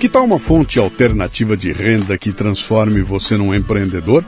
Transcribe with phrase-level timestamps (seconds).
[0.00, 4.24] Que tal uma fonte alternativa de renda que transforme você num empreendedor?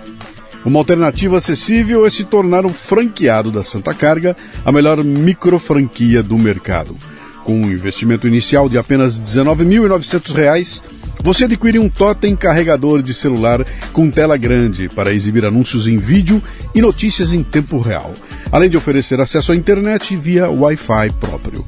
[0.66, 6.22] Uma alternativa acessível é se tornar um franqueado da Santa Carga, a melhor micro franquia
[6.22, 6.94] do mercado.
[7.42, 10.82] Com um investimento inicial de apenas R$ 19.900,
[11.20, 16.42] você adquire um totem carregador de celular com tela grande para exibir anúncios em vídeo
[16.74, 18.12] e notícias em tempo real,
[18.52, 21.66] além de oferecer acesso à internet via Wi-Fi próprio.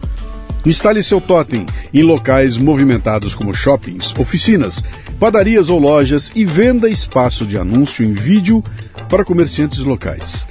[0.67, 4.83] Instale seu totem em locais movimentados como shoppings, oficinas,
[5.21, 8.65] padarias ou lojas e venda espaço de anúncio em vídeo
[9.09, 10.47] para comerciantes locais.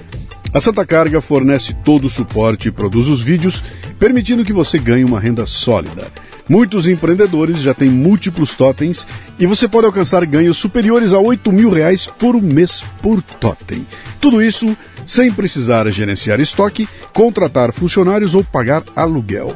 [0.53, 3.63] A Santa Carga fornece todo o suporte e produz os vídeos,
[3.97, 6.11] permitindo que você ganhe uma renda sólida.
[6.47, 9.07] Muitos empreendedores já têm múltiplos totens
[9.39, 13.87] e você pode alcançar ganhos superiores a 8 mil reais por mês por totem.
[14.21, 14.77] Tudo isso
[15.07, 19.55] sem precisar gerenciar estoque, contratar funcionários ou pagar aluguel.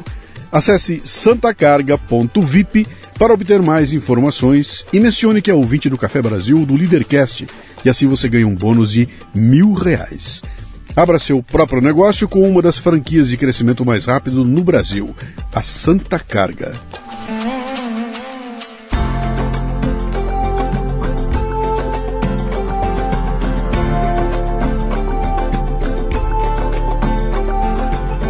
[0.52, 6.76] Acesse santacarga.vip para obter mais informações e mencione que é ouvinte do Café Brasil do
[6.76, 7.48] Leadercast
[7.84, 10.42] e assim você ganha um bônus de mil reais.
[10.96, 15.16] Abra seu próprio negócio com uma das franquias de crescimento mais rápido no Brasil,
[15.54, 16.74] a Santa Carga.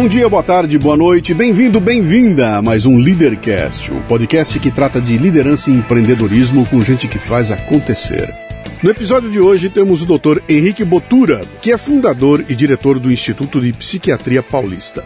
[0.00, 4.70] Bom dia, boa tarde, boa noite, bem-vindo, bem-vinda a mais um Leadercast, o podcast que
[4.70, 8.32] trata de liderança e empreendedorismo com gente que faz acontecer.
[8.80, 10.38] No episódio de hoje temos o Dr.
[10.48, 15.04] Henrique Botura, que é fundador e diretor do Instituto de Psiquiatria Paulista.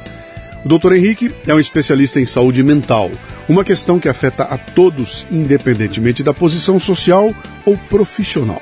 [0.63, 0.93] O Dr.
[0.93, 3.11] Henrique é um especialista em saúde mental,
[3.49, 8.61] uma questão que afeta a todos, independentemente da posição social ou profissional.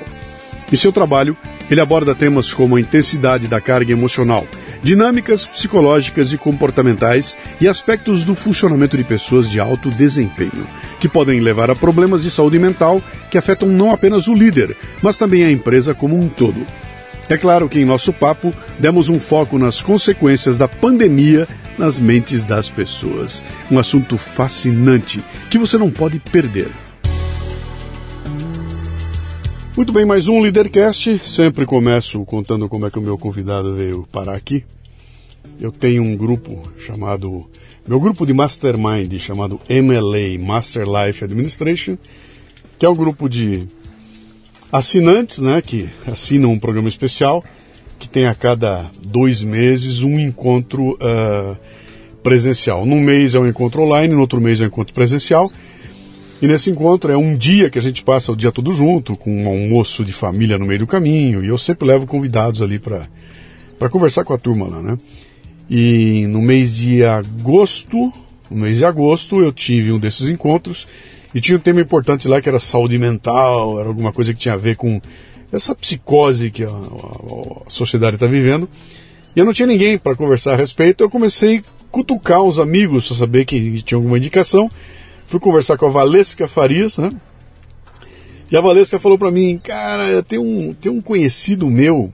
[0.71, 1.35] Em seu trabalho,
[1.69, 4.47] ele aborda temas como a intensidade da carga emocional,
[4.83, 10.67] dinâmicas psicológicas e comportamentais e aspectos do funcionamento de pessoas de alto desempenho,
[10.99, 15.17] que podem levar a problemas de saúde mental que afetam não apenas o líder, mas
[15.17, 16.65] também a empresa como um todo.
[17.29, 21.47] É claro que em nosso papo demos um foco nas consequências da pandemia
[21.77, 23.43] nas mentes das pessoas.
[23.71, 26.69] Um assunto fascinante que você não pode perder.
[29.75, 31.19] Muito bem, mais um Leadercast.
[31.19, 34.65] Sempre começo contando como é que o meu convidado veio parar aqui.
[35.61, 37.49] Eu tenho um grupo chamado.
[37.87, 41.97] Meu grupo de mastermind chamado MLA Master Life Administration,
[42.77, 43.65] que é um grupo de
[44.73, 47.41] assinantes, né, que assinam um programa especial,
[47.97, 51.57] que tem a cada dois meses um encontro uh,
[52.21, 52.85] presencial.
[52.85, 55.49] Num mês é um encontro online, no outro mês é um encontro presencial.
[56.41, 59.43] E nesse encontro é um dia que a gente passa o dia todo junto, com
[59.43, 63.89] um almoço de família no meio do caminho, e eu sempre levo convidados ali para
[63.91, 64.97] conversar com a turma lá, né?
[65.69, 68.11] E no mês de agosto,
[68.49, 70.87] no mês de agosto, eu tive um desses encontros
[71.33, 74.55] e tinha um tema importante lá que era saúde mental, era alguma coisa que tinha
[74.55, 74.99] a ver com
[75.51, 78.67] essa psicose que a, a, a sociedade está vivendo.
[79.35, 83.07] E eu não tinha ninguém para conversar a respeito, eu comecei a cutucar os amigos
[83.07, 84.71] para saber que tinha alguma indicação
[85.31, 87.09] fui conversar com a Valesca Farias, né?
[88.51, 92.13] E a Valesca falou para mim, cara, tem um, tem um conhecido meu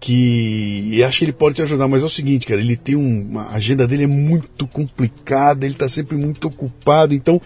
[0.00, 3.42] que acho que ele pode te ajudar, mas é o seguinte, cara, ele tem uma
[3.42, 7.40] a agenda dele é muito complicada, ele tá sempre muito ocupado, então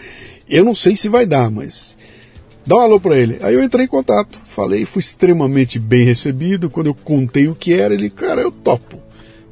[0.49, 1.95] eu não sei se vai dar, mas
[2.65, 3.37] dá um alô para ele.
[3.43, 6.71] Aí eu entrei em contato, falei, fui extremamente bem recebido.
[6.71, 8.99] Quando eu contei o que era, ele, cara, eu topo.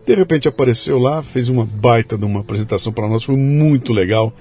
[0.07, 4.33] De repente apareceu lá, fez uma baita de uma apresentação para nós, foi muito legal.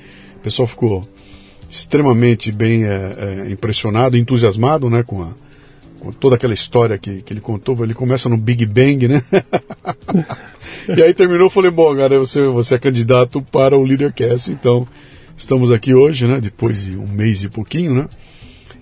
[0.44, 1.08] Pessoal ficou
[1.72, 5.30] extremamente bem é, é, impressionado, entusiasmado né, com, a,
[6.00, 7.82] com, toda aquela história que, que ele contou.
[7.82, 9.24] Ele começa no Big Bang, né?
[10.96, 14.86] e aí terminou, falei, bom, cara, você, você é candidato para o Leadercast, então
[15.36, 16.42] estamos aqui hoje, né?
[16.42, 18.08] Depois de um mês e pouquinho, né?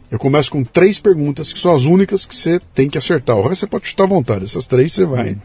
[0.10, 3.38] Eu começo com três perguntas que são as únicas que você tem que acertar.
[3.38, 4.44] O resto você pode chutar à vontade.
[4.44, 5.38] Essas três você vai.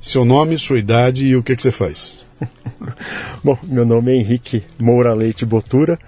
[0.00, 2.24] Seu nome, sua idade e o que, que você faz.
[3.44, 5.98] Bom, meu nome é Henrique Moura Leite Botura.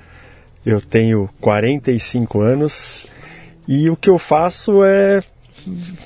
[0.64, 3.04] Eu tenho 45 anos
[3.66, 5.22] e o que eu faço é,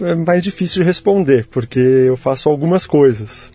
[0.00, 3.52] é mais difícil de responder, porque eu faço algumas coisas.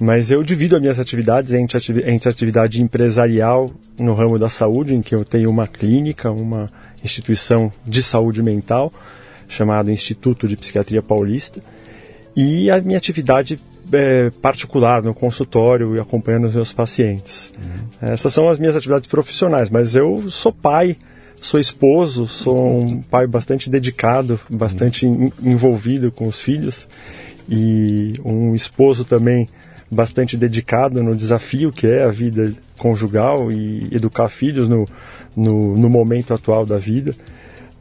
[0.00, 1.78] Mas eu divido as minhas atividades entre,
[2.28, 6.68] atividade empresarial no ramo da saúde, em que eu tenho uma clínica, uma
[7.04, 8.92] instituição de saúde mental,
[9.46, 11.60] chamado Instituto de Psiquiatria Paulista,
[12.34, 13.60] e a minha atividade
[13.92, 17.52] é, particular no consultório e acompanhando os meus pacientes.
[17.56, 18.10] Uhum.
[18.12, 20.96] Essas são as minhas atividades profissionais, mas eu sou pai,
[21.40, 25.30] sou esposo, sou um pai bastante dedicado, bastante uhum.
[25.42, 26.88] envolvido com os filhos
[27.48, 29.48] e um esposo também
[29.90, 34.88] bastante dedicado no desafio que é a vida conjugal e educar filhos no,
[35.36, 37.14] no, no momento atual da vida.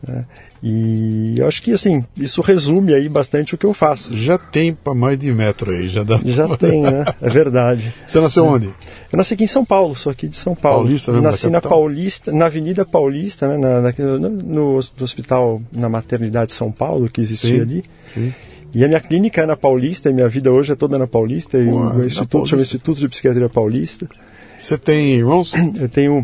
[0.08, 0.26] Né?
[0.64, 4.16] E eu acho que assim, isso resume aí bastante o que eu faço.
[4.16, 6.20] Já tem para mais de metro aí, já dá.
[6.24, 6.58] Já pra...
[6.58, 7.06] tem, né?
[7.22, 7.94] É verdade.
[8.06, 8.68] Você nasceu onde?
[9.12, 10.84] Eu nasci aqui em São Paulo, sou aqui de São Paulo.
[10.84, 13.58] Paulista, mesmo Nasci na Paulista, na Avenida Paulista, né?
[13.58, 17.84] Na, na, no, no, hospital, na maternidade São Paulo, que existia sim, ali.
[18.08, 18.34] Sim.
[18.74, 21.58] E a minha clínica é na Paulista, e minha vida hoje é toda na Paulista,
[21.58, 24.08] e Pô, o meu instituto chama Instituto de Psiquiatria Paulista.
[24.58, 25.54] Você tem irmãos?
[25.80, 26.22] Eu tenho.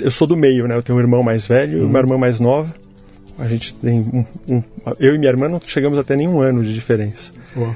[0.00, 0.76] Eu, sou do meio, né?
[0.76, 2.74] Eu tenho um irmão mais velho e uma irmã mais nova.
[3.38, 4.62] A gente tem um, um,
[4.98, 7.32] Eu e minha irmã não chegamos até nenhum ano de diferença.
[7.52, 7.68] Pô.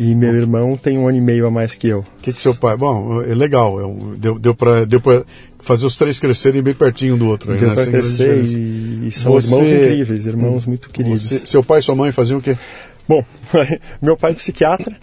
[0.00, 2.00] E meu irmão tem um ano e meio a mais que eu.
[2.00, 2.76] O que, que seu pai.
[2.76, 3.80] Bom, é legal.
[3.80, 5.24] É um, deu, deu para deu pra
[5.58, 7.56] fazer os três crescerem bem pertinho do outro.
[7.56, 7.74] Deu né?
[7.74, 11.22] para crescer e, e, são você, irmãos incríveis, irmãos muito queridos.
[11.22, 12.56] Você, seu pai e sua mãe faziam o quê?
[13.08, 13.24] Bom,
[14.00, 14.94] meu pai é psiquiatra.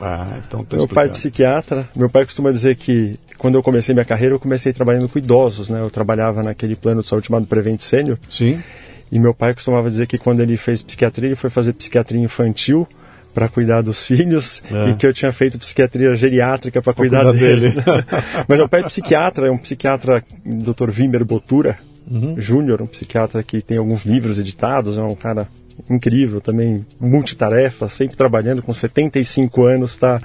[0.00, 1.88] Ah, então tá Meu pai é psiquiatra.
[1.94, 5.68] Meu pai costuma dizer que quando eu comecei minha carreira, eu comecei trabalhando com idosos,
[5.68, 5.80] né?
[5.80, 8.16] Eu trabalhava naquele plano de saúde chamado Prevent Sênior.
[8.30, 8.62] Sim.
[9.10, 12.86] E meu pai costumava dizer que quando ele fez psiquiatria, ele foi fazer psiquiatria infantil
[13.34, 14.90] para cuidar dos filhos é.
[14.90, 17.70] e que eu tinha feito psiquiatria geriátrica para cuidar, cuidar, dele.
[17.70, 17.84] dele.
[18.46, 20.90] Mas meu pai é psiquiatra, é um psiquiatra, Dr.
[20.96, 21.76] Wimber Botura
[22.08, 22.36] uhum.
[22.38, 25.48] Júnior, um psiquiatra que tem alguns livros editados, é um cara
[25.90, 30.22] incrível também, multitarefa, sempre trabalhando com 75 anos, está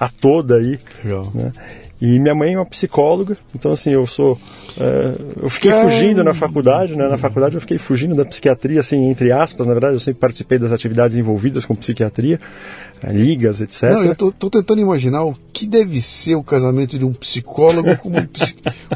[0.00, 0.80] a toda aí.
[1.04, 1.30] Legal.
[1.32, 1.52] Né?
[2.00, 4.38] E minha mãe é uma psicóloga, então assim, eu sou.
[4.78, 7.08] É, eu fiquei fugindo na faculdade, né?
[7.08, 10.58] Na faculdade eu fiquei fugindo da psiquiatria, assim, entre aspas, na verdade, eu sempre participei
[10.58, 12.38] das atividades envolvidas com psiquiatria,
[13.02, 13.84] é, ligas, etc.
[13.84, 17.96] Não, eu tô, tô, tentando imaginar o que deve ser o casamento de um psicólogo
[17.96, 18.28] com uma,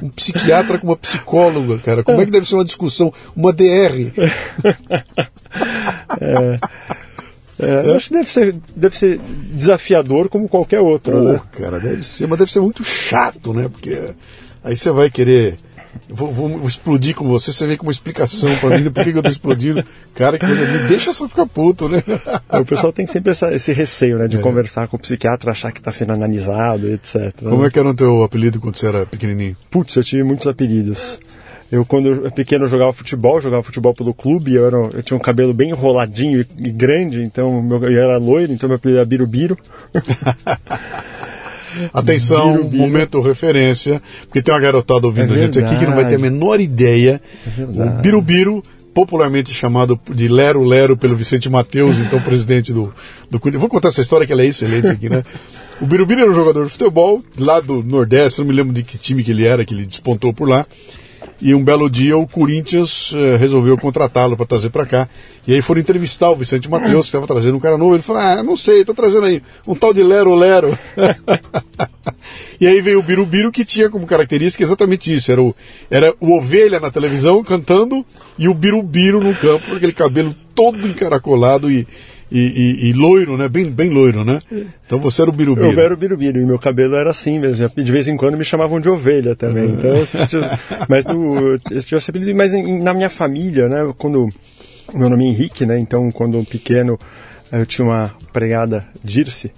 [0.03, 2.03] um psiquiatra com uma psicóloga, cara.
[2.05, 4.13] Como é que deve ser uma discussão, uma DR?
[6.21, 6.59] é.
[7.61, 9.21] É, acho que deve ser, deve ser
[9.53, 11.13] desafiador como qualquer outro.
[11.13, 11.41] Pô, né?
[11.53, 13.69] cara, deve ser, mas deve ser muito chato, né?
[13.69, 14.15] Porque
[14.65, 15.57] aí você vai querer.
[16.09, 19.19] Vou, vou, explodir com você, você vem com uma explicação para mim por que, que
[19.19, 19.83] eu tô explodindo.
[20.15, 22.03] Cara, que coisa, me deixa só ficar puto, né?
[22.49, 24.29] O pessoal tem sempre essa, esse receio, né?
[24.29, 24.41] De é.
[24.41, 27.35] conversar com o psiquiatra, achar que está sendo analisado, etc.
[27.43, 27.69] Como né?
[27.69, 29.57] é que era o teu apelido quando você era pequenininho?
[29.69, 31.19] Putz, eu tive muitos apelidos.
[31.71, 35.03] Eu, quando eu era pequeno, eu jogava futebol, jogava futebol pelo clube, eu, era, eu
[35.03, 38.77] tinha um cabelo bem enroladinho e, e grande, então meu, eu era loiro, então meu
[38.77, 39.57] apelido era Birubiru.
[41.95, 42.83] Atenção, biru, biru.
[42.83, 46.17] momento referência, porque tem uma garotada ouvindo é a gente aqui que não vai ter
[46.17, 47.21] a menor ideia.
[47.57, 48.63] É o Birubiru,
[48.93, 52.93] popularmente chamado de Lero Lero pelo Vicente Mateus, então presidente do,
[53.31, 55.23] do Vou contar essa história que ela é excelente aqui, né?
[55.81, 58.99] O Birubiru era um jogador de futebol lá do Nordeste, não me lembro de que
[58.99, 60.67] time que ele era, que ele despontou por lá.
[61.43, 65.09] E um belo dia o Corinthians uh, resolveu contratá-lo para trazer para cá.
[65.47, 67.95] E aí foram entrevistar o Vicente Matheus, que estava trazendo um cara novo.
[67.95, 70.79] Ele falou: Ah, não sei, estou trazendo aí um tal de Lero Lero.
[72.61, 75.55] e aí veio o Birubiru, que tinha como característica exatamente isso: era o,
[75.91, 78.05] era o ovelha na televisão cantando
[78.39, 81.87] e o Birubiru no campo, com aquele cabelo todo encaracolado e
[82.31, 83.49] e, e, e, loiro, né?
[83.49, 84.39] Bem, bem loiro, né?
[84.87, 85.71] Então você era o birubiru.
[85.71, 87.69] Eu era o birubiru e meu cabelo era assim mesmo.
[87.69, 89.67] De vez em quando me chamavam de ovelha também.
[89.67, 89.75] Uhum.
[89.75, 90.41] Então,
[90.89, 91.59] mas no,
[91.91, 93.93] eu sempre, mas na minha família, né?
[93.99, 94.29] Quando
[94.95, 95.79] meu nome é Henrique, né?
[95.79, 96.99] Então quando pequeno
[97.53, 99.51] eu tinha uma pregada Dirce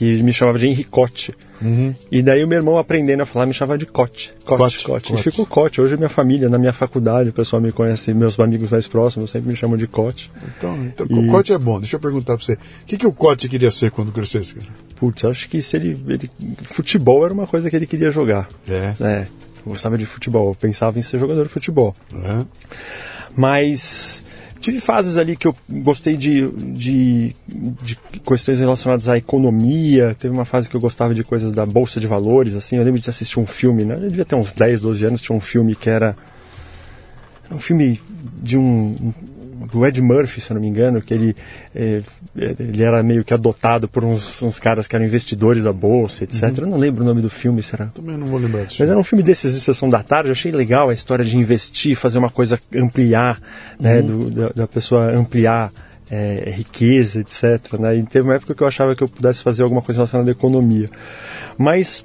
[0.00, 1.34] que me chamava de Henricote.
[1.60, 1.94] Uhum.
[2.10, 4.32] E daí o meu irmão aprendendo a falar me chamava de Cote.
[4.46, 5.08] Cote, Cote.
[5.10, 5.12] Cote.
[5.12, 5.78] E ficou Cote.
[5.78, 9.50] Hoje minha família, na minha faculdade, o pessoal me conhece, meus amigos mais próximos sempre
[9.50, 10.30] me chamam de Cote.
[10.56, 11.28] Então, então e...
[11.28, 11.78] Cote é bom.
[11.78, 12.54] Deixa eu perguntar pra você.
[12.54, 14.68] O que, que o Cote queria ser quando crescesse, cara?
[14.96, 16.30] Putz, acho que se ele, ele...
[16.62, 18.48] Futebol era uma coisa que ele queria jogar.
[18.66, 18.94] É?
[18.98, 19.26] É.
[19.58, 20.48] Eu gostava de futebol.
[20.48, 21.94] Eu pensava em ser jogador de futebol.
[22.10, 22.46] Uhum.
[23.36, 24.24] Mas
[24.60, 27.34] tive fases ali que eu gostei de, de,
[27.82, 30.14] de, questões relacionadas à economia.
[30.18, 32.76] Teve uma fase que eu gostava de coisas da bolsa de valores, assim.
[32.76, 33.94] Eu lembro de assistir um filme, né?
[33.94, 36.14] Eu devia ter uns 10, 12 anos, tinha um filme que era
[37.50, 38.00] um filme
[38.42, 39.12] de um
[39.70, 41.36] do Ed Murphy, se eu não me engano, que ele,
[41.74, 42.02] é,
[42.36, 46.42] ele era meio que adotado por uns, uns, caras que eram investidores da bolsa, etc.
[46.42, 46.54] Uhum.
[46.58, 47.86] Eu não lembro o nome do filme, será?
[47.86, 48.76] Também não vou lembrar disso.
[48.80, 51.36] Mas era um filme desses de sessão da tarde, eu achei legal a história de
[51.36, 53.40] investir, fazer uma coisa, ampliar,
[53.78, 54.06] né, uhum.
[54.06, 55.72] do, da, da pessoa ampliar
[56.10, 57.78] é, riqueza, etc.
[57.78, 57.96] Né?
[57.96, 60.32] E teve uma época que eu achava que eu pudesse fazer alguma coisa relacionada à
[60.32, 60.90] economia.
[61.56, 62.02] Mas,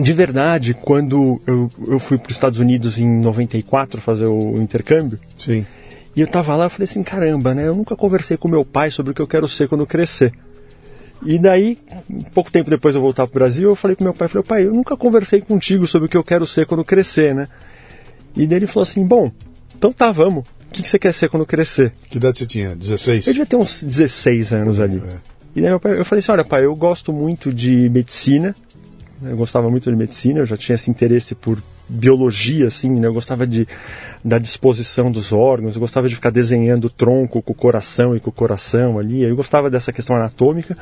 [0.00, 5.18] de verdade, quando eu, eu fui para os Estados Unidos em 94 fazer o intercâmbio,
[5.36, 5.66] Sim.
[6.16, 7.66] E eu tava lá e falei assim, caramba, né?
[7.66, 10.32] Eu nunca conversei com meu pai sobre o que eu quero ser quando crescer.
[11.24, 11.78] E daí,
[12.32, 14.66] pouco tempo depois de eu voltar pro Brasil, eu falei com meu pai, falei, pai,
[14.66, 17.48] eu nunca conversei contigo sobre o que eu quero ser quando crescer, né?
[18.36, 19.30] E daí ele falou assim, bom,
[19.74, 20.44] então tá, vamos.
[20.44, 21.92] O que, que você quer ser quando crescer?
[22.10, 22.74] Que idade você tinha?
[22.74, 23.26] 16?
[23.26, 24.98] Eu devia ter uns 16 anos ali.
[24.98, 25.16] É.
[25.56, 28.54] E daí meu pai, eu falei assim, olha pai, eu gosto muito de medicina,
[29.22, 33.06] eu gostava muito de medicina, eu já tinha esse interesse por biologia, assim, né?
[33.06, 33.66] Eu gostava de,
[34.24, 38.20] da disposição dos órgãos, eu gostava de ficar desenhando o tronco com o coração e
[38.20, 40.76] com o coração ali, eu gostava dessa questão anatômica.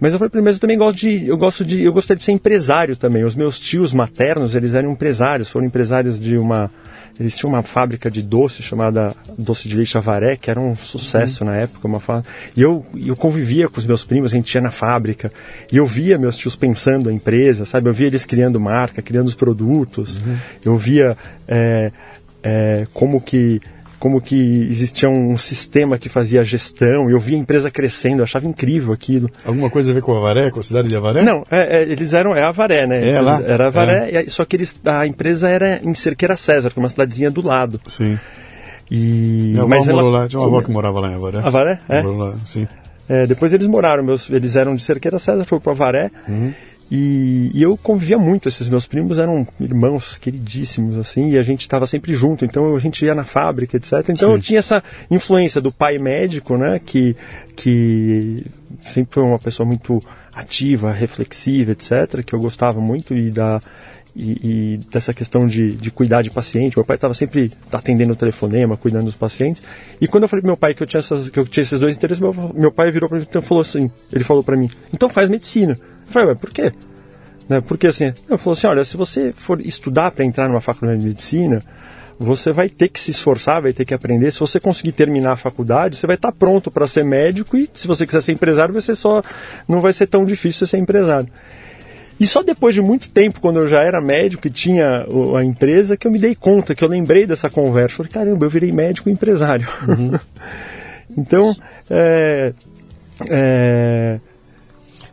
[0.00, 2.32] Mas eu falei primeiro, eu também gosto de, eu gosto de, eu gostaria de ser
[2.32, 3.22] empresário também.
[3.22, 6.70] Os meus tios maternos, eles eram empresários, foram empresários de uma
[7.18, 11.44] eles tinham uma fábrica de doce chamada Doce de Leite Avaré, que era um sucesso
[11.44, 11.50] uhum.
[11.50, 11.86] na época.
[11.86, 12.22] Uma fa...
[12.56, 15.32] E eu, eu convivia com os meus primos, a gente ia na fábrica,
[15.70, 17.88] e eu via meus tios pensando a empresa, sabe?
[17.88, 20.36] Eu via eles criando marca, criando os produtos, uhum.
[20.64, 21.16] eu via
[21.46, 21.92] é,
[22.42, 23.60] é, como que
[24.02, 28.24] como que existia um sistema que fazia a gestão, eu via a empresa crescendo, eu
[28.24, 29.30] achava incrível aquilo.
[29.44, 31.22] Alguma coisa a ver com Avaré, com a cidade de Avaré?
[31.22, 33.08] Não, é, é, eles eram, é Avaré, né?
[33.08, 33.40] É lá?
[33.40, 34.28] Era Avaré, é.
[34.28, 37.80] só que eles, a empresa era em Cerqueira César, que é uma cidadezinha do lado.
[37.86, 38.18] Sim.
[38.90, 39.52] E...
[39.52, 40.02] Minha mas ela...
[40.02, 41.38] lá, tinha uma avó que morava lá em Avaré.
[41.38, 41.80] Avaré?
[41.88, 42.02] É?
[42.02, 42.66] Morou lá, sim.
[43.08, 46.10] É, depois eles moraram, meus, eles eram de Cerqueira César, foram para Avaré.
[46.26, 46.52] Uhum.
[46.94, 51.62] E, e, eu convivia muito, esses meus primos eram irmãos queridíssimos, assim, e a gente
[51.62, 54.10] estava sempre junto, então a gente ia na fábrica, etc.
[54.10, 54.34] Então Sim.
[54.34, 57.16] eu tinha essa influência do pai médico, né, que,
[57.56, 58.44] que
[58.82, 60.02] sempre foi uma pessoa muito
[60.34, 63.62] ativa, reflexiva, etc., que eu gostava muito, e da,
[64.14, 64.32] e,
[64.74, 66.76] e, dessa questão de, de cuidar de paciente.
[66.76, 69.62] Meu pai estava sempre atendendo o telefonema, cuidando dos pacientes.
[69.98, 71.80] E quando eu falei pro meu pai que eu tinha, essas, que eu tinha esses
[71.80, 74.70] dois interesses, meu, meu pai virou para mim e falou assim, ele falou para mim,
[74.92, 75.78] então faz medicina.
[76.12, 76.72] Eu falei, mas por quê?
[77.48, 77.60] Né?
[77.60, 81.06] Porque assim, ele falou assim, olha, se você for estudar para entrar numa faculdade de
[81.06, 81.62] medicina,
[82.18, 84.30] você vai ter que se esforçar, vai ter que aprender.
[84.30, 87.86] Se você conseguir terminar a faculdade, você vai estar pronto para ser médico e se
[87.86, 89.22] você quiser ser empresário, você só
[89.66, 91.28] não vai ser tão difícil ser empresário.
[92.20, 95.96] E só depois de muito tempo, quando eu já era médico e tinha a empresa,
[95.96, 97.96] que eu me dei conta, que eu lembrei dessa conversa.
[97.96, 99.66] Falei, caramba, eu virei médico e empresário.
[99.88, 100.12] Uhum.
[101.18, 101.56] então,
[101.90, 102.52] é,
[103.28, 104.20] é,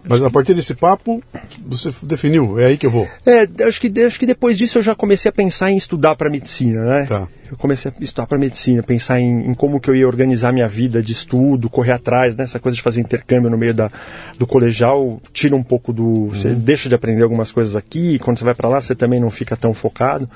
[0.03, 1.21] mas a partir desse papo,
[1.65, 3.07] você definiu, é aí que eu vou.
[3.25, 6.29] É, acho que, acho que depois disso eu já comecei a pensar em estudar para
[6.29, 7.05] medicina, né?
[7.05, 10.51] Tá eu comecei a estudar para medicina, pensar em, em, como que eu ia organizar
[10.51, 12.43] minha vida de estudo, correr atrás, né?
[12.43, 13.91] Essa coisa de fazer intercâmbio no meio da,
[14.37, 16.03] do colegial tira um pouco do.
[16.03, 16.29] Uhum.
[16.29, 19.19] Você deixa de aprender algumas coisas aqui, e quando você vai para lá você também
[19.19, 20.29] não fica tão focado.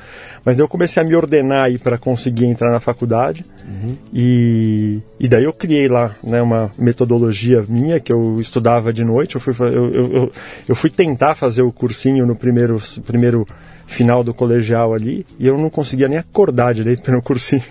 [0.44, 3.44] Mas daí eu comecei a me ordenar aí para conseguir entrar na faculdade.
[3.68, 3.96] Uhum.
[4.14, 9.36] E, e daí eu criei lá né, uma metodologia minha que eu estudava de noite.
[9.36, 10.32] Eu fui, eu, eu, eu,
[10.70, 12.82] eu fui tentar fazer o cursinho no primeiro.
[13.06, 13.46] primeiro
[13.94, 17.64] final do colegial ali e eu não conseguia nem acordar direito pelo cursinho.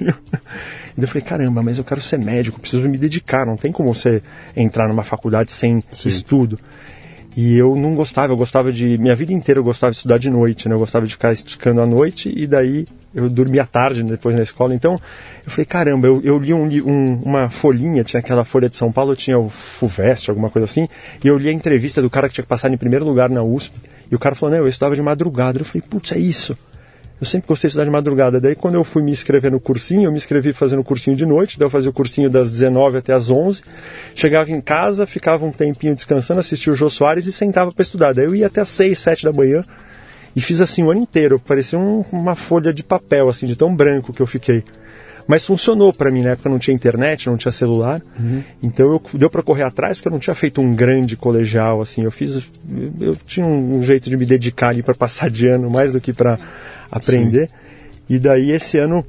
[0.96, 3.92] e eu falei, caramba, mas eu quero ser médico, preciso me dedicar, não tem como
[3.92, 4.22] você
[4.56, 6.08] entrar numa faculdade sem Sim.
[6.08, 6.58] estudo.
[7.34, 8.98] E eu não gostava, eu gostava de.
[8.98, 10.74] Minha vida inteira eu gostava de estudar de noite, né?
[10.74, 14.74] Eu gostava de ficar esticando à noite e daí eu dormia tarde depois na escola.
[14.74, 15.00] Então
[15.42, 18.92] eu falei, caramba, eu, eu li um, um, uma folhinha, tinha aquela folha de São
[18.92, 20.86] Paulo, tinha o FUVEST, alguma coisa assim,
[21.24, 23.42] e eu li a entrevista do cara que tinha que passar em primeiro lugar na
[23.42, 23.74] USP.
[24.12, 25.58] E o cara falou, não, eu estudava de madrugada.
[25.58, 26.54] Eu falei, putz, é isso.
[27.18, 28.38] Eu sempre gostei de estudar de madrugada.
[28.38, 31.58] Daí, quando eu fui me inscrever no cursinho, eu me inscrevi fazendo cursinho de noite.
[31.58, 33.62] Daí, eu fazia o cursinho das 19 até as 11.
[34.14, 38.12] Chegava em casa, ficava um tempinho descansando, assistia o Jô Soares e sentava para estudar.
[38.12, 39.64] Daí, eu ia até as 6, 7 da manhã
[40.36, 41.40] e fiz assim o ano inteiro.
[41.40, 44.62] Parecia um, uma folha de papel, assim, de tão branco que eu fiquei.
[45.26, 48.02] Mas funcionou para mim, na época não tinha internet, não tinha celular.
[48.18, 48.42] Uhum.
[48.62, 52.02] Então eu, deu para correr atrás, porque eu não tinha feito um grande colegial, assim.
[52.02, 52.50] Eu fiz.
[53.00, 56.12] Eu, tinha um, jeito de me dedicar ali para passar de ano, mais do que
[56.12, 56.38] para
[56.90, 57.48] aprender.
[57.48, 57.54] Sim.
[58.08, 59.04] E daí esse ano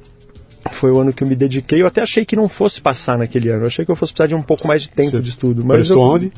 [0.72, 1.82] foi o ano que eu me dediquei.
[1.82, 3.62] Eu até achei que não fosse passar naquele ano.
[3.62, 5.64] Eu achei que eu fosse precisar de um pouco mais de tempo Você de estudo.
[5.64, 6.32] Mas prestou eu, onde?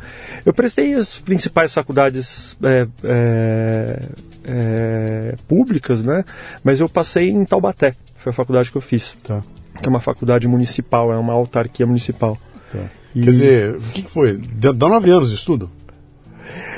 [0.44, 4.02] Eu prestei as principais faculdades é, é,
[4.44, 6.24] é, públicas, né?
[6.64, 7.94] Mas eu passei em Taubaté.
[8.16, 9.16] Foi a faculdade que eu fiz.
[9.22, 9.42] Tá.
[9.76, 12.36] Que é uma faculdade municipal, é uma autarquia municipal.
[12.70, 12.90] Tá.
[13.14, 13.22] E...
[13.22, 14.36] Quer dizer, o que, que foi?
[14.36, 15.70] Dá nove anos de estudo?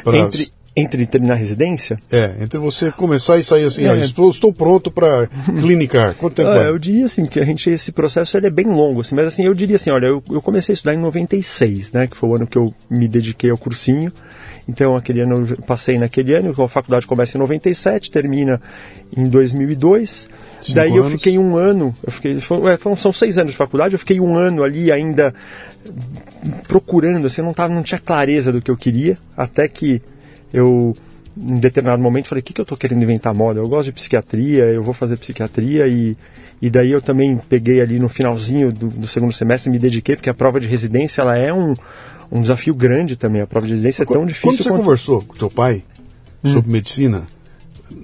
[0.04, 0.16] Pra...
[0.16, 1.98] Entre, entre terminar a residência?
[2.10, 3.90] É, entre você começar e sair assim, é.
[3.90, 5.26] ah, estou, estou, pronto para
[5.60, 6.14] clinicar.
[6.14, 6.68] Quanto tempo ah, é?
[6.68, 9.44] Eu diria assim que a gente esse processo ele é bem longo, assim, mas assim
[9.44, 12.36] eu diria assim, olha, eu, eu comecei a estudar em 96, né, que foi o
[12.36, 14.12] ano que eu me dediquei ao cursinho.
[14.68, 18.60] Então aquele ano eu passei naquele ano, a faculdade começa em 97, termina
[19.16, 20.28] em 2002.
[20.60, 21.04] Cinco Daí anos.
[21.04, 24.20] eu fiquei um ano, eu fiquei, foram, é, são seis anos de faculdade, eu fiquei
[24.20, 25.34] um ano ali ainda
[26.66, 30.02] procurando, assim, não, tava, não tinha clareza do que eu queria, até que
[30.52, 30.94] eu
[31.40, 33.60] em determinado momento falei, o que, que eu estou querendo inventar moda?
[33.60, 36.16] Eu gosto de psiquiatria, eu vou fazer psiquiatria e,
[36.60, 40.28] e daí eu também peguei ali no finalzinho do, do segundo semestre me dediquei, porque
[40.28, 41.74] a prova de residência ela é um,
[42.30, 44.80] um desafio grande também, a prova de residência é tão difícil Quando você quanto...
[44.82, 45.82] conversou com teu pai
[46.44, 46.50] hum.
[46.50, 47.26] sobre medicina,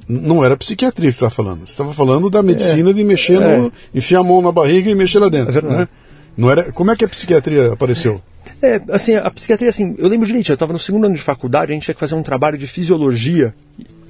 [0.08, 3.40] não era psiquiatria que você estava falando, você estava falando da medicina é, de mexer
[3.40, 3.58] é.
[3.58, 5.88] no, enfiar a mão na barriga e mexer lá dentro, é né?
[6.36, 8.20] Não era, como é que a psiquiatria apareceu?
[8.60, 11.70] É, assim, a psiquiatria, assim, eu lembro direito, eu estava no segundo ano de faculdade,
[11.70, 13.54] a gente tinha que fazer um trabalho de fisiologia,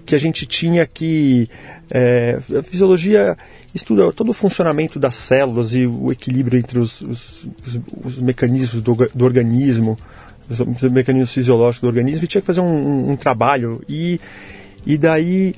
[0.05, 1.49] que a gente tinha que.
[1.91, 3.37] É, a fisiologia
[3.75, 8.83] estuda todo o funcionamento das células e o equilíbrio entre os, os, os, os mecanismos
[8.83, 9.99] do, do, organismo,
[10.49, 13.83] os, mecanismos fisiológicos do organismo, e tinha que fazer um, um, um trabalho.
[13.89, 14.21] E,
[14.87, 15.55] e daí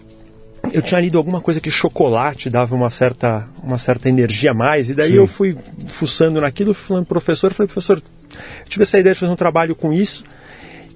[0.72, 4.90] eu tinha lido alguma coisa que chocolate dava uma certa, uma certa energia a mais,
[4.90, 5.16] e daí Sim.
[5.16, 8.02] eu fui fuçando naquilo, falando pro professor, falei, professor,
[8.68, 10.24] tive essa ideia de fazer um trabalho com isso,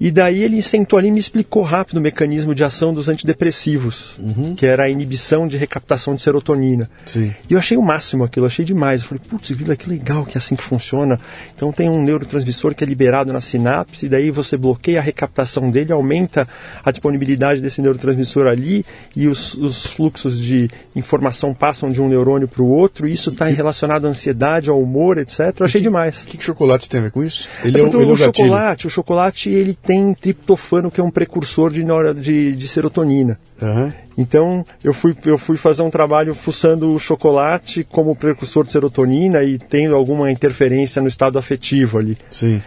[0.00, 4.19] e daí ele sentou ali e me explicou rápido o mecanismo de ação dos antidepressivos,
[4.19, 4.54] uhum.
[4.54, 6.88] que era a inibição de recaptação de serotonina.
[7.04, 7.35] Sim.
[7.49, 9.02] E eu achei o máximo aquilo, achei demais.
[9.02, 11.21] Eu falei, putz, vida, que legal que é assim que funciona.
[11.54, 15.71] Então tem um neurotransmissor que é liberado na sinapse, e daí você bloqueia a recaptação
[15.71, 16.49] dele, aumenta
[16.83, 22.49] a disponibilidade desse neurotransmissor ali, e os, os fluxos de informação passam de um neurônio
[22.49, 25.40] para o outro, e isso está relacionado à ansiedade, ao humor, etc.
[25.59, 26.23] Eu achei que, demais.
[26.23, 27.47] O que, que chocolate tem a ver com isso?
[27.62, 31.04] Ele é, é, o, ele o, o chocolate, o chocolate ele tem triptofano, que é
[31.04, 31.85] um precursor de,
[32.20, 33.37] de, de serotonina.
[33.61, 33.92] Uhum.
[34.16, 39.43] Então eu fui, eu fui fazer um trabalho fuçando o chocolate como precursor de serotonina
[39.43, 42.17] e tendo alguma interferência no estado afetivo ali.
[42.30, 42.62] Sim.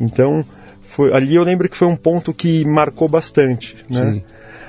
[0.00, 0.44] Então
[0.82, 3.76] foi, ali eu lembro que foi um ponto que marcou bastante.
[3.90, 4.12] Né?
[4.12, 4.22] Sim.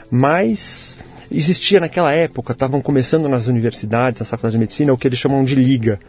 [0.09, 0.97] Mas
[1.29, 5.45] existia naquela época, estavam começando nas universidades, nas faculdades de medicina, o que eles chamam
[5.45, 5.99] de liga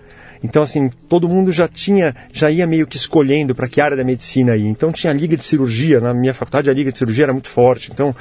[0.43, 4.05] então, assim, todo mundo já tinha, já ia meio que escolhendo para que área da
[4.05, 4.67] medicina ir.
[4.67, 7.49] Então, tinha a liga de cirurgia, na minha faculdade a liga de cirurgia era muito
[7.49, 7.91] forte.
[7.93, 8.15] Então,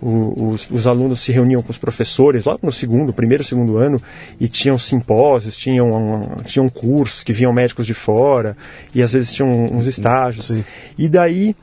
[0.00, 4.00] o, os, os, alunos se reuniam com os professores logo no segundo, primeiro, segundo ano
[4.40, 8.56] e tinham simpósios, tinham, tinham cursos que vinham médicos de fora
[8.94, 10.46] e às vezes tinham uns estágios.
[10.46, 10.64] Sim.
[10.96, 11.54] E daí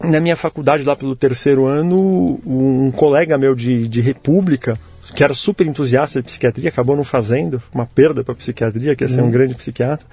[0.00, 4.78] na minha faculdade, lá pelo terceiro ano, um colega meu de, de República
[5.14, 9.04] que era super entusiasta de psiquiatria, acabou não fazendo, uma perda para a psiquiatria, que
[9.04, 9.30] ia ser um uhum.
[9.30, 10.06] grande psiquiatra.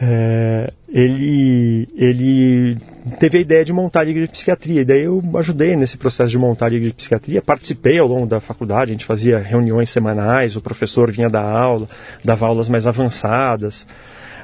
[0.00, 2.76] É, ele, ele
[3.18, 6.30] teve a ideia de montar a Liga de Psiquiatria, e daí eu ajudei nesse processo
[6.30, 9.90] de montar a Liga de Psiquiatria, participei ao longo da faculdade, a gente fazia reuniões
[9.90, 11.88] semanais, o professor vinha dar aula,
[12.24, 13.86] dava aulas mais avançadas.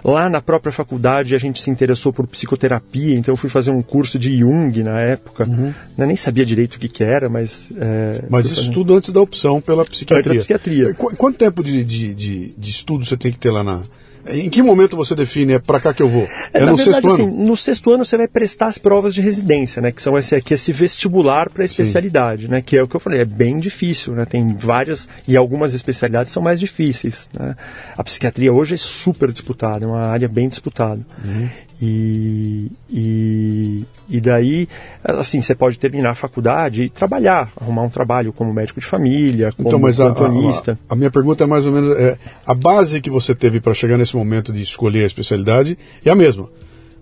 [0.05, 3.83] Lá na própria faculdade a gente se interessou por psicoterapia, então eu fui fazer um
[3.83, 5.45] curso de Jung na época.
[5.45, 5.73] Uhum.
[5.97, 7.71] Eu nem sabia direito o que, que era, mas.
[7.77, 10.19] É, mas isso tudo antes da opção pela psiquiatria.
[10.19, 10.95] Antes da psiquiatria.
[10.95, 13.83] Qu quanto tempo de, de, de, de estudo você tem que ter lá na,
[14.27, 16.29] em que momento você define é para cá que eu vou?
[16.53, 17.47] É, é no verdade, sexto assim, ano?
[17.47, 19.93] No sexto ano você vai prestar as provas de residência, né?
[19.93, 22.51] Que são esse aqui, esse vestibular para especialidade, Sim.
[22.53, 22.63] né?
[22.63, 24.25] Que é o que eu falei, é bem difícil, né?
[24.25, 27.29] Tem várias e algumas especialidades são mais difíceis.
[27.33, 27.55] Né?
[27.97, 31.01] A psiquiatria hoje é super disputada, é uma área bem disputada.
[31.25, 31.49] Uhum.
[31.81, 34.69] E, e, e daí,
[35.05, 39.53] assim, você pode terminar a faculdade e trabalhar, arrumar um trabalho como médico de família,
[39.53, 43.01] como então, mas a, a, a, minha pergunta é mais ou menos, é, a base
[43.01, 46.49] que você teve para chegar nesse momento de escolher a especialidade é a mesma.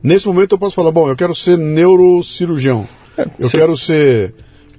[0.03, 2.87] Nesse momento eu posso falar, bom, eu quero ser neurocirurgião,
[3.17, 3.59] é, eu você...
[3.59, 4.35] quero ser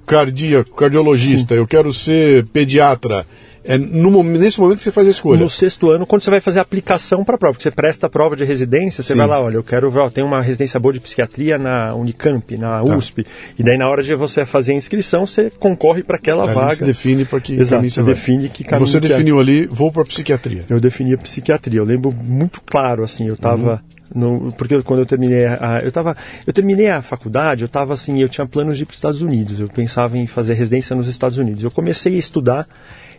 [0.06, 1.60] cardíaco, cardiologista, Sim.
[1.60, 3.26] eu quero ser pediatra,
[3.68, 5.42] é no, nesse momento que você faz a escolha.
[5.42, 8.06] No sexto ano, quando você vai fazer a aplicação para a prova, porque você presta
[8.06, 9.18] a prova de residência, você Sim.
[9.18, 12.78] vai lá, olha, eu quero, ó, tem uma residência boa de psiquiatria na Unicamp, na
[12.78, 12.96] tá.
[12.96, 13.26] USP,
[13.58, 16.76] e daí na hora de você fazer a inscrição, você concorre para aquela Aí vaga.
[16.76, 18.48] Você define para que Exato, caminho você define vai.
[18.48, 19.40] que caminho Você que definiu é.
[19.42, 20.64] ali, vou para psiquiatria.
[20.70, 23.72] Eu defini a psiquiatria, eu lembro muito claro, assim, eu estava...
[23.72, 23.98] Uhum.
[24.14, 28.22] No, porque quando eu terminei a, eu tava, eu terminei a faculdade, eu estava assim,
[28.22, 31.08] eu tinha planos de ir para os Estados Unidos, eu pensava em fazer residência nos
[31.08, 31.62] Estados Unidos.
[31.62, 32.66] Eu comecei a estudar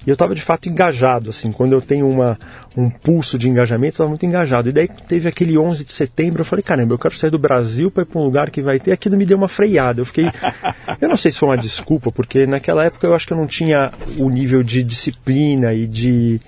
[0.09, 2.35] e eu estava de fato engajado, assim, quando eu tenho uma,
[2.75, 4.69] um pulso de engajamento, eu estava muito engajado.
[4.69, 7.91] E daí teve aquele 11 de setembro, eu falei, caramba, eu quero sair do Brasil
[7.91, 8.91] para ir para um lugar que vai ter.
[8.91, 10.01] Aquilo me deu uma freada.
[10.01, 10.25] Eu fiquei.
[10.99, 13.45] eu não sei se foi uma desculpa, porque naquela época eu acho que eu não
[13.45, 16.41] tinha o nível de disciplina e de.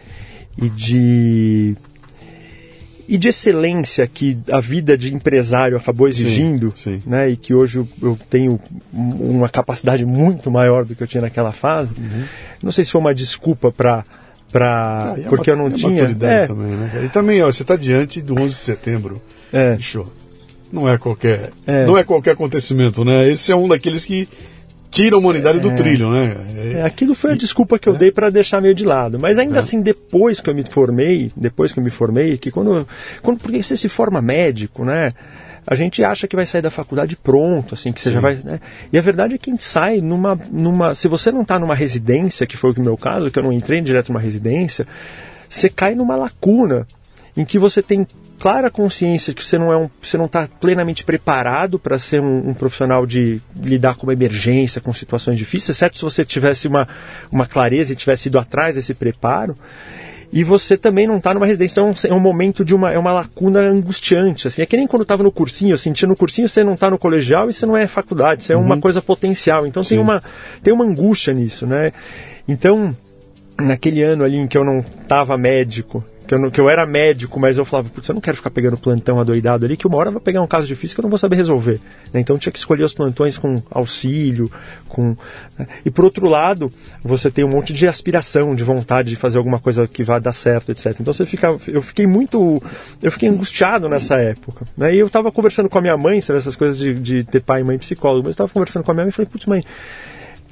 [0.57, 1.75] e de
[3.07, 7.09] e de excelência que a vida de empresário acabou exigindo, Sim, sim.
[7.09, 8.57] né, e que hoje eu, tenho
[8.93, 11.91] um- uma capacidade muito maior do que eu tinha naquela fase.
[12.63, 14.03] Não sei se foi uma desculpa para
[14.51, 15.15] para.
[15.17, 17.01] Ah, a porque eu não a tinha maturidade é, também, né?
[17.05, 19.21] E também, ó, você está diante do 11 de setembro.
[19.51, 19.75] É.
[19.75, 20.11] Bicho,
[20.71, 21.85] não é qualquer, É.
[21.85, 23.27] não é qualquer acontecimento, né?
[23.29, 24.27] Esse é um daqueles que
[24.89, 26.35] tira a humanidade do trilho, né?
[26.75, 29.17] É, aquilo foi a desculpa que eu dei para deixar meio de lado.
[29.17, 32.85] Mas ainda assim, depois que eu me formei, depois que eu me formei, que quando,
[33.21, 35.13] quando porque você se forma médico, né?
[35.65, 38.35] A gente acha que vai sair da faculdade pronto, assim, que você já vai.
[38.35, 38.59] Né?
[38.91, 40.37] E a verdade é que a gente sai numa.
[40.51, 43.53] numa se você não está numa residência, que foi o meu caso, que eu não
[43.53, 44.87] entrei direto numa residência,
[45.47, 46.87] você cai numa lacuna
[47.37, 48.05] em que você tem
[48.41, 52.49] clara consciência que você não é um, você não está plenamente preparado para ser um,
[52.49, 56.87] um profissional de lidar com uma emergência, com situações difíceis, exceto se você tivesse uma,
[57.31, 59.55] uma clareza e tivesse ido atrás desse preparo.
[60.31, 63.11] E você também não está numa residência, então é um momento de uma, é uma
[63.11, 64.47] lacuna angustiante.
[64.47, 64.61] Assim.
[64.61, 66.89] É que nem quando eu estava no cursinho, eu sentia no cursinho, você não está
[66.89, 69.67] no colegial e você não é faculdade, você é uma coisa potencial.
[69.67, 70.03] Então tem Sim.
[70.03, 70.23] uma,
[70.63, 71.91] tem uma angústia nisso, né?
[72.47, 72.95] Então,
[73.59, 76.85] naquele ano ali em que eu não estava médico, que eu, não- que eu era
[76.85, 79.97] médico, mas eu falava, putz, eu não quero ficar pegando plantão adoidado ali, que uma
[79.97, 81.77] hora eu vou pegar um caso difícil que eu não vou saber resolver.
[82.13, 82.21] né?
[82.21, 84.49] Então tinha que escolher os plantões com auxílio,
[84.87, 85.17] com.
[85.59, 85.67] né?
[85.85, 86.71] E por outro lado,
[87.03, 90.31] você tem um monte de aspiração, de vontade de fazer alguma coisa que vá dar
[90.31, 90.95] certo, etc.
[91.01, 91.49] Então você fica.
[91.67, 92.63] Eu fiquei muito.
[93.01, 94.65] Eu fiquei angustiado nessa época.
[94.77, 94.95] Né?
[94.95, 97.59] E eu estava conversando com a minha mãe, sabe, essas coisas de, de ter pai
[97.59, 99.65] e mãe psicólogo, mas eu estava conversando com a minha mãe e falei, putz, mãe.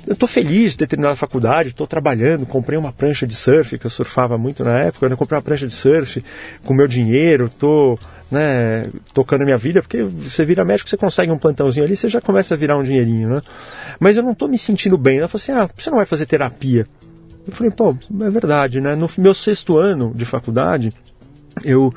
[0.09, 3.77] Eu estou feliz de ter terminado a faculdade, estou trabalhando, comprei uma prancha de surf,
[3.77, 6.23] que eu surfava muito na época, eu comprei uma prancha de surf
[6.65, 7.99] com meu dinheiro, estou
[8.31, 12.09] né, tocando a minha vida, porque você vira médico, você consegue um plantãozinho ali, você
[12.09, 13.41] já começa a virar um dinheirinho, né?
[13.99, 15.19] Mas eu não estou me sentindo bem.
[15.19, 16.87] Ela falou assim, ah, você não vai fazer terapia?
[17.47, 18.95] Eu falei, pô, é verdade, né?
[18.95, 20.91] No meu sexto ano de faculdade,
[21.63, 21.93] eu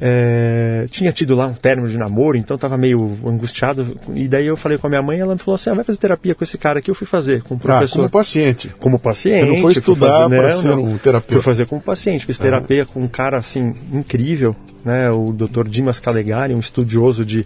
[0.00, 3.96] é, tinha tido lá um término de namoro, então estava meio angustiado.
[4.14, 6.34] E daí eu falei com a minha mãe, ela falou assim: ah, vai fazer terapia
[6.34, 6.90] com esse cara aqui.
[6.90, 7.96] Eu fui fazer com o Ah, professor.
[7.98, 8.68] como paciente.
[8.78, 9.40] como paciente.
[9.40, 10.84] Você não foi estudar para não, ser não.
[10.84, 11.34] um terapeuta.
[11.34, 15.10] Fui fazer como paciente, fiz terapia com um cara assim incrível, né?
[15.10, 15.66] O Dr.
[15.68, 17.42] Dimas Calegari, um estudioso de,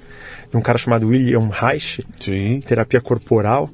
[0.51, 2.61] de um cara chamado William Reich, Sim.
[2.61, 3.69] terapia corporal.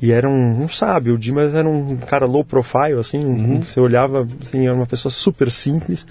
[0.00, 3.80] E era um, um sábio, o Dimas era um cara low profile, assim, um- você
[3.80, 6.06] olhava, assim, era uma pessoa super simples,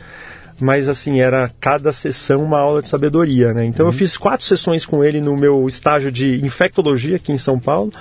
[0.59, 3.65] mas assim, era cada sessão uma aula de sabedoria, né?
[3.65, 7.59] Então eu fiz quatro sessões com ele no meu estágio de infectologia aqui em São
[7.59, 7.91] Paulo.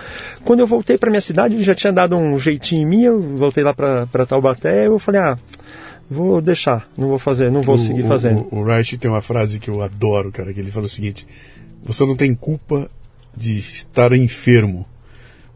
[0.45, 3.21] Quando eu voltei para minha cidade, ele já tinha dado um jeitinho em mim, eu
[3.21, 5.39] voltei lá para Taubaté, eu falei, ah,
[6.11, 8.47] vou deixar, não vou fazer, não vou seguir o, fazendo.
[8.51, 11.27] O, o Reich tem uma frase que eu adoro, cara, que ele fala o seguinte:
[11.85, 12.89] você não tem culpa
[13.37, 14.87] de estar enfermo,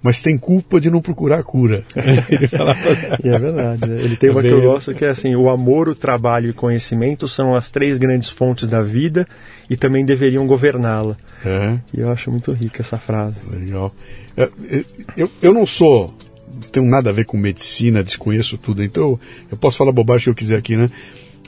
[0.02, 1.84] mas tem culpa de não procurar a cura.
[2.30, 2.78] ele falava.
[3.22, 3.86] E é verdade.
[3.88, 4.00] né?
[4.02, 6.50] Ele tem uma que Bem- eu gosto que é assim: o amor, o trabalho e
[6.50, 9.26] o conhecimento são as três grandes fontes da vida
[9.68, 11.16] e também deveriam governá-la.
[11.44, 13.36] É, E eu acho muito rica essa frase.
[13.50, 13.94] legal.
[14.36, 14.84] É, é,
[15.16, 16.14] Eu, eu não sou.
[16.72, 19.18] Tenho nada a ver com medicina, desconheço tudo, então
[19.50, 20.88] eu, posso falar bobagem que eu quiser aqui, né?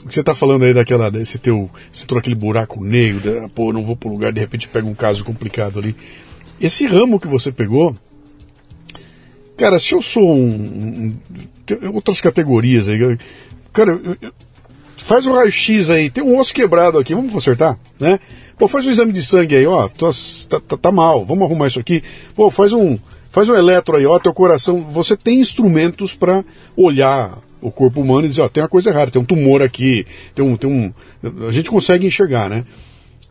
[0.03, 1.09] O que você está falando aí daquela.
[1.09, 1.69] Desse teu.
[1.91, 5.23] Você trouxe aquele buraco negro, pô, não vou para lugar, de repente pega um caso
[5.23, 5.95] complicado ali.
[6.59, 7.95] Esse ramo que você pegou.
[9.57, 11.13] Cara, se eu sou um.
[11.13, 13.17] um- outras categorias aí.
[13.71, 13.99] Cara,
[14.97, 18.19] faz o raio-x aí, tem um osso quebrado aqui, vamos consertar, né?
[18.57, 21.67] Pô, faz um exame de sangue aí, ó, tuas- tá, tá- tá mal, vamos arrumar
[21.67, 22.03] isso aqui.
[22.35, 22.97] Pô, faz um,
[23.29, 24.81] faz um eletro aí, ó, teu coração.
[24.91, 26.43] Você tem instrumentos para
[26.77, 30.05] olhar o corpo humano e dizer, ó, tem uma coisa errada, tem um tumor aqui,
[30.35, 30.93] tem um, tem um.
[31.47, 32.63] A gente consegue enxergar, né?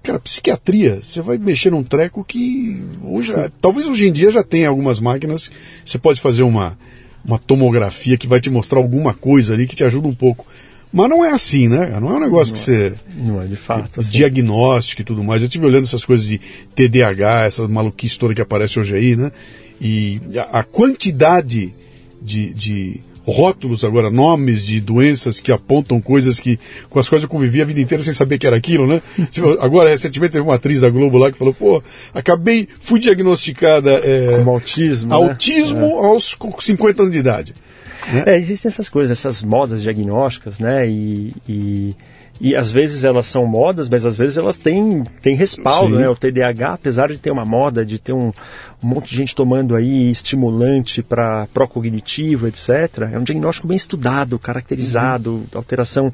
[0.02, 4.68] Cara, psiquiatria, você vai mexer num treco que hoje, talvez hoje em dia já tenha
[4.68, 5.50] algumas máquinas,
[5.84, 6.76] você pode fazer uma,
[7.24, 10.46] uma tomografia que vai te mostrar alguma coisa ali que te ajuda um pouco.
[10.92, 11.98] Mas não é assim, né?
[12.00, 14.00] Não é um negócio que você Não é de fato.
[14.00, 14.10] Assim.
[14.10, 15.40] diagnóstico e tudo mais.
[15.40, 16.38] Eu tive olhando essas coisas de
[16.74, 19.32] TDAH, essa maluquice toda que aparece hoje aí, né?
[19.80, 21.74] E a, a quantidade
[22.20, 26.58] de, de rótulos agora, nomes de doenças que apontam coisas que
[26.90, 29.00] com as quais eu convivi a vida inteira sem saber que era aquilo, né?
[29.30, 31.82] Tipo, agora, recentemente, teve uma atriz da Globo lá que falou, pô,
[32.12, 35.10] acabei, fui diagnosticada é, Como autismo.
[35.10, 35.14] né?
[35.14, 37.54] autismo aos 50 anos de idade.
[38.26, 40.88] É, existem essas coisas, essas modas diagnósticas, né?
[40.88, 41.94] E, e,
[42.42, 46.02] e às vezes elas são modas, mas às vezes elas têm, têm respaldo, Sim.
[46.02, 46.08] né?
[46.08, 48.32] O TDAH, apesar de ter uma moda, de ter um,
[48.82, 53.12] um monte de gente tomando aí estimulante para pró-cognitivo, etc.
[53.12, 55.46] É um diagnóstico bem estudado, caracterizado, uhum.
[55.54, 56.12] alteração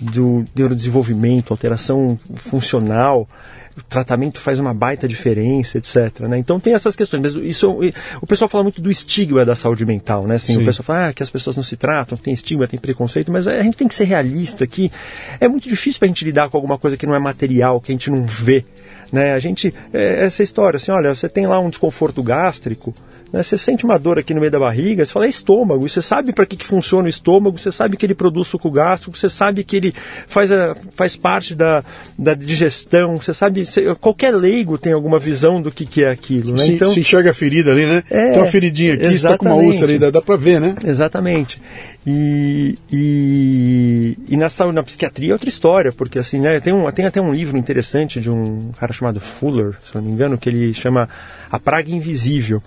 [0.00, 3.28] do neurodesenvolvimento, alteração funcional
[3.76, 6.20] o tratamento faz uma baita diferença, etc.
[6.20, 6.38] Né?
[6.38, 7.20] Então tem essas questões.
[7.20, 7.78] Mas isso,
[8.20, 10.36] o pessoal fala muito do estigma da saúde mental, né?
[10.36, 13.30] Assim, o pessoal fala ah, que as pessoas não se tratam, tem estigma, tem preconceito,
[13.30, 14.90] mas a gente tem que ser realista aqui.
[15.38, 17.92] É muito difícil para a gente lidar com alguma coisa que não é material, que
[17.92, 18.64] a gente não vê.
[19.12, 19.34] Né?
[19.34, 22.94] A gente, é, essa história, assim, olha, você tem lá um desconforto gástrico,
[23.36, 23.42] né?
[23.42, 26.00] Você sente uma dor aqui no meio da barriga, você fala é estômago, e você
[26.00, 29.28] sabe para que, que funciona o estômago, você sabe que ele produz suco gástrico, você
[29.28, 29.94] sabe que ele
[30.26, 31.84] faz, a, faz parte da,
[32.18, 36.52] da digestão, você sabe, você, qualquer leigo tem alguma visão do que, que é aquilo.
[36.52, 36.64] Né?
[36.64, 38.02] Se, então, se enxerga a ferida ali, né?
[38.10, 40.74] É, tem uma feridinha aqui, está com uma úlcera ali, dá, dá para ver, né?
[40.84, 41.60] Exatamente.
[42.06, 47.04] E, e, e na, na psiquiatria é outra história, porque assim, né, tem, um, tem
[47.04, 50.72] até um livro interessante de um cara chamado Fuller, se não me engano, que ele
[50.72, 51.08] chama
[51.50, 52.62] A Praga Invisível.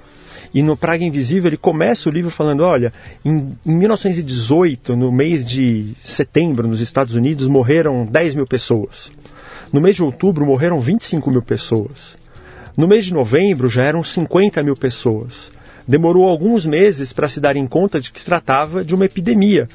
[0.54, 2.92] E no Praga Invisível ele começa o livro falando: olha,
[3.24, 9.12] em, em 1918, no mês de setembro, nos Estados Unidos, morreram 10 mil pessoas.
[9.72, 12.18] No mês de outubro, morreram 25 mil pessoas.
[12.76, 15.52] No mês de novembro, já eram 50 mil pessoas.
[15.88, 19.68] Demorou alguns meses para se darem conta de que se tratava de uma epidemia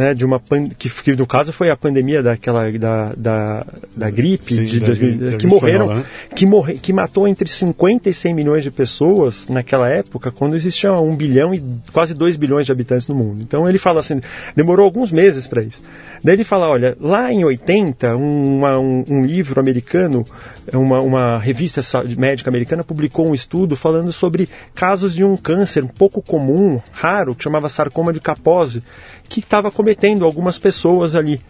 [0.00, 0.40] né, de uma
[0.78, 4.86] que, que, no caso foi a pandemia daquela da, da, da gripe Sim, de da,
[4.86, 6.04] 2000, da, que morreram né?
[6.34, 10.90] que morre, que matou entre 50 e 100 milhões de pessoas naquela época quando existia
[10.94, 14.22] um bilhão e quase 2 bilhões de habitantes no mundo então ele fala assim
[14.56, 15.82] demorou alguns meses para isso
[16.24, 20.24] daí ele fala olha lá em 80 uma, um, um livro americano
[20.72, 21.82] uma, uma revista
[22.16, 27.34] médica americana publicou um estudo falando sobre casos de um câncer um pouco comum raro
[27.34, 28.82] que chamava sarcoma de Kaposi
[29.28, 31.40] que estava cometendo algumas pessoas ali.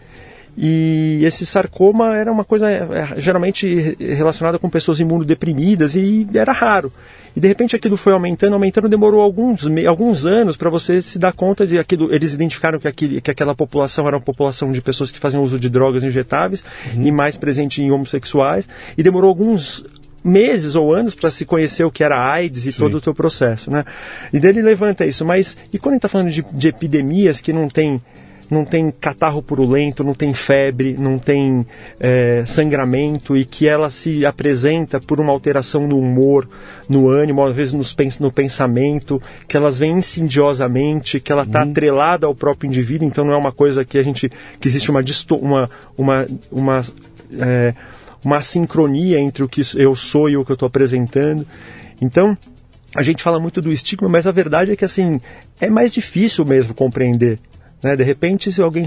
[0.56, 6.92] E esse sarcoma era uma coisa é, geralmente relacionada com pessoas imunodeprimidas e era raro.
[7.34, 11.32] E de repente aquilo foi aumentando, aumentando, demorou alguns, alguns anos para você se dar
[11.32, 12.12] conta de aquilo.
[12.12, 15.58] Eles identificaram que, aquele, que aquela população era uma população de pessoas que faziam uso
[15.58, 17.06] de drogas injetáveis uhum.
[17.06, 18.66] e mais presente em homossexuais.
[18.98, 19.84] E demorou alguns
[20.22, 22.78] meses ou anos para se conhecer o que era AIDS e Sim.
[22.78, 23.84] todo o seu processo, né?
[24.32, 27.52] E dele levanta isso, mas e quando a gente está falando de, de, epidemias que
[27.52, 28.00] não tem
[28.50, 31.64] não tem catarro purulento, não tem febre, não tem
[32.00, 36.48] é, sangramento e que ela se apresenta por uma alteração no humor,
[36.88, 41.70] no ânimo, às vezes nos, no pensamento, que elas vêm insidiosamente, que ela está uhum.
[41.70, 45.00] atrelada ao próprio indivíduo, então não é uma coisa que a gente que existe uma
[45.30, 46.82] uma uma, uma
[47.38, 47.74] é,
[48.24, 51.46] uma sincronia entre o que eu sou e o que eu estou apresentando.
[52.00, 52.36] Então,
[52.94, 55.20] a gente fala muito do estigma, mas a verdade é que assim
[55.60, 57.38] é mais difícil mesmo compreender
[57.82, 57.96] né?
[57.96, 58.86] De repente, se alguém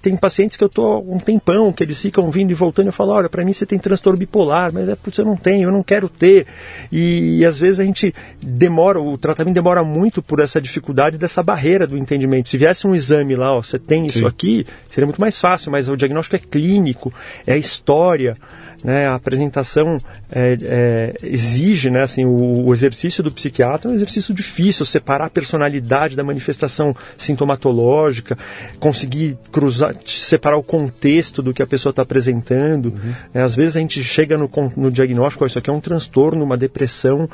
[0.00, 3.12] tem pacientes que eu estou um tempão, que eles ficam vindo e voltando, eu falo,
[3.12, 5.82] olha, para mim você tem transtorno bipolar, mas é porque eu não tenho, eu não
[5.82, 6.46] quero ter.
[6.92, 11.42] E, e, às vezes a gente demora, o tratamento demora muito por essa dificuldade dessa
[11.42, 12.48] barreira do entendimento.
[12.48, 14.18] Se viesse um exame lá, ó, você tem Sim.
[14.18, 17.12] isso aqui, seria muito mais fácil, mas o diagnóstico é clínico,
[17.46, 18.36] é a história
[18.82, 19.98] né, a apresentação
[20.30, 25.26] é, é, exige, né, assim, o, o, exercício do psiquiatra é um exercício difícil, separar
[25.26, 28.36] a personalidade da manifestação sintomatológica,
[28.78, 32.86] conseguir cruzar, separar o contexto do que a pessoa está apresentando.
[32.86, 33.14] Uhum.
[33.34, 36.56] É, às vezes a gente chega no, no diagnóstico, isso aqui é um transtorno, uma
[36.56, 37.28] depressão,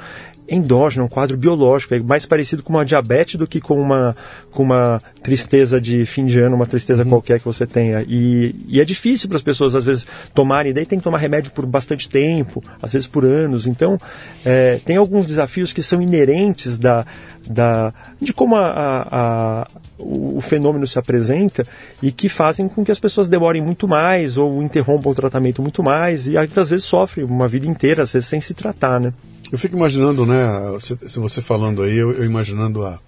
[0.48, 4.16] endógeno, um quadro biológico, é mais parecido com uma diabetes do que com uma,
[4.50, 7.11] com uma tristeza de fim de ano, uma tristeza uhum.
[7.11, 8.04] qualquer que você tenha.
[8.09, 11.50] E, e é difícil para as pessoas, às vezes, tomarem, daí tem que tomar remédio
[11.52, 13.66] por bastante tempo, às vezes por anos.
[13.66, 13.98] Então,
[14.44, 17.04] é, tem alguns desafios que são inerentes da,
[17.48, 21.66] da, de como a, a, a, o, o fenômeno se apresenta
[22.02, 25.82] e que fazem com que as pessoas demorem muito mais ou interrompam o tratamento muito
[25.82, 29.12] mais e às vezes sofrem uma vida inteira, às vezes sem se tratar, né?
[29.50, 30.37] Eu fico imaginando, né,
[30.80, 32.98] se você falando aí, eu, eu imaginando a,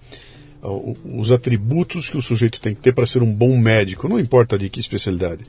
[0.61, 0.67] a,
[1.17, 4.57] os atributos que o sujeito tem que ter para ser um bom médico, não importa
[4.57, 5.43] de que especialidade,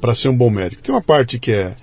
[0.00, 0.82] para ser um bom médico.
[0.82, 1.74] Tem uma parte que é,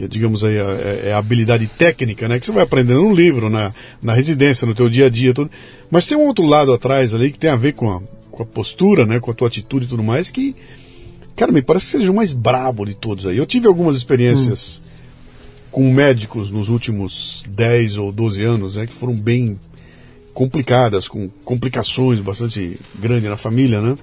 [0.00, 3.50] é digamos aí, é, é, a habilidade técnica, né, que você vai aprendendo no livro,
[3.50, 5.50] na, na residência, no teu dia a dia, tudo.
[5.90, 8.00] Mas tem um outro lado atrás ali que tem a ver com a,
[8.30, 10.56] com a postura, né, com a tua atitude e tudo mais, que,
[11.36, 13.36] cara, me parece que seja o mais brabo de todos aí.
[13.36, 14.80] Eu tive algumas experiências...
[14.86, 14.91] Hum
[15.72, 19.58] com médicos nos últimos 10 ou 12 anos, né, que foram bem
[20.34, 23.96] complicadas, com complicações bastante grandes na família, né?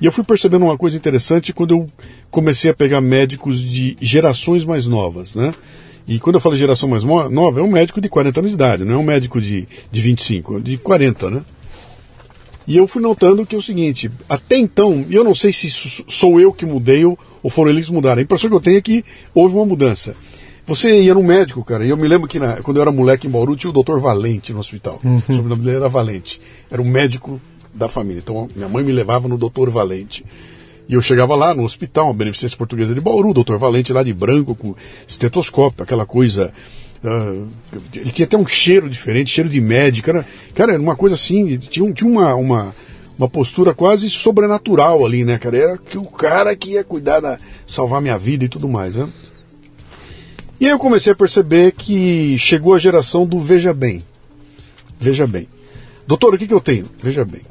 [0.00, 1.86] E eu fui percebendo uma coisa interessante quando eu
[2.30, 5.52] comecei a pegar médicos de gerações mais novas, né?
[6.06, 8.84] E quando eu falo geração mais nova, é um médico de 40 anos de idade,
[8.84, 11.42] não é um médico de, de 25, é de 40, né?
[12.66, 16.38] E eu fui notando que é o seguinte, até então, eu não sei se sou
[16.38, 17.18] eu que mudei ou
[17.50, 20.14] foram eles que mudaram, a impressão que eu tenho é que houve uma mudança
[20.68, 23.26] Você ia no médico, cara, e eu me lembro que na, quando eu era moleque
[23.26, 25.00] em Bauru tinha o doutor Valente no hospital.
[25.02, 25.16] Uhum.
[25.16, 26.38] O sobrenome dele era Valente.
[26.70, 27.40] Era o médico
[27.74, 28.20] da família.
[28.22, 30.24] Então minha mãe me levava no doutor Valente.
[30.86, 34.12] E eu chegava lá no hospital, uma beneficência portuguesa de Bauru, doutor Valente lá de
[34.12, 34.74] branco, com
[35.06, 36.52] estetoscópio, aquela coisa.
[37.02, 37.46] Uh,
[37.94, 40.10] ele tinha até um cheiro diferente, cheiro de médico.
[40.10, 42.74] Era, cara, era uma coisa assim, tinha, tinha uma, uma,
[43.18, 45.56] uma postura quase sobrenatural ali, né, cara?
[45.56, 47.38] Era que o cara que ia cuidar da.
[47.66, 49.08] salvar minha vida e tudo mais, né?
[50.60, 54.02] E aí eu comecei a perceber que chegou a geração do veja bem.
[54.98, 55.46] Veja bem.
[56.06, 56.86] Doutor, o que, que eu tenho?
[57.00, 57.42] Veja bem.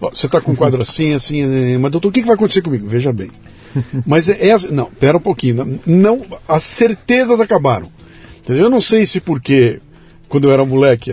[0.00, 2.62] Você está com um quadro assim, assim, eh, mas doutor, o que, que vai acontecer
[2.62, 2.86] comigo?
[2.86, 3.30] Veja bem.
[4.06, 5.80] Mas é, é não, pera um pouquinho.
[5.86, 7.90] Não, as certezas acabaram.
[8.48, 9.80] Eu não sei se porque
[10.28, 11.12] quando eu era moleque,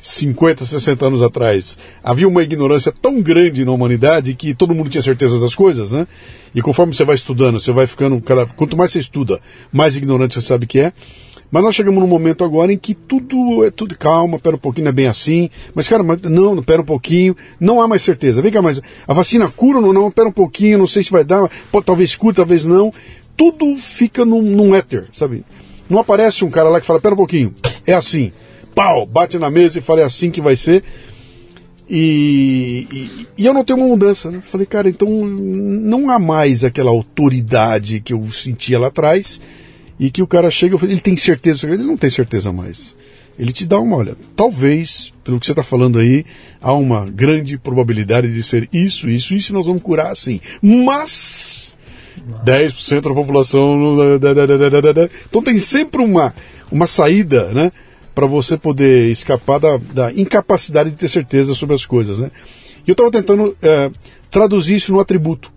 [0.00, 5.02] 50, 60 anos atrás, havia uma ignorância tão grande na humanidade que todo mundo tinha
[5.02, 6.06] certeza das coisas, né?
[6.54, 9.40] E conforme você vai estudando, você vai ficando cada quanto mais você estuda,
[9.72, 10.92] mais ignorante você sabe que é.
[11.50, 14.84] Mas nós chegamos num momento agora em que tudo é tudo calma, pera um pouquinho,
[14.84, 15.50] não é bem assim.
[15.74, 18.40] Mas, cara, mas, não, pera um pouquinho, não há mais certeza.
[18.40, 20.10] Vem cá, mas a vacina cura ou não?
[20.10, 22.92] Pera um pouquinho, não sei se vai dar, pode, talvez cure, talvez não.
[23.36, 25.44] Tudo fica num, num éter, sabe?
[25.88, 27.52] Não aparece um cara lá que fala, pera um pouquinho,
[27.84, 28.30] é assim.
[28.80, 30.82] Pau, bate na mesa e fala, é assim que vai ser.
[31.86, 34.30] E, e, e, eu notei uma mudança.
[34.30, 34.40] Né?
[34.40, 39.38] Falei, cara, então não há mais aquela autoridade que eu sentia lá atrás
[39.98, 42.96] e que o cara chega e falo, ele tem certeza, ele não tem certeza mais.
[43.38, 46.24] Ele te dá uma, olha, talvez, pelo que você está falando aí,
[46.58, 50.40] há uma grande probabilidade de ser isso, isso, isso, e nós vamos curar assim.
[50.62, 51.76] Mas
[52.46, 53.78] 10% da população.
[55.28, 56.34] Então tem sempre uma,
[56.72, 57.70] uma saída, né?
[58.14, 62.30] Para você poder escapar da, da, incapacidade de ter certeza sobre as coisas, né?
[62.86, 63.90] E eu estava tentando é,
[64.30, 65.52] traduzir isso no atributo.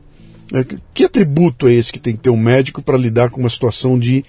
[0.54, 3.50] É, que atributo é esse que tem que ter um médico para lidar com uma
[3.50, 4.24] situação de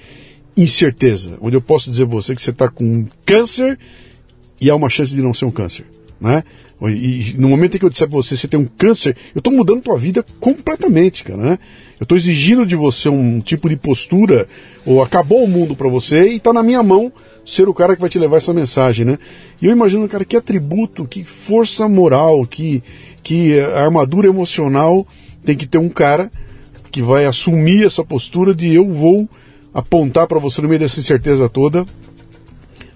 [0.56, 1.37] incerteza?
[1.40, 3.78] Onde eu posso dizer a você que você está com um câncer
[4.60, 5.84] e há uma chance de não ser um câncer,
[6.24, 6.42] né?
[6.82, 9.52] E no momento em que eu disser para você você tem um câncer, eu estou
[9.52, 11.58] mudando tua vida completamente, cara, né?
[12.00, 14.46] Eu estou exigindo de você um tipo de postura,
[14.84, 17.12] ou acabou o mundo para você e está na minha mão
[17.44, 19.18] ser o cara que vai te levar essa mensagem, né?
[19.60, 22.82] E eu imagino, cara, que atributo, que força moral, que,
[23.22, 25.06] que armadura emocional
[25.44, 26.30] tem que ter um cara
[26.90, 29.28] que vai assumir essa postura de eu vou
[29.72, 31.84] apontar para você no meio dessa incerteza toda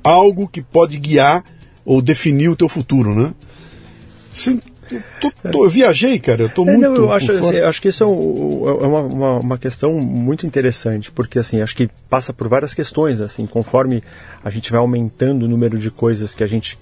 [0.03, 1.45] algo que pode guiar
[1.89, 3.33] ou definir o teu futuro, né?
[4.31, 4.61] Sim,
[5.19, 6.43] tô, tô, eu viajei, cara.
[6.43, 6.83] Eu tô é, muito.
[6.83, 10.47] Não, eu acho, assim, acho que isso é, um, é uma, uma, uma, questão muito
[10.47, 14.05] interessante, porque assim, acho que passa por várias questões, assim, conforme
[14.45, 16.79] a gente vai aumentando o número de coisas que a gente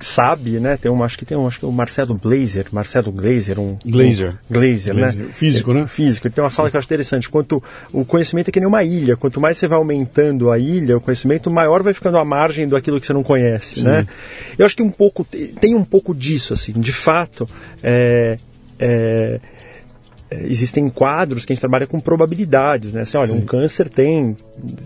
[0.00, 0.76] sabe, né?
[0.76, 3.76] Tem um, acho que tem um, acho que é o Marcelo Blazer, Marcelo Glazer, um
[3.84, 5.28] Glazer, um, Glazer, né?
[5.32, 5.86] Físico, né?
[5.86, 6.26] Físico.
[6.26, 6.70] Ele tem uma fala Sim.
[6.70, 7.28] que eu acho interessante.
[7.28, 7.62] Quanto
[7.92, 9.16] o conhecimento é que nem uma ilha.
[9.16, 12.76] Quanto mais você vai aumentando a ilha, o conhecimento maior vai ficando à margem do
[12.76, 13.84] aquilo que você não conhece, Sim.
[13.84, 14.06] né?
[14.56, 16.72] Eu acho que um pouco tem um pouco disso, assim.
[16.72, 17.48] De fato,
[17.82, 18.38] é,
[18.78, 18.88] é
[19.28, 19.40] é,
[20.30, 23.02] existem quadros que a gente trabalha com probabilidades, né?
[23.02, 23.38] Assim, olha, Sim.
[23.38, 24.36] um câncer tem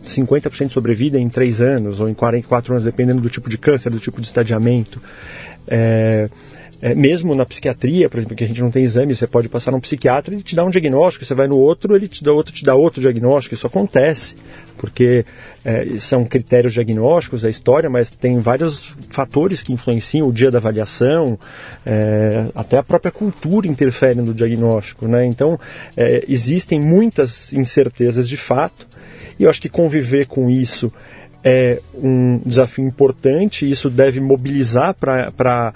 [0.04, 3.90] 50% de sobrevida em 3 anos ou em 44 anos, dependendo do tipo de câncer,
[3.90, 5.02] do tipo de estadiamento.
[5.66, 6.28] É,
[6.82, 9.70] é, mesmo na psiquiatria, por exemplo, que a gente não tem exame, você pode passar
[9.70, 12.52] num psiquiatra e te dá um diagnóstico, você vai no outro, ele te dá outro,
[12.52, 14.34] te dá outro diagnóstico, isso acontece,
[14.76, 15.24] porque
[15.64, 20.58] é, são critérios diagnósticos, a história, mas tem vários fatores que influenciam o dia da
[20.58, 21.38] avaliação,
[21.86, 25.24] é, até a própria cultura interfere no diagnóstico, né?
[25.24, 25.60] Então,
[25.96, 28.88] é, existem muitas incertezas de fato,
[29.38, 30.92] e eu acho que conviver com isso
[31.44, 35.72] é um desafio importante, isso deve mobilizar para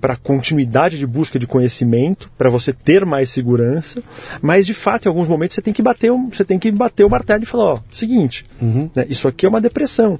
[0.00, 4.02] para continuidade de busca de conhecimento, para você ter mais segurança,
[4.40, 7.10] mas de fato em alguns momentos você tem que bater, você tem que bater o
[7.10, 8.90] martelo e falar, ó, seguinte, uhum.
[8.94, 10.18] né, isso aqui é uma depressão.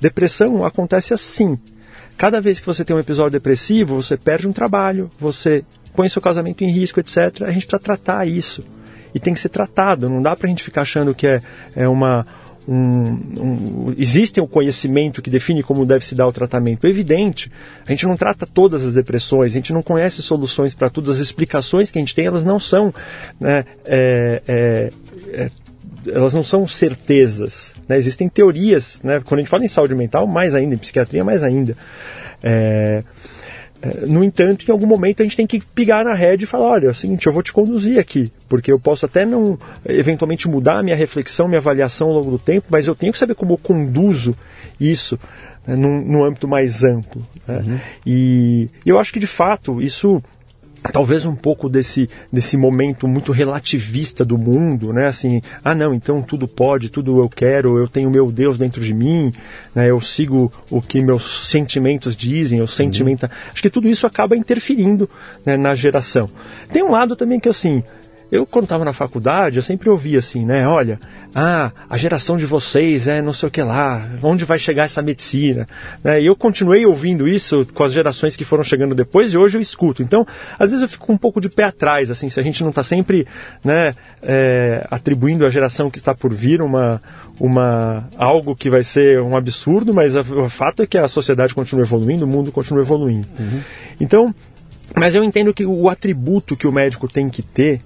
[0.00, 1.58] Depressão acontece assim.
[2.16, 6.22] Cada vez que você tem um episódio depressivo, você perde um trabalho, você põe seu
[6.22, 7.16] casamento em risco, etc.
[7.42, 8.64] A gente precisa tratar isso.
[9.14, 10.08] E tem que ser tratado.
[10.08, 11.40] Não dá para a gente ficar achando que é,
[11.74, 12.26] é uma,
[12.70, 13.02] um,
[13.36, 16.86] um, existe um conhecimento que define como deve se dar o tratamento.
[16.86, 17.50] É evidente,
[17.84, 21.18] a gente não trata todas as depressões, a gente não conhece soluções para tudo, as
[21.18, 22.94] explicações que a gente tem, elas não são.
[23.40, 24.92] Né, é, é,
[25.32, 25.50] é,
[26.06, 27.74] elas não são certezas.
[27.88, 27.98] Né?
[27.98, 29.20] Existem teorias, né?
[29.24, 31.76] quando a gente fala em saúde mental, mais ainda, em psiquiatria, mais ainda.
[32.40, 33.02] É,
[34.06, 36.86] no entanto, em algum momento a gente tem que pigar na rede e falar: olha,
[36.88, 40.78] é o seguinte, eu vou te conduzir aqui, porque eu posso até não, eventualmente, mudar
[40.78, 43.54] a minha reflexão, minha avaliação ao longo do tempo, mas eu tenho que saber como
[43.54, 44.36] eu conduzo
[44.78, 45.18] isso
[45.66, 47.26] né, num, num âmbito mais amplo.
[47.46, 47.64] Né?
[47.66, 47.78] Uhum.
[48.06, 50.22] E eu acho que, de fato, isso
[50.92, 55.08] talvez um pouco desse, desse momento muito relativista do mundo, né?
[55.08, 58.94] Assim, ah não, então tudo pode, tudo eu quero, eu tenho meu Deus dentro de
[58.94, 59.32] mim,
[59.74, 59.90] né?
[59.90, 63.24] Eu sigo o que meus sentimentos dizem, eu sentimento.
[63.24, 63.28] Uhum.
[63.52, 65.08] Acho que tudo isso acaba interferindo
[65.44, 66.30] né, na geração.
[66.72, 67.82] Tem um lado também que assim,
[68.30, 70.66] eu, quando estava na faculdade, eu sempre ouvia assim, né?
[70.66, 71.00] Olha,
[71.34, 75.02] ah, a geração de vocês é não sei o que lá, onde vai chegar essa
[75.02, 75.66] medicina?
[76.02, 76.22] Né?
[76.22, 79.60] E eu continuei ouvindo isso com as gerações que foram chegando depois e hoje eu
[79.60, 80.02] escuto.
[80.02, 80.24] Então,
[80.58, 82.84] às vezes eu fico um pouco de pé atrás, assim, se a gente não está
[82.84, 83.26] sempre
[83.64, 87.02] né, é, atribuindo à geração que está por vir uma,
[87.38, 91.52] uma, algo que vai ser um absurdo, mas a, o fato é que a sociedade
[91.52, 93.26] continua evoluindo, o mundo continua evoluindo.
[93.38, 93.60] Uhum.
[94.00, 94.34] Então,
[94.96, 97.80] mas eu entendo que o atributo que o médico tem que ter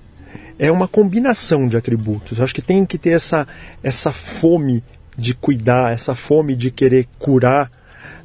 [0.59, 2.38] é uma combinação de atributos.
[2.38, 3.46] Eu acho que tem que ter essa,
[3.82, 4.82] essa fome
[5.16, 7.70] de cuidar, essa fome de querer curar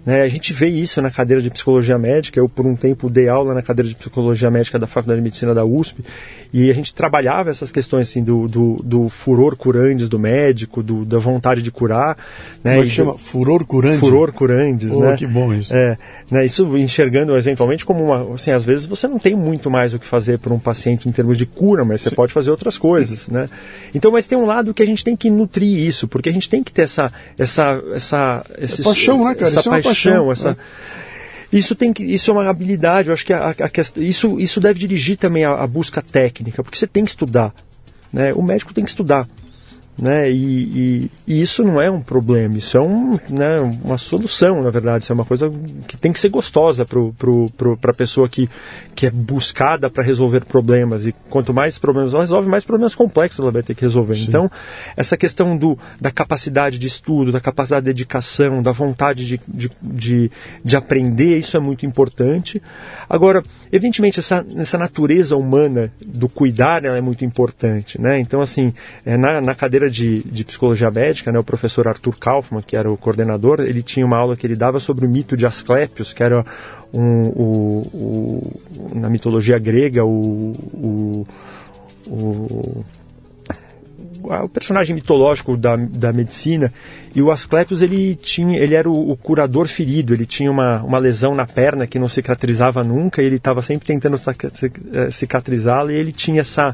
[0.05, 0.21] né?
[0.21, 2.39] A gente vê isso na cadeira de psicologia médica.
[2.39, 5.53] Eu, por um tempo, dei aula na cadeira de psicologia médica da Faculdade de Medicina
[5.53, 6.03] da USP
[6.51, 11.05] e a gente trabalhava essas questões assim, do, do, do furor curandes do médico, do,
[11.05, 12.17] da vontade de curar.
[12.63, 12.73] Né?
[12.73, 13.17] Como é que chama?
[13.19, 13.99] Furor curandes?
[13.99, 15.15] Furor curandes, oh, né?
[15.15, 15.75] Que bom isso.
[15.75, 15.95] É,
[16.31, 16.45] né?
[16.45, 18.33] Isso enxergando eventualmente como uma.
[18.33, 21.11] Assim, às vezes você não tem muito mais o que fazer para um paciente em
[21.11, 22.15] termos de cura, mas você Sim.
[22.15, 23.27] pode fazer outras coisas.
[23.27, 23.47] Né?
[23.93, 26.49] Então, mas tem um lado que a gente tem que nutrir isso, porque a gente
[26.49, 27.11] tem que ter essa.
[27.37, 29.47] essa, essa esse, é paixão, né, cara?
[29.47, 30.49] Essa isso paixão, é paixão, essa.
[30.49, 31.08] É.
[31.51, 33.09] Isso tem que, isso é uma habilidade.
[33.09, 36.77] Eu acho que a, a, isso, isso deve dirigir também a, a busca técnica, porque
[36.77, 37.53] você tem que estudar.
[38.13, 38.33] Né?
[38.33, 39.27] O médico tem que estudar
[39.99, 40.31] né?
[40.31, 44.69] E, e, e, isso não é um problema, isso é um, né, uma solução, na
[44.69, 45.03] verdade.
[45.03, 45.51] Isso é uma coisa
[45.87, 48.49] que tem que ser gostosa para a pessoa que,
[48.95, 51.05] que é buscada para resolver problemas.
[51.05, 54.15] E quanto mais problemas ela resolve, mais problemas complexos ela vai ter que resolver.
[54.15, 54.25] Sim.
[54.27, 54.49] Então,
[54.95, 59.71] essa questão do, da capacidade de estudo, da capacidade de dedicação, da vontade de, de,
[59.81, 60.31] de,
[60.63, 62.61] de aprender, isso é muito importante.
[63.09, 67.99] Agora, evidentemente, essa, essa natureza humana do cuidar ela é muito importante.
[67.99, 68.19] Né?
[68.19, 68.73] Então, assim,
[69.05, 72.91] é, na, na cadeira de, de psicologia médica, né, o professor Arthur Kaufmann, que era
[72.91, 76.23] o coordenador, ele tinha uma aula que ele dava sobre o mito de Asclepios, que
[76.23, 76.45] era
[76.93, 81.27] um, o, o, na mitologia grega o, o,
[82.07, 82.85] o
[84.21, 86.71] o personagem mitológico da, da medicina
[87.15, 90.99] e o Asclepios ele tinha ele era o, o, curador ferido ele tinha uma, uma
[90.99, 94.19] lesão na perna que não cicatrizava nunca e ele estava sempre tentando
[94.93, 96.73] eh, cicatrizá-la e ele tinha essa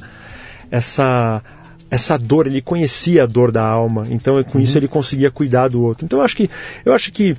[0.71, 1.41] essa
[1.89, 4.63] essa dor, ele conhecia a dor da alma, então com uhum.
[4.63, 6.05] isso ele conseguia cuidar do outro.
[6.05, 6.49] Então eu acho que
[6.83, 7.35] eu acho que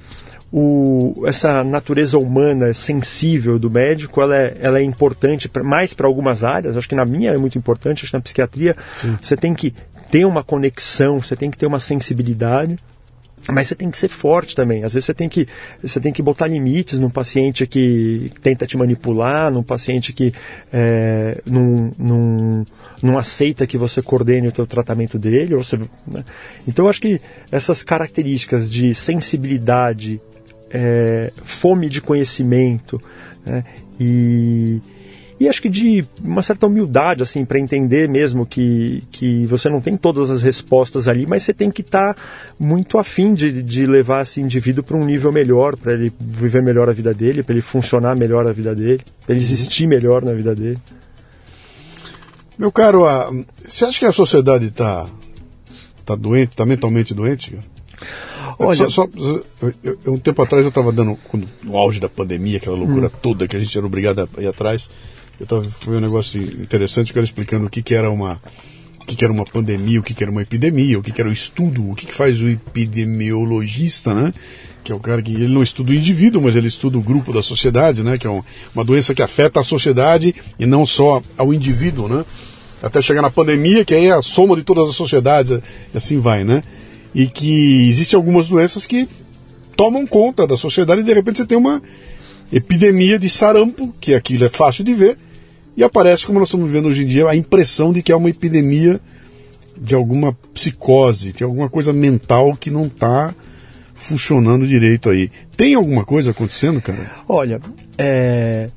[0.53, 6.07] o, essa natureza humana sensível do médico ela é, ela é importante pra, mais para
[6.07, 6.77] algumas áreas.
[6.77, 9.19] Acho que na minha é muito importante, acho que na psiquiatria Sim.
[9.21, 9.75] você tem que
[10.11, 12.79] ter uma conexão, você tem que ter uma sensibilidade.
[13.53, 14.83] Mas você tem que ser forte também.
[14.83, 15.47] Às vezes você tem que,
[15.83, 20.33] você tem que botar limites num paciente que tenta te manipular, num paciente que
[20.73, 22.67] é, não, não,
[23.03, 25.55] não aceita que você coordene o teu tratamento dele.
[25.55, 26.25] Ou você, né?
[26.67, 27.21] Então eu acho que
[27.51, 30.21] essas características de sensibilidade,
[30.71, 33.01] é, fome de conhecimento
[33.45, 33.65] né?
[33.99, 34.81] e
[35.39, 39.81] e acho que de uma certa humildade assim para entender mesmo que, que você não
[39.81, 42.23] tem todas as respostas ali, mas você tem que estar tá
[42.59, 46.89] muito afim de, de levar esse indivíduo para um nível melhor, para ele viver melhor
[46.89, 50.33] a vida dele, para ele funcionar melhor a vida dele, para ele existir melhor na
[50.33, 50.79] vida dele.
[52.59, 53.31] Meu caro, a,
[53.63, 55.07] você acha que a sociedade está
[56.07, 57.59] tá doente, está mentalmente doente?
[58.59, 62.09] Olha, só, só eu, eu, um tempo atrás eu estava dando, quando, no auge da
[62.09, 63.19] pandemia, aquela loucura hum.
[63.21, 64.89] toda que a gente era obrigado a ir atrás,
[65.39, 68.41] eu tava, foi um negócio interessante, que era explicando o que, que era uma
[69.01, 71.21] o que, que era uma pandemia, o que, que era uma epidemia, o que, que
[71.21, 74.35] era o estudo, o que, que faz o epidemiologista, né?
[74.83, 77.33] Que é o cara que ele não estuda o indivíduo, mas ele estuda o grupo
[77.33, 78.19] da sociedade, né?
[78.19, 78.43] Que é
[78.75, 82.25] uma doença que afeta a sociedade e não só ao indivíduo, né?
[82.83, 86.19] Até chegar na pandemia, que aí é a soma de todas as sociedades, e assim
[86.19, 86.65] vai, né?
[87.15, 89.09] E que existem algumas doenças que
[89.77, 91.81] tomam conta da sociedade e de repente você tem uma
[92.53, 95.17] epidemia de sarampo, que aquilo é fácil de ver,
[95.77, 98.31] e aparece, como nós estamos vendo hoje em dia, a impressão de que é uma
[98.31, 99.01] epidemia
[99.77, 103.35] de alguma psicose, de alguma coisa mental que não está
[103.95, 105.31] funcionando direito aí.
[105.57, 107.11] Tem alguma coisa acontecendo, cara?
[107.29, 107.61] Olha,
[107.99, 108.69] é,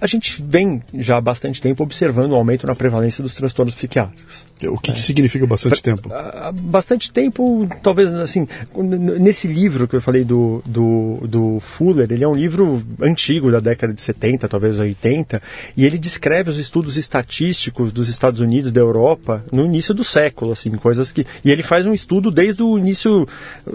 [0.00, 4.49] a gente vem já há bastante tempo observando o aumento na prevalência dos transtornos psiquiátricos.
[4.68, 6.10] O que, que significa bastante tempo?
[6.54, 8.46] Bastante tempo, talvez assim,
[8.76, 13.60] nesse livro que eu falei do, do, do, Fuller, ele é um livro antigo da
[13.60, 15.40] década de 70, talvez 80,
[15.76, 20.52] e ele descreve os estudos estatísticos dos Estados Unidos, da Europa, no início do século,
[20.52, 21.26] assim, coisas que.
[21.44, 23.26] E ele faz um estudo desde o início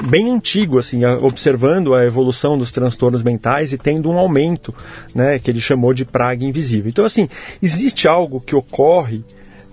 [0.09, 4.73] bem antigo, assim, observando a evolução dos transtornos mentais e tendo um aumento,
[5.13, 6.89] né, que ele chamou de praga invisível.
[6.89, 7.27] Então, assim,
[7.61, 9.23] existe algo que ocorre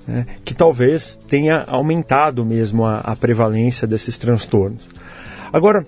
[0.07, 4.88] né, que talvez tenha aumentado mesmo a, a prevalência desses transtornos.
[5.53, 5.84] Agora,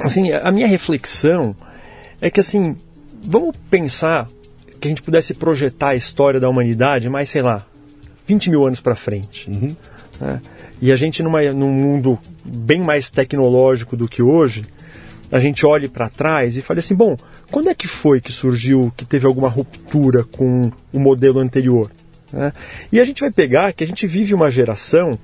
[0.00, 1.54] assim, a minha reflexão
[2.20, 2.76] é que, assim,
[3.22, 4.28] vamos pensar
[4.80, 7.64] que a gente pudesse projetar a história da humanidade mais, sei lá,
[8.26, 9.50] 20 mil anos para frente.
[9.50, 9.76] Uhum.
[10.20, 10.40] Né?
[10.80, 14.64] E a gente, numa, num mundo bem mais tecnológico do que hoje,
[15.30, 17.16] a gente olhe para trás e fale assim: bom,
[17.50, 21.90] quando é que foi que surgiu, que teve alguma ruptura com o modelo anterior?
[22.32, 22.52] Né?
[22.90, 25.18] E a gente vai pegar que a gente vive uma geração,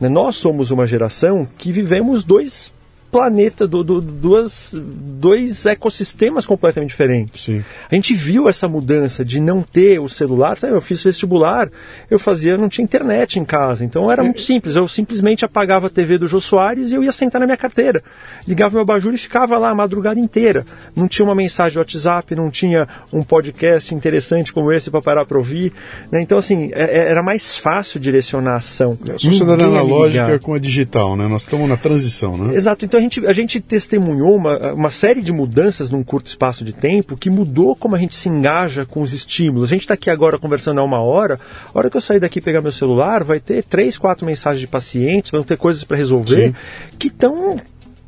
[0.00, 2.72] né, nós somos uma geração que vivemos dois
[3.12, 7.44] planeta, do, do, duas, dois ecossistemas completamente diferentes.
[7.44, 7.62] Sim.
[7.90, 10.56] A gente viu essa mudança de não ter o celular.
[10.56, 11.70] Sabe, eu fiz vestibular,
[12.10, 14.74] eu fazia, não tinha internet em casa, então era muito simples.
[14.76, 18.02] Eu simplesmente apagava a TV do Jô Soares e eu ia sentar na minha carteira.
[18.48, 20.64] Ligava meu abajur e ficava lá a madrugada inteira.
[20.96, 25.26] Não tinha uma mensagem de WhatsApp, não tinha um podcast interessante como esse para parar
[25.26, 25.70] para ouvir.
[26.10, 26.22] Né?
[26.22, 28.98] Então, assim, é, é, era mais fácil direcionar a ação.
[29.06, 31.28] É a sociedade analógica com a digital, né?
[31.28, 32.56] Nós estamos na transição, né?
[32.56, 32.86] Exato.
[32.86, 37.16] Então, gente, a gente testemunhou uma, uma série de mudanças num curto espaço de tempo
[37.16, 39.68] que mudou como a gente se engaja com os estímulos.
[39.68, 41.38] A gente está aqui agora conversando há uma hora.
[41.72, 44.60] A hora que eu sair daqui e pegar meu celular, vai ter três, quatro mensagens
[44.60, 46.54] de pacientes, vão ter coisas para resolver Sim.
[46.98, 47.60] que estão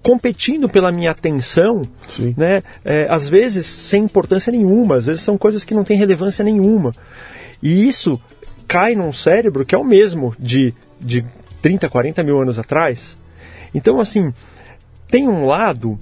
[0.03, 2.35] competindo pela minha atenção, Sim.
[2.37, 2.63] né?
[2.85, 6.93] É, às vezes sem importância nenhuma, às vezes são coisas que não têm relevância nenhuma.
[7.63, 8.21] E isso
[8.69, 11.25] cai num cérebro que é o mesmo de, de
[11.63, 13.17] 30, 40 mil anos atrás.
[13.75, 14.33] Então, assim,
[15.09, 15.99] tem um lado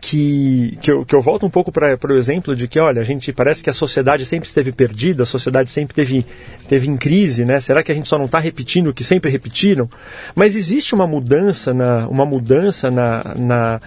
[0.00, 3.04] que, que, eu, que eu volto um pouco para o exemplo de que, olha, a
[3.04, 6.26] gente parece que a sociedade sempre esteve perdida, a sociedade sempre teve,
[6.68, 7.60] teve em crise, né?
[7.60, 9.88] Será que a gente só não está repetindo o que sempre repetiram?
[10.34, 13.80] Mas existe uma mudança na, uma mudança na, na,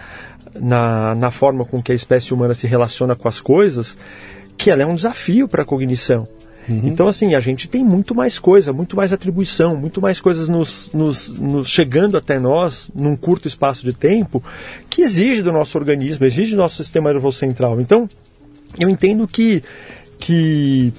[0.60, 3.96] na, na forma com que a espécie humana se relaciona com as coisas
[4.56, 6.26] que ela é um desafio para a cognição.
[6.68, 6.82] Uhum.
[6.84, 10.90] Então, assim, a gente tem muito mais coisa, muito mais atribuição, muito mais coisas nos,
[10.92, 14.42] nos, nos, chegando até nós num curto espaço de tempo
[14.88, 17.80] que exige do nosso organismo, exige do nosso sistema nervoso central.
[17.80, 18.08] Então,
[18.78, 19.62] eu entendo que,
[20.18, 20.92] que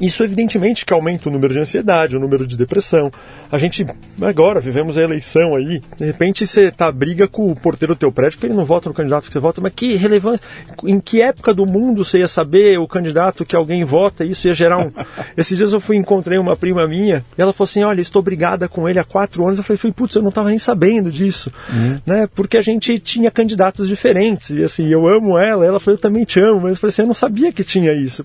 [0.00, 3.10] isso, evidentemente, que aumenta o número de ansiedade, o número de depressão.
[3.50, 3.86] A gente,
[4.20, 8.12] agora, vivemos a eleição aí, de repente você tá briga com o porteiro do teu
[8.12, 10.44] prédio porque ele não vota no candidato que você vota, mas que relevância,
[10.84, 14.54] em que época do mundo você ia saber o candidato que alguém vota, isso ia
[14.54, 14.90] gerar um...
[15.36, 18.68] Esses dias eu fui encontrei uma prima minha, e ela falou assim, olha, estou brigada
[18.68, 19.58] com ele há quatro anos.
[19.58, 21.98] Eu falei, putz, eu não estava nem sabendo disso, uhum.
[22.06, 22.28] né?
[22.34, 26.24] Porque a gente tinha candidatos diferentes, e assim, eu amo ela, ela falou, eu também
[26.24, 28.24] te amo, mas eu falei assim, eu não sabia que tinha isso.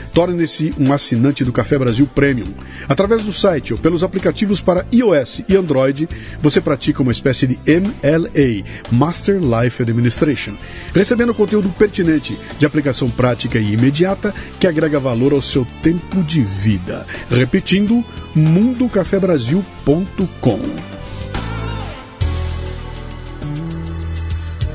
[0.13, 2.53] Torne-se um assinante do Café Brasil Premium.
[2.87, 6.09] Através do site ou pelos aplicativos para iOS e Android,
[6.39, 10.55] você pratica uma espécie de MLA, Master Life Administration,
[10.93, 16.41] recebendo conteúdo pertinente, de aplicação prática e imediata, que agrega valor ao seu tempo de
[16.41, 17.07] vida.
[17.29, 18.03] Repetindo,
[18.35, 20.59] mundocafebrasil.com.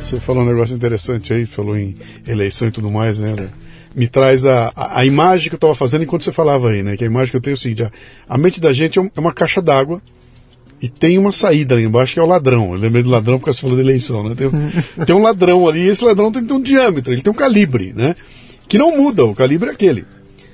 [0.00, 3.34] Você falou um negócio interessante aí, falou em eleição e tudo mais, né?
[3.96, 6.98] Me traz a, a, a imagem que eu estava fazendo enquanto você falava aí, né?
[6.98, 7.90] Que a imagem que eu tenho é o seguinte: a,
[8.28, 10.02] a mente da gente é, um, é uma caixa d'água
[10.82, 12.74] e tem uma saída ali embaixo que é o ladrão.
[12.74, 14.34] Eu lembrei do ladrão porque você falou de eleição, né?
[14.34, 14.50] Tem,
[15.06, 17.94] tem um ladrão ali e esse ladrão tem ter um diâmetro, ele tem um calibre,
[17.96, 18.14] né?
[18.68, 20.04] Que não muda, o calibre é aquele.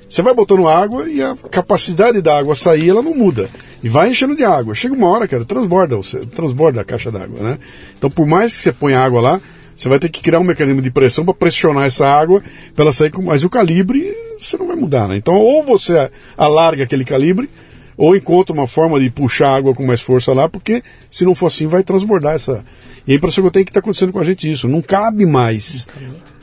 [0.09, 3.49] Você vai botando água e a capacidade da água sair, ela não muda.
[3.82, 4.74] E vai enchendo de água.
[4.74, 7.59] Chega uma hora, cara, transborda, você, transborda a caixa d'água, né?
[7.97, 9.40] Então, por mais que você ponha água lá,
[9.76, 12.42] você vai ter que criar um mecanismo de pressão para pressionar essa água
[12.74, 13.22] para ela sair com.
[13.22, 15.16] Mas o calibre você não vai mudar, né?
[15.16, 17.48] Então, ou você alarga aquele calibre,
[17.96, 21.34] ou encontra uma forma de puxar a água com mais força lá, porque se não
[21.34, 22.64] for assim, vai transbordar essa.
[23.06, 24.68] E a impressão que eu tenho é que está acontecendo com a gente isso.
[24.68, 25.86] Não cabe mais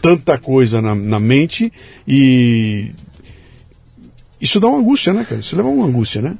[0.01, 1.71] tanta coisa na, na mente
[2.07, 2.91] e.
[4.41, 5.41] Isso dá uma angústia, né, cara?
[5.41, 6.37] Isso leva uma angústia, né?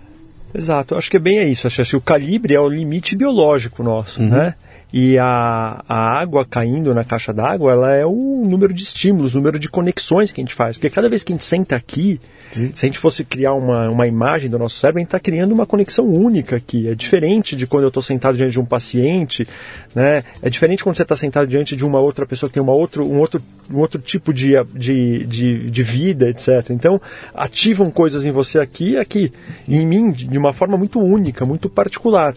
[0.54, 1.68] Exato, acho que é bem isso.
[1.68, 4.30] Acho que o calibre é o limite biológico nosso, uhum.
[4.30, 4.56] né?
[4.92, 9.38] E a, a água caindo na caixa d'água, ela é o número de estímulos, o
[9.38, 10.78] número de conexões que a gente faz.
[10.78, 12.20] Porque cada vez que a gente senta aqui,
[12.52, 12.72] Sim.
[12.74, 15.52] se a gente fosse criar uma, uma imagem do nosso cérebro, a gente está criando
[15.52, 16.88] uma conexão única aqui.
[16.88, 19.48] É diferente de quando eu estou sentado diante de um paciente,
[19.94, 20.24] né?
[20.42, 23.08] É diferente quando você está sentado diante de uma outra pessoa que tem uma outro,
[23.08, 23.40] um, outro,
[23.72, 26.72] um outro tipo de, de, de, de vida, etc.
[26.72, 27.00] Então,
[27.36, 29.32] ativam coisas em você aqui e aqui.
[29.68, 32.34] E em mim, de uma forma muito única, muito particular.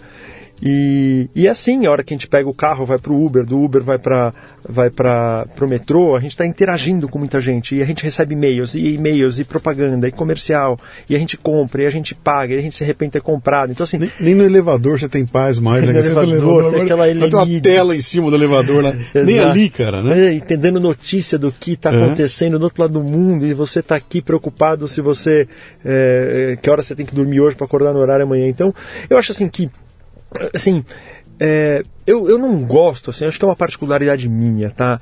[0.65, 3.45] E, e assim, a hora que a gente pega o carro, vai para o Uber,
[3.45, 4.33] do Uber vai para
[4.69, 8.35] vai para o metrô, a gente está interagindo com muita gente e a gente recebe
[8.35, 10.79] e-mails e e-mails e propaganda e comercial
[11.11, 13.73] e a gente compra e a gente paga e a gente de ter comprado.
[13.73, 15.95] Então assim, nem, nem no elevador você tem paz mais, né?
[15.95, 18.95] No elevador, elevador, tem aquela tem uma tela em cima do elevador lá,
[19.25, 20.27] nem ali, cara, né?
[20.27, 22.05] É, entendendo notícia do que está é.
[22.05, 25.49] acontecendo do outro lado do mundo e você está aqui preocupado se você
[25.85, 28.47] é, que hora você tem que dormir hoje para acordar no horário amanhã.
[28.47, 28.73] Então,
[29.11, 29.69] eu acho assim que
[30.55, 30.85] assim,
[31.39, 35.01] é, eu, eu não gosto, assim, acho que é uma particularidade minha, tá?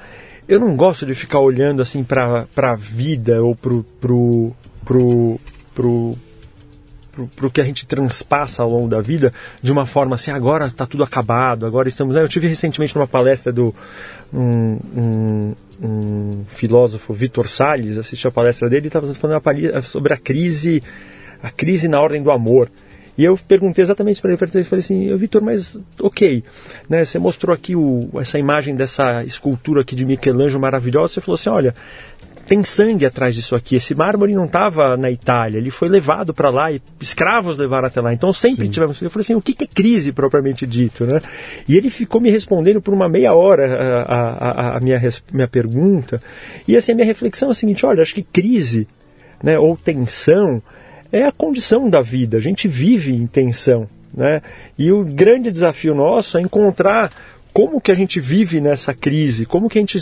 [0.48, 4.52] Eu não gosto de ficar olhando assim para a vida ou pro, pro,
[4.84, 5.38] pro,
[5.74, 6.18] pro,
[7.36, 10.66] para o que a gente transpassa ao longo da vida de uma forma assim, agora
[10.66, 12.16] está tudo acabado, agora estamos.
[12.16, 13.74] Eu tive recentemente numa palestra do
[14.32, 20.16] um, um, um filósofo Vitor Salles, assisti a palestra dele e estava falando sobre a
[20.16, 20.82] crise,
[21.42, 22.68] a crise na ordem do amor.
[23.20, 26.42] E eu perguntei exatamente para ele, eu falei assim, Vitor, mas ok,
[26.88, 31.34] né, você mostrou aqui o, essa imagem dessa escultura aqui de Michelangelo maravilhosa, você falou
[31.34, 31.74] assim, olha,
[32.48, 33.76] tem sangue atrás disso aqui.
[33.76, 38.00] Esse mármore não estava na Itália, ele foi levado para lá e escravos levaram até
[38.00, 38.10] lá.
[38.14, 38.70] Então sempre Sim.
[38.70, 39.02] tivemos.
[39.02, 41.04] Eu falei assim: o que é crise propriamente dito?
[41.04, 41.20] Né?
[41.68, 44.98] E ele ficou me respondendo por uma meia hora a, a, a minha,
[45.30, 46.22] minha pergunta.
[46.66, 48.88] E assim, a minha reflexão é a seguinte: olha, acho que crise
[49.42, 50.62] né, ou tensão
[51.12, 52.36] é a condição da vida.
[52.36, 53.88] A gente vive em tensão.
[54.12, 54.42] Né?
[54.78, 57.12] E o grande desafio nosso é encontrar
[57.52, 59.98] como que a gente vive nessa crise, como que a gente,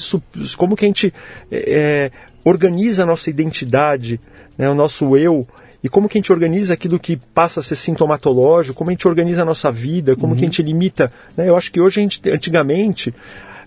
[0.56, 1.12] como que a gente
[1.50, 2.10] é,
[2.44, 4.20] organiza a nossa identidade,
[4.56, 5.46] né, o nosso eu,
[5.82, 9.06] e como que a gente organiza aquilo que passa a ser sintomatológico, como a gente
[9.06, 10.38] organiza a nossa vida, como uhum.
[10.38, 10.52] que a uhum.
[10.52, 11.12] gente limita.
[11.36, 11.48] Né?
[11.48, 13.14] Eu acho que hoje a gente, antigamente,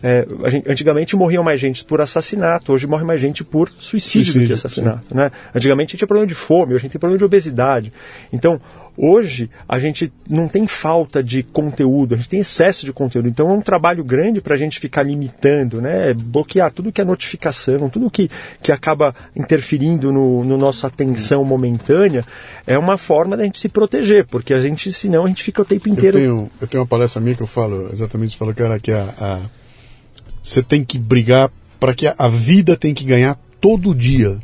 [0.03, 4.41] é, gente, antigamente morriam mais gente por assassinato, hoje morre mais gente por suicídio, suicídio
[4.41, 5.15] do que assassinato.
[5.15, 5.31] Né?
[5.53, 7.93] Antigamente a gente tinha problema de fome, hoje a gente tem problema de obesidade.
[8.33, 8.59] Então,
[8.97, 13.27] hoje a gente não tem falta de conteúdo, a gente tem excesso de conteúdo.
[13.27, 16.13] Então é um trabalho grande para a gente ficar limitando, né?
[16.13, 18.29] bloquear tudo que é notificação, tudo que,
[18.61, 22.25] que acaba interferindo no, no nossa atenção momentânea,
[22.65, 25.65] é uma forma da gente se proteger, porque a gente, senão, a gente fica o
[25.65, 26.17] tempo inteiro.
[26.17, 29.13] Eu tenho, eu tenho uma palestra minha que eu falo exatamente, falo, cara, que a,
[29.19, 29.60] a
[30.41, 34.39] você tem que brigar para que a, vida tem que ganhar todo dia.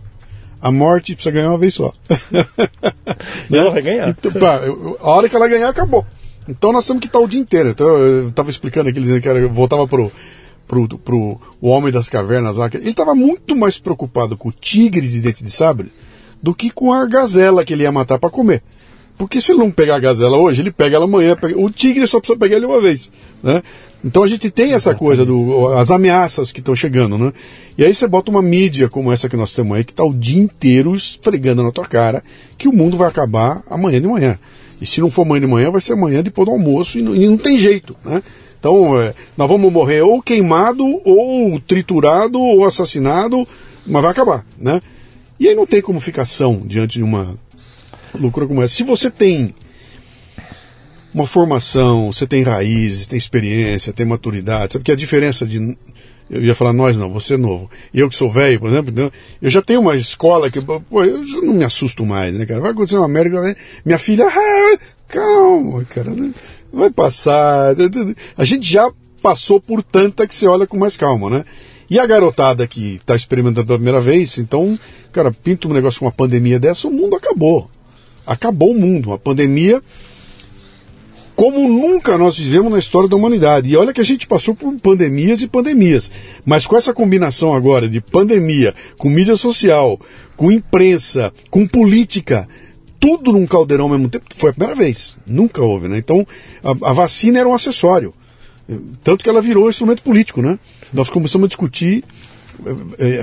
[0.60, 1.94] A morte precisa ganhar uma vez só.
[3.50, 4.10] Não, vai ganhar.
[4.10, 4.60] Então, pá,
[5.00, 6.06] a hora que ela ganhar, acabou.
[6.48, 7.70] Então nós temos que estar o dia inteiro.
[7.70, 10.12] Então, eu estava explicando aqui, dizendo que era, voltava pro,
[10.68, 12.70] pro, pro o Homem das Cavernas lá.
[12.74, 15.92] Ele estava muito mais preocupado com o tigre de dente de sabre
[16.42, 18.62] do que com a gazela que ele ia matar para comer.
[19.18, 21.36] Porque se ele não pegar a gazela hoje, ele pega ela amanhã.
[21.36, 21.60] Pega...
[21.60, 23.12] O tigre só precisa pegar ele uma vez.
[23.42, 23.64] Né?
[24.06, 27.34] Então a gente tem essa coisa do as ameaças que estão chegando, né?
[27.78, 30.14] E aí você bota uma mídia como essa que nós temos aí, que está o
[30.14, 32.24] dia inteiro esfregando na tua cara
[32.58, 34.40] que o mundo vai acabar amanhã de manhã.
[34.80, 37.16] E se não for amanhã de manhã, vai ser amanhã depois do almoço e não,
[37.16, 38.22] e não tem jeito, né?
[38.60, 43.48] Então, é, nós vamos morrer ou queimado, ou triturado, ou assassinado,
[43.86, 44.82] mas vai acabar, né?
[45.40, 47.36] E aí não tem como ficar são diante de uma
[48.20, 48.76] loucura como essa.
[48.76, 49.54] Se você tem
[51.14, 55.78] uma formação, você tem raízes, tem experiência, tem maturidade, sabe que a diferença de
[56.30, 57.72] eu ia falar nós não, você é novo.
[57.94, 59.12] Eu que sou velho, por exemplo,
[59.42, 62.60] eu já tenho uma escola que, pô, eu não me assusto mais, né, cara?
[62.60, 63.56] Vai acontecer uma merda, né?
[63.86, 66.34] minha filha, ah, calma, cara, né?
[66.72, 67.74] vai passar.
[68.38, 68.92] A gente já
[69.22, 71.46] passou por tanta que você olha com mais calma, né?
[71.90, 74.78] E a garotada que está experimentando pela primeira vez, então,
[75.14, 77.70] cara, pinta um negócio com uma pandemia dessa, o mundo acabou
[78.28, 79.14] acabou o mundo.
[79.14, 79.82] A pandemia,
[81.36, 83.70] como nunca nós vivemos na história da humanidade.
[83.70, 86.12] E olha que a gente passou por pandemias e pandemias.
[86.46, 90.00] Mas com essa combinação agora de pandemia, com mídia social,
[90.36, 92.48] com imprensa, com política,
[93.00, 95.18] tudo num caldeirão ao mesmo tempo, foi a primeira vez.
[95.26, 95.98] Nunca houve, né?
[95.98, 96.28] Então,
[96.64, 98.14] a, a vacina era um acessório.
[99.02, 100.60] Tanto que ela virou instrumento político, né?
[100.92, 102.04] Nós começamos a discutir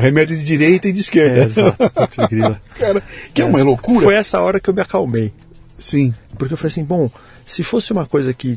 [0.00, 1.40] remédio de direita e de esquerda.
[1.40, 1.76] É, exato.
[2.78, 4.04] Cara, que é, é uma loucura.
[4.04, 5.32] Foi essa hora que eu me acalmei.
[5.78, 6.14] Sim.
[6.38, 7.10] Porque eu falei assim, bom,
[7.46, 8.56] se fosse uma coisa que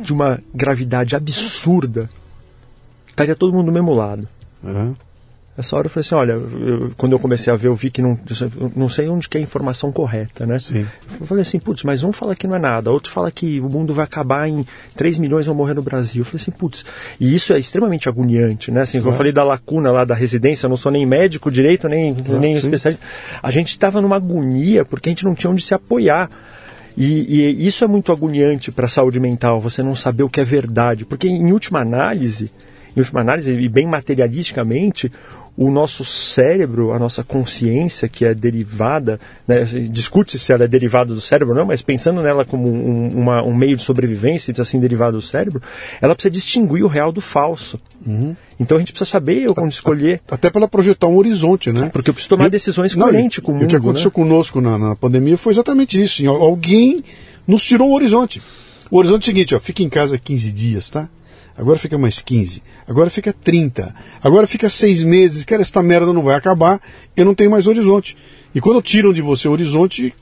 [0.00, 2.08] de uma gravidade absurda,
[3.06, 4.28] estaria todo mundo do mesmo lado.
[4.62, 4.94] Uhum.
[5.56, 8.02] Essa hora eu falei assim, olha, eu, quando eu comecei a ver, eu vi que
[8.02, 8.18] não,
[8.74, 10.58] não sei onde que é a informação correta, né?
[10.58, 10.84] Sim.
[11.20, 13.68] Eu falei assim, putz, mas um fala que não é nada, outro fala que o
[13.68, 16.22] mundo vai acabar em 3 milhões vão morrer no Brasil.
[16.22, 16.84] Eu falei assim, putz,
[17.20, 18.82] e isso é extremamente agoniante, né?
[18.82, 22.12] Assim, eu falei da lacuna lá da residência, eu não sou nem médico direito, nem,
[22.12, 23.04] nem especialista.
[23.40, 26.28] A gente estava numa agonia porque a gente não tinha onde se apoiar.
[26.96, 30.40] E, e isso é muito agoniante para a saúde mental, você não saber o que
[30.40, 31.04] é verdade.
[31.04, 32.50] Porque, em última análise,
[32.96, 35.10] em última análise, e bem materialisticamente,
[35.56, 41.14] o nosso cérebro, a nossa consciência, que é derivada, né, discute se ela é derivada
[41.14, 44.60] do cérebro ou não, mas pensando nela como um, uma, um meio de sobrevivência, e
[44.60, 45.62] assim derivada do cérebro,
[46.00, 47.80] ela precisa distinguir o real do falso.
[48.04, 48.34] Uhum.
[48.58, 50.20] Então a gente precisa saber onde escolher.
[50.28, 51.90] Até para projetar um horizonte, né?
[51.92, 53.64] Porque eu preciso tomar decisões coerentes com o mundo.
[53.64, 54.14] O que aconteceu né?
[54.14, 56.26] conosco na, na pandemia foi exatamente isso.
[56.28, 57.02] Alguém
[57.46, 58.42] nos tirou o horizonte.
[58.90, 61.08] O horizonte é o seguinte, ó, fica em casa 15 dias, tá?
[61.56, 66.22] Agora fica mais 15, agora fica 30, agora fica seis meses, cara, esta merda não
[66.22, 66.80] vai acabar,
[67.16, 68.16] eu não tenho mais horizonte.
[68.54, 70.14] E quando tiram de você o horizonte,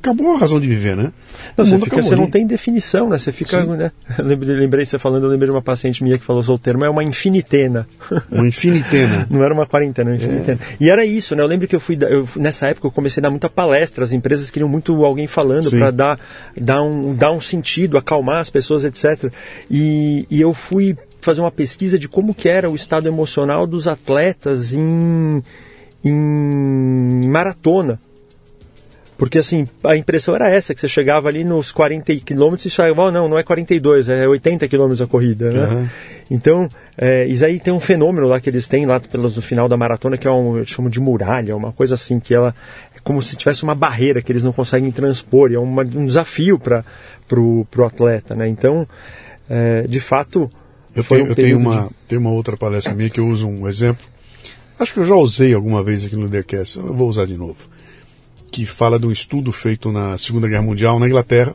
[0.00, 1.12] acabou a razão de viver, né?
[1.56, 3.18] Não, você, fica, você não tem definição, né?
[3.18, 3.90] Você fica, né?
[4.18, 7.02] lembrei você falando, eu lembrei de uma paciente minha que falou o termo é uma
[7.02, 7.86] infinitena.
[8.30, 9.26] Uma infinitena.
[9.30, 10.58] não era uma quarentena, uma infinitena.
[10.62, 10.76] É.
[10.80, 11.42] E era isso, né?
[11.42, 14.12] Eu lembro que eu fui, eu, nessa época eu comecei a dar muita palestra, as
[14.12, 16.20] empresas queriam muito alguém falando para dar,
[16.56, 19.32] dar, um, dar um sentido, acalmar as pessoas, etc.
[19.70, 23.88] E, e eu fui fazer uma pesquisa de como que era o estado emocional dos
[23.88, 25.42] atletas em,
[26.04, 27.98] em maratona.
[29.18, 33.02] Porque assim, a impressão era essa, que você chegava ali nos 40 quilômetros e chegava,
[33.02, 35.66] oh, não, não é 42, é 80 quilômetros a corrida, né?
[35.66, 35.88] Uhum.
[36.30, 39.68] Então, é, isso aí tem um fenômeno lá que eles têm lá pelos, no final
[39.68, 42.54] da maratona, que é um, eu chamo de muralha, uma coisa assim, que ela
[42.94, 46.06] é como se tivesse uma barreira que eles não conseguem transpor, e é uma, um
[46.06, 46.84] desafio para
[47.40, 48.46] o atleta, né?
[48.46, 48.86] Então,
[49.50, 50.48] é, de fato,
[50.94, 51.88] eu tenho, um eu tenho uma, de...
[52.06, 54.06] tenho uma outra palestra minha que eu uso um exemplo,
[54.78, 57.77] acho que eu já usei alguma vez aqui no Decast, eu vou usar de novo
[58.50, 61.54] que fala de um estudo feito na Segunda Guerra Mundial na Inglaterra,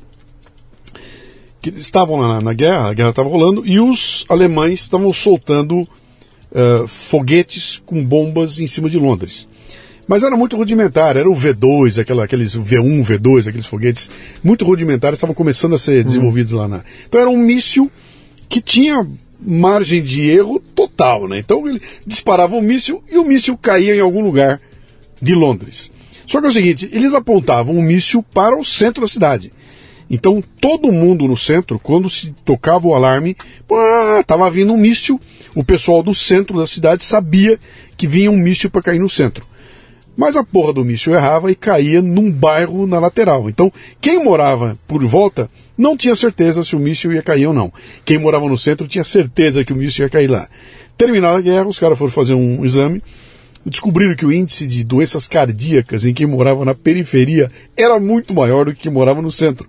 [1.62, 6.88] que estavam na, na guerra, a guerra estava rolando, e os alemães estavam soltando uh,
[6.88, 9.48] foguetes com bombas em cima de Londres.
[10.08, 14.10] Mas era muito rudimentar, era o V2, aquela, aqueles V1, V2, aqueles foguetes
[14.44, 16.04] muito rudimentares, estavam começando a ser uhum.
[16.04, 16.84] desenvolvidos lá na.
[17.08, 17.89] Então era um míssil
[18.50, 19.08] que tinha
[19.39, 21.39] margem de erro total, né?
[21.39, 24.60] Então ele disparava um míssil e o míssil caía em algum lugar
[25.22, 25.89] de Londres.
[26.28, 29.51] Só que é o seguinte, eles apontavam um míssil para o centro da cidade.
[30.09, 33.36] Então todo mundo no centro, quando se tocava o alarme,
[34.19, 35.19] estava vindo um míssil.
[35.55, 37.59] O pessoal do centro da cidade sabia
[37.97, 39.45] que vinha um míssil para cair no centro.
[40.15, 43.49] Mas a porra do míssil errava e caía num bairro na lateral.
[43.49, 47.74] Então quem morava por volta não tinha certeza se o míssil ia cair ou não.
[48.05, 50.47] Quem morava no centro tinha certeza que o míssil ia cair lá.
[50.95, 53.01] Terminada a guerra, os caras foram fazer um exame
[53.66, 58.66] descobriram que o índice de doenças cardíacas em quem morava na periferia era muito maior
[58.66, 59.68] do que quem morava no centro.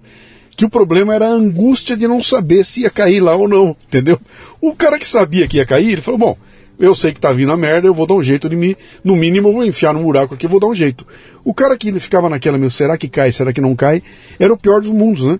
[0.56, 3.76] Que o problema era a angústia de não saber se ia cair lá ou não,
[3.86, 4.20] entendeu?
[4.60, 6.38] O cara que sabia que ia cair, ele falou: bom,
[6.78, 8.76] eu sei que tá vindo a merda, eu vou dar um jeito de me.
[9.02, 11.06] No mínimo, eu vou enfiar no buraco aqui, eu vou dar um jeito.
[11.44, 14.02] O cara que ficava naquela, meu, será que cai, será que não cai?
[14.38, 15.38] Era o pior dos mundos, né?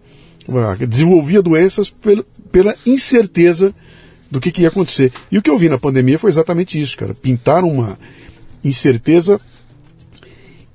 [0.88, 1.92] Desenvolvia doenças
[2.52, 3.74] pela, incerteza
[4.30, 5.12] do que, que ia acontecer.
[5.30, 7.14] E o que eu vi na pandemia foi exatamente isso, cara.
[7.14, 7.98] Pintar uma
[8.64, 9.40] incerteza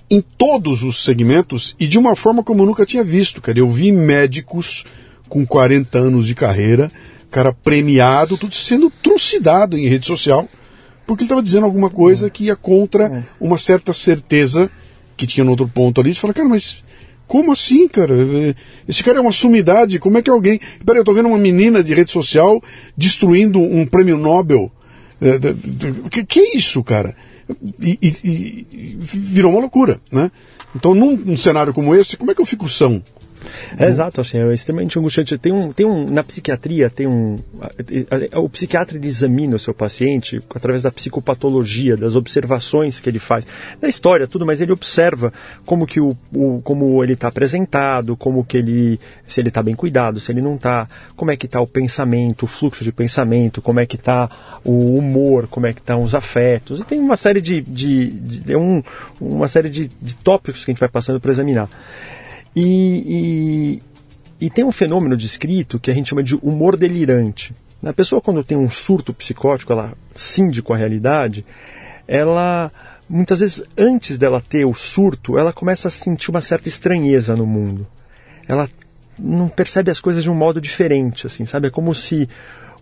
[0.09, 3.59] em todos os segmentos e de uma forma como eu nunca tinha visto, cara.
[3.59, 4.83] Eu vi médicos
[5.27, 6.91] com 40 anos de carreira,
[7.29, 10.47] cara premiado, tudo sendo trucidado em rede social,
[11.05, 12.29] porque ele estava dizendo alguma coisa é.
[12.29, 13.23] que ia contra é.
[13.39, 14.69] uma certa certeza
[15.15, 16.13] que tinha no outro ponto ali.
[16.13, 16.83] Você fala, cara, mas
[17.27, 18.15] como assim, cara?
[18.87, 19.99] Esse cara é uma sumidade.
[19.99, 20.59] Como é que alguém.
[20.83, 22.59] Peraí, eu tô vendo uma menina de rede social
[22.97, 24.71] destruindo um prêmio Nobel.
[26.03, 27.15] O que, que é isso, cara?
[27.82, 30.32] E, e, e, virou uma loucura, né?
[30.76, 33.04] Então, num, num, cenário como esse, como é que eu fico são?
[33.77, 35.37] É, exato, assim, é extremamente angustiante.
[35.37, 37.39] Tem um, tem um, na psiquiatria, tem um.
[38.35, 43.45] O psiquiatra ele examina o seu paciente através da psicopatologia, das observações que ele faz,
[43.79, 45.31] da história, tudo, mas ele observa
[45.65, 48.99] como que o, o como ele está apresentado, como que ele.
[49.27, 52.43] se ele está bem cuidado, se ele não está, como é que está o pensamento,
[52.43, 54.29] o fluxo de pensamento, como é que está
[54.63, 56.79] o humor, como é que estão os afetos.
[56.79, 57.61] E tem uma série de.
[57.61, 58.83] de, de, um,
[59.19, 61.69] uma série de, de tópicos que a gente vai passando para examinar.
[62.56, 63.82] E,
[64.39, 67.54] e, e tem um fenômeno descrito que a gente chama de humor delirante.
[67.84, 71.45] A pessoa, quando tem um surto psicótico, ela cinde com a realidade,
[72.08, 72.72] ela
[73.10, 77.47] muitas vezes antes dela ter o surto, ela começa a sentir uma certa estranheza no
[77.47, 77.88] mundo.
[78.47, 78.70] Ela
[79.18, 81.68] não percebe as coisas de um modo diferente, assim, sabe?
[81.68, 82.30] É como se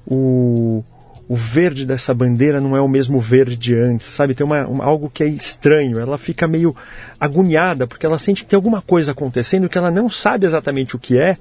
[0.05, 0.83] o,
[1.29, 4.33] o verde dessa bandeira não é o mesmo verde de antes, sabe?
[4.33, 5.99] Tem uma, uma, algo que é estranho.
[5.99, 6.75] Ela fica meio
[7.19, 10.99] agoniada porque ela sente que tem alguma coisa acontecendo que ela não sabe exatamente o
[10.99, 11.37] que é.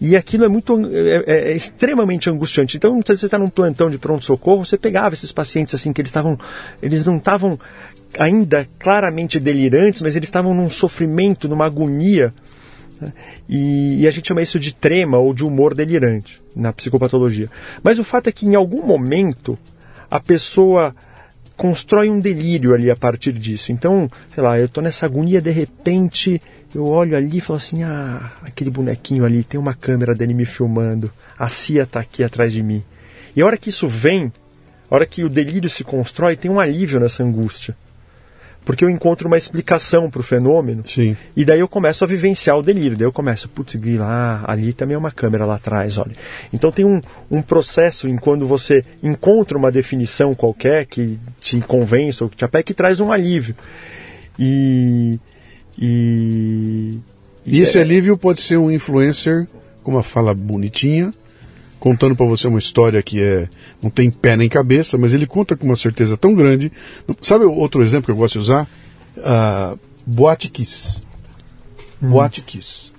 [0.00, 2.76] E aquilo é muito é, é, é extremamente angustiante.
[2.76, 6.10] Então, vezes você está num plantão de pronto-socorro, você pegava esses pacientes assim que eles
[6.10, 6.38] estavam.
[6.80, 7.58] Eles não estavam
[8.16, 12.32] ainda claramente delirantes, mas eles estavam num sofrimento, numa agonia
[13.48, 17.50] e, e, a gente chama isso de trema ou de humor delirante na psicopatologia.
[17.82, 19.56] Mas o fato é que em algum momento
[20.10, 20.94] a pessoa
[21.56, 23.72] constrói um delírio ali a partir disso.
[23.72, 26.40] Então, sei lá, eu estou nessa agonia, de repente
[26.74, 30.44] eu olho ali e falo assim: ah, aquele bonequinho ali, tem uma câmera dele me
[30.44, 32.82] filmando, a Cia está aqui atrás de mim.
[33.34, 34.32] E a hora que isso vem,
[34.90, 37.76] a hora que o delírio se constrói, tem um alívio nessa angústia.
[38.68, 40.82] Porque eu encontro uma explicação para o fenômeno.
[40.86, 41.16] Sim.
[41.34, 42.98] E daí eu começo a vivenciar o delírio.
[42.98, 46.12] Daí eu começo, putz, lá, ali também é uma câmera lá atrás, olha.
[46.52, 47.00] Então tem um,
[47.30, 52.44] um processo em quando você encontra uma definição qualquer que te convence ou que te
[52.44, 53.56] apega, que traz um alívio.
[54.38, 55.18] E.
[55.78, 56.98] E.
[57.46, 59.46] E esse alívio pode ser um influencer
[59.82, 61.10] com uma fala bonitinha,
[61.78, 63.48] contando para você uma história que é
[63.82, 66.72] não tem pé nem cabeça, mas ele conta com uma certeza tão grande.
[67.20, 68.68] Sabe outro exemplo que eu gosto de usar?
[69.16, 71.02] Uh, boate Kiss.
[72.02, 72.10] Hum.
[72.10, 72.92] Boate Kiss.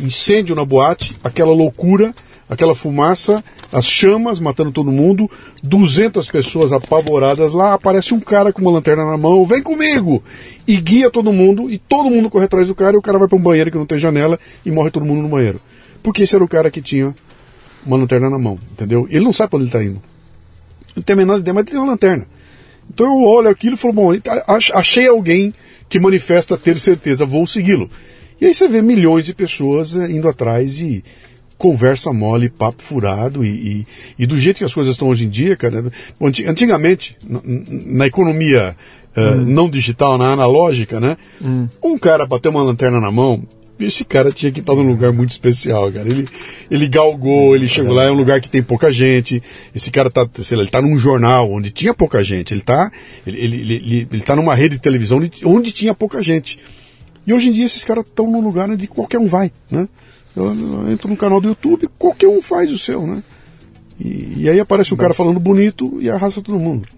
[0.00, 2.14] Incêndio na boate, aquela loucura,
[2.48, 5.30] aquela fumaça, as chamas matando todo mundo,
[5.62, 10.22] 200 pessoas apavoradas lá, aparece um cara com uma lanterna na mão, vem comigo!
[10.66, 13.28] E guia todo mundo, e todo mundo corre atrás do cara, e o cara vai
[13.28, 15.60] para um banheiro que não tem janela e morre todo mundo no banheiro.
[16.02, 17.14] Porque esse era o cara que tinha
[17.86, 19.06] uma lanterna na mão, entendeu?
[19.10, 20.02] Ele não sabe para onde ele está indo.
[20.94, 22.26] Não tem a menor ideia, mas ele tem uma lanterna.
[22.92, 24.10] Então eu olho aquilo e falo, bom,
[24.74, 25.54] achei alguém
[25.88, 27.90] que manifesta ter certeza, vou segui-lo.
[28.40, 31.04] E aí você vê milhões de pessoas eh, indo atrás e
[31.58, 33.86] conversa mole, papo furado e, e,
[34.20, 35.84] e do jeito que as coisas estão hoje em dia, cara.
[36.46, 38.74] Antigamente, na, na economia
[39.14, 39.44] uh, hum.
[39.44, 41.18] não digital, na analógica, né?
[41.42, 41.68] Hum.
[41.82, 43.42] Um cara bater uma lanterna na mão,
[43.86, 46.08] esse cara tinha que estar num lugar muito especial, cara.
[46.08, 46.28] Ele,
[46.70, 49.42] ele galgou, ele chegou lá, é um lugar que tem pouca gente.
[49.74, 52.52] Esse cara tá, sei lá, ele tá num jornal onde tinha pouca gente.
[52.54, 52.90] Ele tá,
[53.26, 56.58] ele, ele, ele, ele tá numa rede de televisão onde tinha pouca gente.
[57.26, 59.88] E hoje em dia esses caras estão num lugar onde qualquer um vai, né?
[60.34, 63.22] Eu, eu entro no canal do YouTube, qualquer um faz o seu, né?
[63.98, 66.88] E, e aí aparece um cara falando bonito e arrasa todo mundo.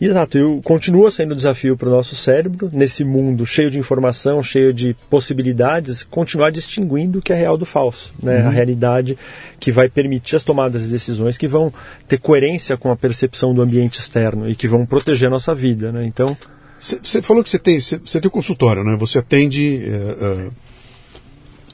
[0.00, 4.40] Exato, eu, continua sendo um desafio para o nosso cérebro, nesse mundo cheio de informação,
[4.42, 8.12] cheio de possibilidades, continuar distinguindo o que é real do falso.
[8.22, 8.42] Né?
[8.42, 8.46] Uhum.
[8.46, 9.18] A realidade
[9.58, 11.72] que vai permitir as tomadas de decisões que vão
[12.06, 15.90] ter coerência com a percepção do ambiente externo e que vão proteger a nossa vida.
[15.90, 16.04] Né?
[16.06, 16.36] Então.
[16.78, 18.94] Você falou que você tem, você tem um consultório, né?
[19.00, 19.82] Você atende.
[19.82, 20.50] Uh,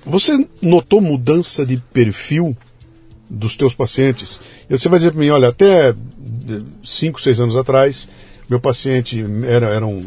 [0.07, 2.57] você notou mudança de perfil
[3.35, 4.41] dos teus pacientes?
[4.69, 5.95] E você vai dizer para mim, olha, até
[6.85, 8.09] 5, 6 anos atrás,
[8.49, 10.05] meu paciente era, era, um,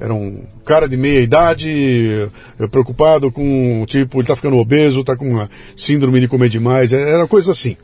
[0.00, 5.16] era um cara de meia idade, eh, preocupado com, tipo, ele está ficando obeso, está
[5.16, 7.76] com uma síndrome de comer demais, é, era coisa assim.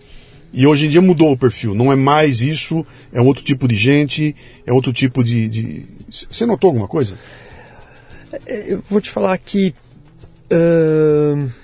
[0.52, 3.66] E hoje em dia mudou o perfil, não é mais isso, é um outro tipo
[3.66, 5.48] de gente, é outro tipo de.
[5.48, 5.86] de...
[6.08, 7.16] Você notou alguma coisa?
[8.46, 9.74] É, eu vou te falar que.
[10.52, 11.63] Uh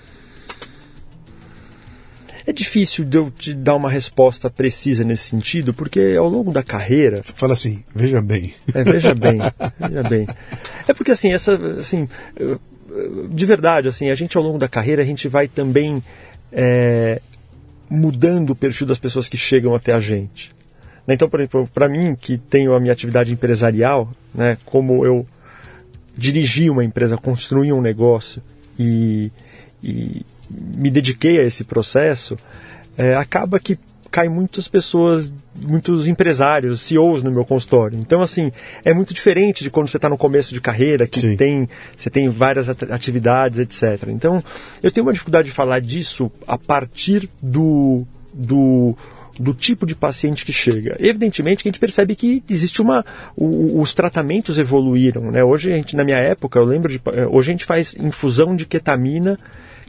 [2.47, 6.63] é difícil de eu te dar uma resposta precisa nesse sentido, porque ao longo da
[6.63, 7.23] carreira.
[7.23, 8.55] Fala assim, veja bem.
[8.75, 9.39] É, veja bem,
[9.79, 10.27] veja bem.
[10.89, 11.55] É porque assim, essa.
[11.79, 12.09] Assim,
[13.31, 16.03] de verdade, assim, a gente ao longo da carreira a gente vai também
[16.53, 17.21] é,
[17.89, 20.51] mudando o perfil das pessoas que chegam até a gente.
[21.07, 21.15] Né?
[21.15, 25.27] Então, por exemplo, para mim, que tenho a minha atividade empresarial, né, como eu
[26.17, 28.43] dirigi uma empresa, construí um negócio
[28.79, 29.33] e,
[29.83, 32.37] e me dediquei a esse processo,
[32.97, 33.79] é, acaba que
[34.11, 37.99] cai muitas pessoas, muitos empresários, CEOs no meu consultório.
[37.99, 38.51] Então, assim,
[38.85, 42.29] é muito diferente de quando você está no começo de carreira, que tem, você tem
[42.29, 44.09] várias atividades, etc.
[44.09, 44.43] Então,
[44.83, 48.05] eu tenho uma dificuldade de falar disso a partir do,
[48.35, 48.97] do,
[49.39, 50.97] do tipo de paciente que chega.
[50.99, 53.05] Evidentemente que a gente percebe que existe uma.
[53.37, 55.31] O, os tratamentos evoluíram.
[55.31, 55.45] Né?
[55.45, 57.01] Hoje, a gente, na minha época, eu lembro de.
[57.31, 59.39] Hoje a gente faz infusão de ketamina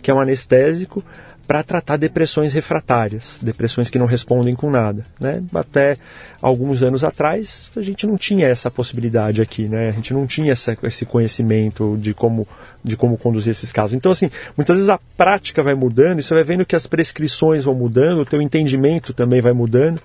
[0.02, 1.04] que é um anestésico
[1.52, 5.06] para tratar depressões refratárias, depressões que não respondem com nada.
[5.20, 5.44] Né?
[5.54, 5.98] Até
[6.42, 9.90] alguns anos atrás, a gente não tinha essa possibilidade aqui, né?
[9.90, 12.48] a gente não tinha essa, esse conhecimento de como,
[12.82, 13.94] de como conduzir esses casos.
[13.96, 17.66] Então, assim, muitas vezes a prática vai mudando e você vai vendo que as prescrições
[17.66, 20.02] vão mudando, o teu entendimento também vai mudando.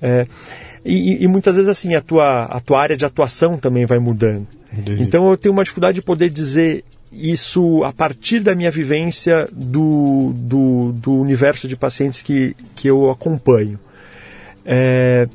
[0.00, 0.26] É,
[0.84, 4.48] e, e, muitas vezes assim a tua, a tua área de atuação também vai mudando.
[4.72, 5.00] Entendi.
[5.00, 6.82] Então eu tenho uma dificuldade de poder dizer
[7.12, 13.10] isso a partir da minha vivência do, do, do universo de pacientes que, que eu
[13.10, 13.78] acompanho.
[14.64, 15.28] É,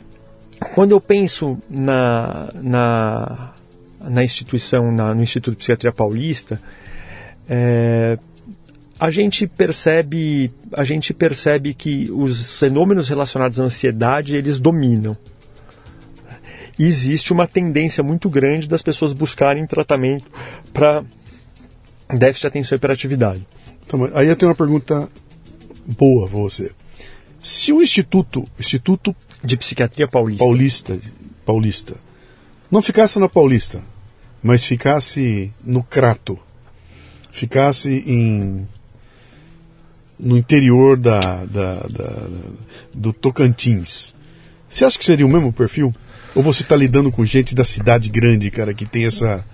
[0.73, 3.53] quando eu penso na, na,
[4.01, 6.59] na instituição, na, no Instituto de Psiquiatria Paulista,
[7.47, 8.17] é,
[8.99, 15.15] a gente percebe a gente percebe que os fenômenos relacionados à ansiedade eles dominam
[16.80, 20.25] existe uma tendência muito grande das pessoas buscarem tratamento
[20.73, 21.03] para
[22.16, 23.47] déficit de atenção e hiperatividade.
[23.86, 25.10] Então, aí eu tenho uma pergunta
[25.86, 26.72] boa para você.
[27.39, 30.43] Se o Instituto, Instituto De psiquiatria paulista.
[30.43, 30.99] Paulista,
[31.45, 31.95] paulista.
[32.70, 33.82] Não ficasse na Paulista,
[34.43, 36.38] mas ficasse no Crato,
[37.32, 38.68] ficasse em
[40.20, 42.28] no interior da, da, da,
[42.93, 44.16] do Tocantins,
[44.70, 45.93] você acha que seria o mesmo perfil?
[46.36, 49.45] Ou você está lidando com gente da cidade grande, cara, que tem essa,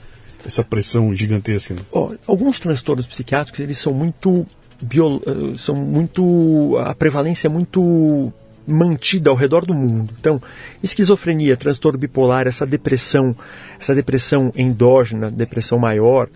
[0.45, 1.75] essa pressão gigantesca?
[1.91, 4.45] Oh, alguns transtornos psiquiátricos, eles são muito...
[4.81, 6.77] Bio, eh, são muito...
[6.79, 8.33] a prevalência é muito
[8.65, 10.13] mantida ao redor do mundo.
[10.19, 10.41] Então,
[10.81, 13.35] esquizofrenia, transtorno bipolar, essa depressão,
[13.79, 16.29] essa depressão endógena, depressão maior,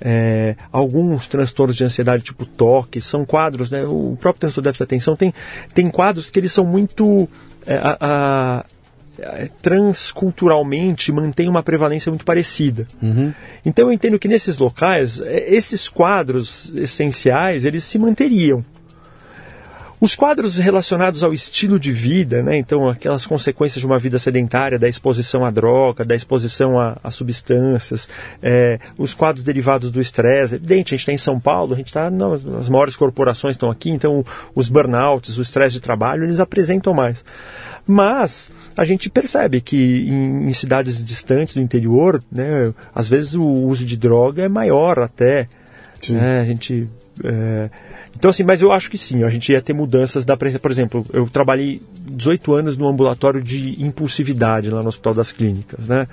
[0.00, 5.14] é, alguns transtornos de ansiedade tipo toque, são quadros, né, o próprio transtorno de atenção
[5.14, 5.32] tem,
[5.74, 7.28] tem quadros que eles são muito
[7.66, 8.64] é, a, a,
[9.62, 12.86] transculturalmente mantém uma prevalência muito parecida.
[13.02, 13.32] Uhum.
[13.64, 18.64] Então eu entendo que nesses locais, é, esses quadros essenciais, eles se manteriam.
[20.04, 24.78] Os quadros relacionados ao estilo de vida, né, então aquelas consequências de uma vida sedentária,
[24.78, 28.06] da exposição à droga, da exposição a, a substâncias,
[28.42, 31.86] é, os quadros derivados do estresse, evidente, a gente está em São Paulo, a gente
[31.86, 32.10] está,
[32.60, 34.22] as maiores corporações estão aqui, então
[34.54, 37.24] os burnouts, o estresse de trabalho, eles apresentam mais.
[37.86, 43.44] Mas a gente percebe que em, em, cidades distantes do interior, né, às vezes o
[43.44, 45.48] uso de droga é maior até.
[46.08, 46.88] Né, a gente
[47.22, 47.70] é,
[48.16, 50.60] então, assim, mas eu acho que sim, a gente ia ter mudanças da presença.
[50.60, 55.88] Por exemplo, eu trabalhei 18 anos no ambulatório de impulsividade lá no Hospital das Clínicas,
[55.88, 56.06] né?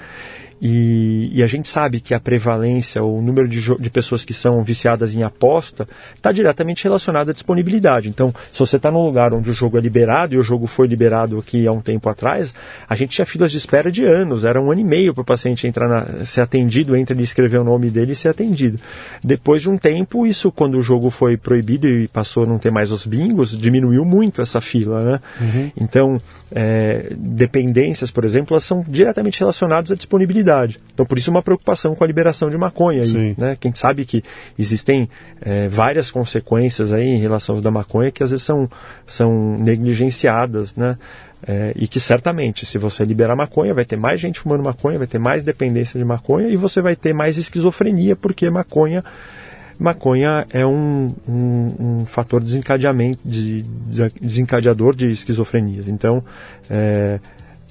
[0.61, 4.63] E, e, a gente sabe que a prevalência, o número de, de pessoas que são
[4.63, 8.07] viciadas em aposta, está diretamente relacionado à disponibilidade.
[8.07, 10.85] Então, se você está num lugar onde o jogo é liberado, e o jogo foi
[10.85, 12.53] liberado aqui há um tempo atrás,
[12.87, 15.25] a gente tinha filas de espera de anos, era um ano e meio para o
[15.25, 18.79] paciente entrar na, ser atendido, entre ele escrever o nome dele e ser atendido.
[19.23, 22.69] Depois de um tempo, isso, quando o jogo foi proibido e passou a não ter
[22.69, 25.03] mais os bingos, diminuiu muito essa fila.
[25.03, 25.19] Né?
[25.41, 25.71] Uhum.
[25.75, 26.21] Então,
[26.53, 30.50] é, dependências, por exemplo, elas são diretamente relacionadas à disponibilidade.
[30.93, 33.03] Então, por isso, uma preocupação com a liberação de maconha.
[33.03, 33.57] Aí, né?
[33.59, 34.23] Quem sabe que
[34.57, 35.09] existem
[35.41, 38.69] é, várias consequências aí em relação da maconha que às vezes são,
[39.07, 40.97] são negligenciadas, né?
[41.47, 45.07] É, e que certamente, se você liberar maconha, vai ter mais gente fumando maconha, vai
[45.07, 49.03] ter mais dependência de maconha e você vai ter mais esquizofrenia, porque maconha
[49.81, 55.87] maconha é um, um, um fator desencadeamento, de, de, desencadeador de esquizofrenias.
[55.87, 56.23] Então,
[56.69, 57.19] é,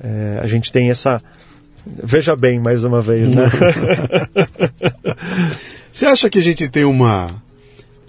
[0.03, 1.23] é, a gente tem essa.
[1.87, 3.45] Veja bem, mais uma vez, né?
[5.93, 7.31] Você acha que a gente tem uma.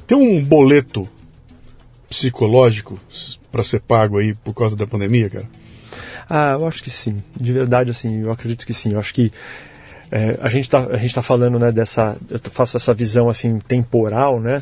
[0.06, 1.08] tem um boleto
[2.10, 3.00] psicológico
[3.52, 5.46] para ser pago aí por causa da pandemia, cara?
[6.30, 7.18] Ah, eu acho que sim.
[7.36, 8.94] De verdade, assim, eu acredito que sim.
[8.94, 9.32] Eu acho que
[10.12, 12.18] é, a gente está tá falando né, dessa.
[12.30, 14.62] Eu faço essa visão assim temporal, né?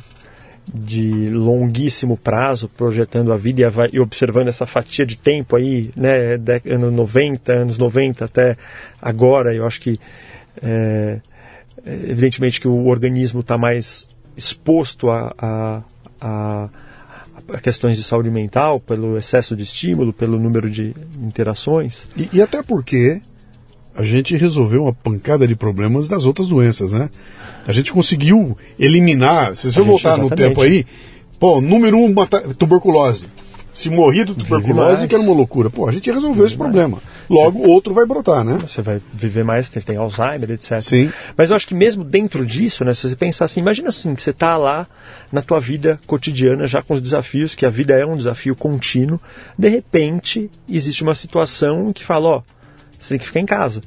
[0.74, 6.38] De longuíssimo prazo, projetando a vida e, e, observando essa fatia de tempo aí, né,
[6.38, 8.58] de, anos 90, anos 90 até
[9.02, 10.00] agora, eu acho que
[10.62, 11.20] é,
[11.86, 15.82] evidentemente que o organismo está mais exposto a, a,
[16.22, 16.70] a,
[17.54, 22.08] a, questões de saúde mental pelo excesso de estímulo, pelo número de interações.
[22.16, 23.22] E, e até porque
[24.00, 27.10] a gente resolveu uma pancada de problemas das outras doenças, né?
[27.68, 30.86] A gente conseguiu eliminar, se você voltar no tempo aí,
[31.38, 32.16] pô, número um,
[32.58, 33.26] tuberculose.
[33.74, 35.70] Se morria de tuberculose, que era uma loucura.
[35.70, 36.72] Pô, a gente resolveu Vive esse mais.
[36.72, 36.98] problema.
[37.30, 37.68] Logo, você...
[37.68, 38.58] outro vai brotar, né?
[38.66, 40.80] Você vai viver mais, tem Alzheimer, etc.
[40.80, 41.12] Sim.
[41.36, 44.24] Mas eu acho que mesmo dentro disso, né, se você pensar assim, imagina assim, que
[44.24, 44.88] você está lá
[45.30, 49.20] na tua vida cotidiana, já com os desafios, que a vida é um desafio contínuo,
[49.58, 52.42] de repente existe uma situação que fala, ó,
[53.00, 53.82] você tem que ficar em casa.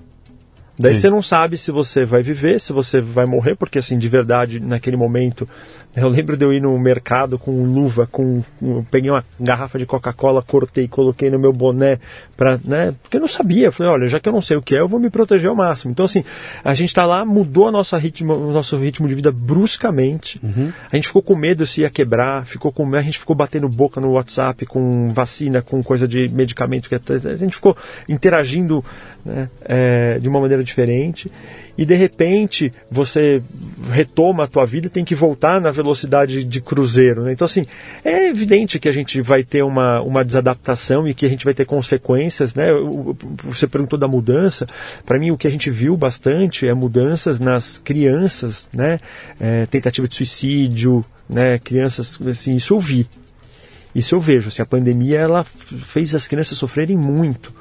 [0.79, 1.01] Daí Sim.
[1.01, 4.59] você não sabe se você vai viver, se você vai morrer, porque assim, de verdade,
[4.59, 5.47] naquele momento
[5.95, 9.85] eu lembro de eu ir no mercado com luva, com, com peguei uma garrafa de
[9.85, 11.99] Coca-Cola, cortei, coloquei no meu boné
[12.35, 12.95] para, né?
[13.03, 13.67] Porque eu não sabia.
[13.67, 15.51] Eu falei, olha, já que eu não sei o que é, eu vou me proteger
[15.51, 15.93] ao máximo.
[15.93, 16.25] Então assim,
[16.65, 20.41] a gente está lá, mudou a nossa ritmo, o nosso ritmo de vida bruscamente.
[20.43, 20.73] Uhum.
[20.91, 24.01] A gente ficou com medo se ia quebrar, ficou com a gente ficou batendo boca
[24.01, 27.77] no WhatsApp com vacina, com coisa de medicamento que a gente ficou
[28.09, 28.83] interagindo
[29.25, 30.72] né, é, de uma maneira diferente
[31.77, 33.43] e de repente você
[33.91, 37.25] retoma a tua vida tem que voltar na velocidade de cruzeiro.
[37.25, 37.33] Né?
[37.33, 37.67] Então, assim,
[38.05, 41.55] é evidente que a gente vai ter uma, uma desadaptação e que a gente vai
[41.55, 42.55] ter consequências.
[42.55, 42.69] Né?
[43.45, 44.67] Você perguntou da mudança.
[45.05, 48.99] Para mim, o que a gente viu bastante é mudanças nas crianças, né?
[49.41, 51.59] É, tentativa de suicídio, né?
[51.59, 53.07] crianças, assim, isso eu vi.
[53.95, 54.49] Isso eu vejo.
[54.49, 57.53] Assim, a pandemia ela fez as crianças sofrerem muito.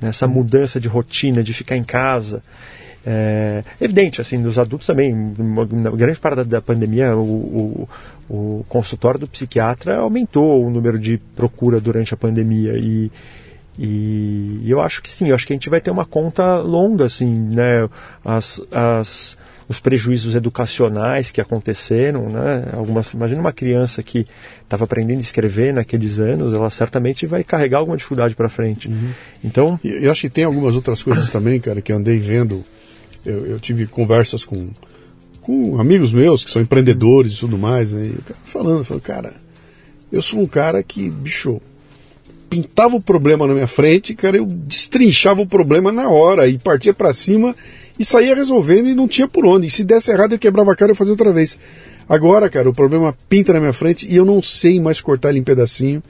[0.00, 0.10] Né?
[0.28, 2.42] mudança de rotina, de ficar em casa.
[3.06, 5.14] É evidente, assim, nos adultos também,
[5.72, 7.88] na grande parte da pandemia, o, o,
[8.28, 13.10] o, consultório do psiquiatra aumentou o número de procura durante a pandemia e,
[13.78, 17.06] E eu acho que sim, eu acho que a gente vai ter uma conta longa,
[17.06, 17.88] assim, né?
[18.24, 19.38] As, as,
[19.68, 22.64] os prejuízos educacionais que aconteceram, né?
[22.72, 24.26] Algumas, imagina uma criança que
[24.62, 28.88] estava aprendendo a escrever naqueles anos, ela certamente vai carregar alguma dificuldade para frente.
[28.88, 29.10] Uhum.
[29.44, 32.64] Então, eu acho que tem algumas outras coisas também, cara, que andei vendo.
[33.26, 34.70] Eu, eu, tive conversas com,
[35.42, 38.06] com amigos meus que são empreendedores e tudo mais, né?
[38.06, 39.34] E o cara falando, falando, cara,
[40.10, 41.60] eu sou um cara que, bicho,
[42.48, 46.94] pintava o problema na minha frente, cara, eu destrinchava o problema na hora e partia
[46.94, 47.54] para cima
[47.98, 49.66] e saía resolvendo e não tinha por onde.
[49.66, 51.58] E se desse errado, eu quebrava a cara e fazia outra vez.
[52.08, 55.38] Agora, cara, o problema pinta na minha frente e eu não sei mais cortar ele
[55.38, 56.02] em pedacinho.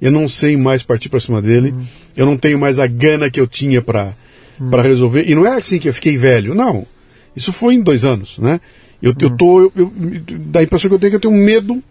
[0.00, 1.70] Eu não sei mais partir para cima dele.
[1.70, 1.86] Uhum.
[2.16, 4.14] Eu não tenho mais a gana que eu tinha para
[4.60, 4.70] uhum.
[4.82, 5.28] Resolver.
[5.28, 6.86] E não é assim que eu fiquei velho, não.
[7.34, 8.60] Isso foi em dois anos, né?
[9.02, 9.16] Eu, uhum.
[9.20, 9.60] eu tô.
[9.60, 9.92] Eu, eu,
[10.46, 11.82] dá a impressão que eu tenho que eu tenho medo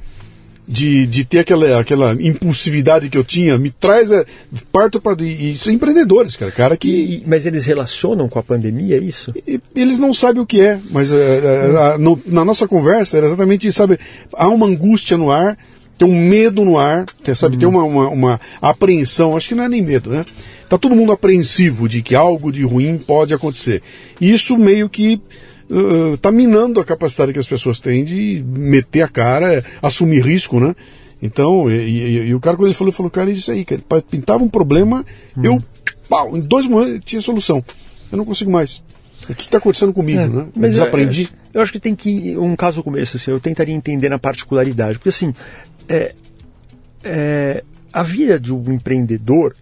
[0.67, 4.11] de, de ter aquela, aquela impulsividade que eu tinha, me traz.
[4.11, 4.25] É,
[4.71, 5.23] parto para.
[5.23, 6.51] E, e são empreendedores, cara.
[6.51, 9.31] cara que, e, mas eles relacionam com a pandemia, é isso?
[9.47, 13.27] E, eles não sabem o que é, mas é, é, no, na nossa conversa era
[13.27, 13.97] exatamente isso, sabe?
[14.33, 15.57] Há uma angústia no ar,
[15.97, 17.57] tem um medo no ar, tem, sabe?
[17.57, 20.25] Tem uma, uma, uma apreensão, acho que não é nem medo, né?
[20.67, 23.81] Tá todo mundo apreensivo de que algo de ruim pode acontecer.
[24.19, 25.21] E isso meio que
[26.13, 30.59] está uh, minando a capacidade que as pessoas têm de meter a cara, assumir risco,
[30.59, 30.75] né?
[31.21, 34.43] Então, e, e, e o cara, quando ele falou, falou, cara, isso aí, ele pintava
[34.43, 35.03] um problema,
[35.35, 35.41] hum.
[35.43, 35.63] eu,
[36.07, 37.63] pau, em dois momentos tinha solução.
[38.11, 38.83] Eu não consigo mais.
[39.29, 40.47] O que está acontecendo comigo, é, né?
[40.55, 41.23] Mas desaprendi.
[41.53, 44.19] Eu, eu, acho que tem que um caso como esse, assim, eu tentaria entender na
[44.19, 45.33] particularidade, porque assim,
[45.89, 46.13] é,
[47.03, 49.55] é, a vida de um empreendedor,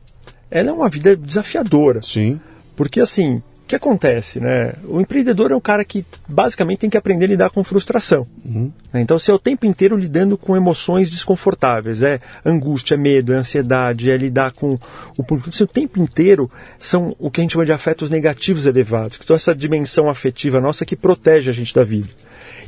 [0.51, 2.01] ela é uma vida desafiadora.
[2.01, 2.39] Sim.
[2.75, 4.73] Porque assim, que acontece, né?
[4.87, 8.27] O empreendedor é um cara que basicamente tem que aprender a lidar com frustração.
[8.45, 8.71] Uhum.
[8.93, 9.01] Né?
[9.01, 13.37] Então, você é o tempo inteiro lidando com emoções desconfortáveis, é angústia, é medo, é
[13.37, 14.77] ansiedade, é lidar com
[15.17, 15.51] o público.
[15.51, 19.25] Você, o tempo inteiro são o que a gente chama de afetos negativos elevados, que
[19.25, 22.07] são essa dimensão afetiva nossa que protege a gente da vida.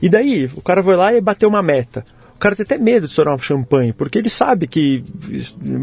[0.02, 2.04] E daí, o cara vai lá e bateu uma meta.
[2.38, 5.04] O cara tem até medo de estourar um champanhe, porque ele sabe que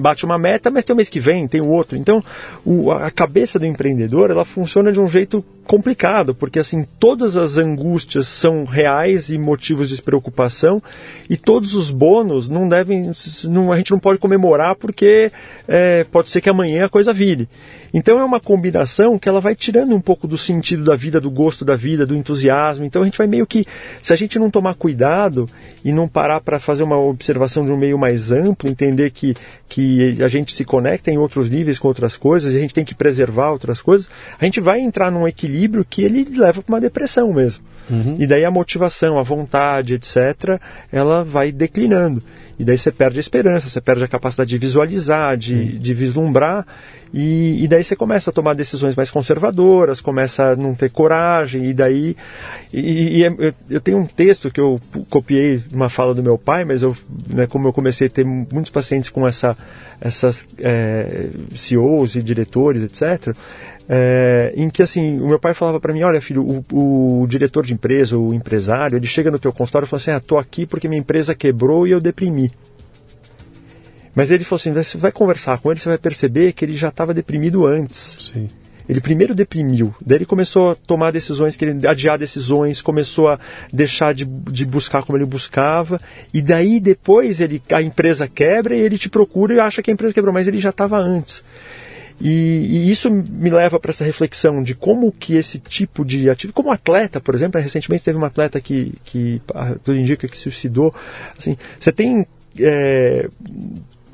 [0.01, 1.99] bate uma meta, mas tem o mês que vem, tem o outro.
[1.99, 2.23] Então,
[2.65, 7.57] o, a cabeça do empreendedor, ela funciona de um jeito complicado, porque assim, todas as
[7.57, 10.83] angústias são reais e motivos de preocupação,
[11.29, 13.11] e todos os bônus não devem,
[13.45, 15.33] não, a gente não pode comemorar porque
[15.67, 17.49] é, pode ser que amanhã a coisa vire.
[17.93, 21.31] Então é uma combinação que ela vai tirando um pouco do sentido da vida, do
[21.31, 22.85] gosto da vida, do entusiasmo.
[22.85, 23.65] Então a gente vai meio que,
[24.03, 25.49] se a gente não tomar cuidado
[25.85, 29.37] e não parar para fazer uma observação de um meio mais amplo, entender que,
[29.69, 32.85] que a gente se conecta em outros níveis com outras coisas e a gente tem
[32.85, 34.11] que preservar outras coisas,
[34.41, 35.54] a gente vai entrar num equilíbrio
[35.89, 37.63] que ele leva para uma depressão mesmo.
[37.91, 38.17] Uhum.
[38.19, 40.59] E daí a motivação, a vontade, etc.,
[40.91, 42.23] ela vai declinando.
[42.59, 46.65] E daí você perde a esperança, você perde a capacidade de visualizar, de, de vislumbrar,
[47.17, 51.67] e, e, daí você começa a tomar decisões mais conservadoras, começa a não ter coragem,
[51.67, 52.17] e daí.
[52.73, 56.37] E, e é, eu, eu, tenho um texto que eu copiei uma fala do meu
[56.37, 56.97] pai, mas eu,
[57.29, 59.57] né, como eu comecei a ter muitos pacientes com essa,
[60.01, 63.33] essas é, CEOs e diretores, etc.,
[63.89, 67.65] é, em que assim, o meu pai falava para mim, olha filho, o, o, diretor
[67.65, 70.67] de empresa, o empresário, ele chega no teu consultório e fala assim, ah, tô aqui
[70.67, 72.51] porque minha empresa quebrou e eu deprimi.
[74.15, 76.89] Mas ele falou assim, você vai conversar com ele, você vai perceber que ele já
[76.89, 78.31] estava deprimido antes.
[78.33, 78.49] Sim.
[78.89, 83.41] Ele primeiro deprimiu, daí ele começou a tomar decisões, querendo adiar decisões, começou a
[83.73, 85.99] deixar de, de buscar como ele buscava,
[86.35, 89.95] e daí depois ele, a empresa quebra e ele te procura e acha que a
[89.95, 91.43] empresa quebrou, mas ele já estava antes.
[92.21, 96.53] E, e, isso me leva para essa reflexão de como que esse tipo de atividade,
[96.53, 99.43] como atleta, por exemplo, recentemente teve uma atleta que, que
[99.83, 100.95] tudo indica que se suicidou.
[101.37, 102.25] Assim, você tem
[102.59, 103.29] é,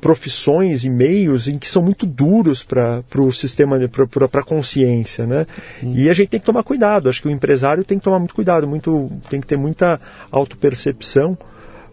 [0.01, 5.45] profissões e meios em que são muito duros para o sistema, para a consciência, né?
[5.83, 5.93] Hum.
[5.95, 7.07] E a gente tem que tomar cuidado.
[7.07, 11.37] Acho que o empresário tem que tomar muito cuidado, muito, tem que ter muita autopercepção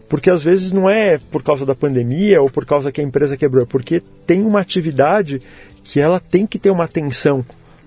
[0.09, 3.37] porque às vezes não é por causa da pandemia ou por causa que a empresa
[3.37, 5.39] quebrou, é porque tem uma atividade
[5.83, 7.45] que ela tem que ter uma atenção.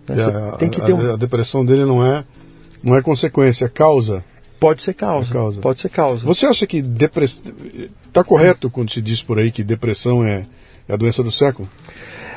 [0.09, 0.17] Né?
[0.19, 1.13] É, tem que ter um...
[1.13, 2.25] a, depressão dele não é,
[2.83, 4.25] não é consequência, é causa.
[4.59, 5.61] Pode ser causa, é causa.
[5.61, 6.25] Pode ser causa.
[6.25, 7.53] Você acha que depressão.
[8.07, 10.47] Está correto quando se diz por aí que depressão é,
[10.89, 11.69] é a doença do século?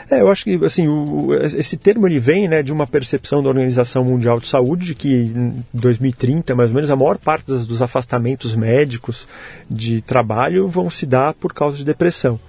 [0.09, 3.49] É, eu acho que assim, o, esse termo ele vem né, de uma percepção da
[3.49, 7.81] Organização Mundial de Saúde de que em 2030, mais ou menos, a maior parte dos
[7.81, 9.27] afastamentos médicos
[9.69, 12.39] de trabalho vão se dar por causa de depressão.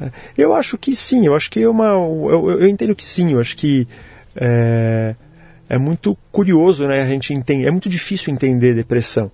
[0.00, 1.86] É, eu acho que sim, eu acho que é uma.
[1.86, 3.86] Eu, eu entendo que sim, eu acho que
[4.36, 5.14] é,
[5.68, 7.02] é muito curioso, né?
[7.02, 9.30] A gente entende, é muito difícil entender depressão.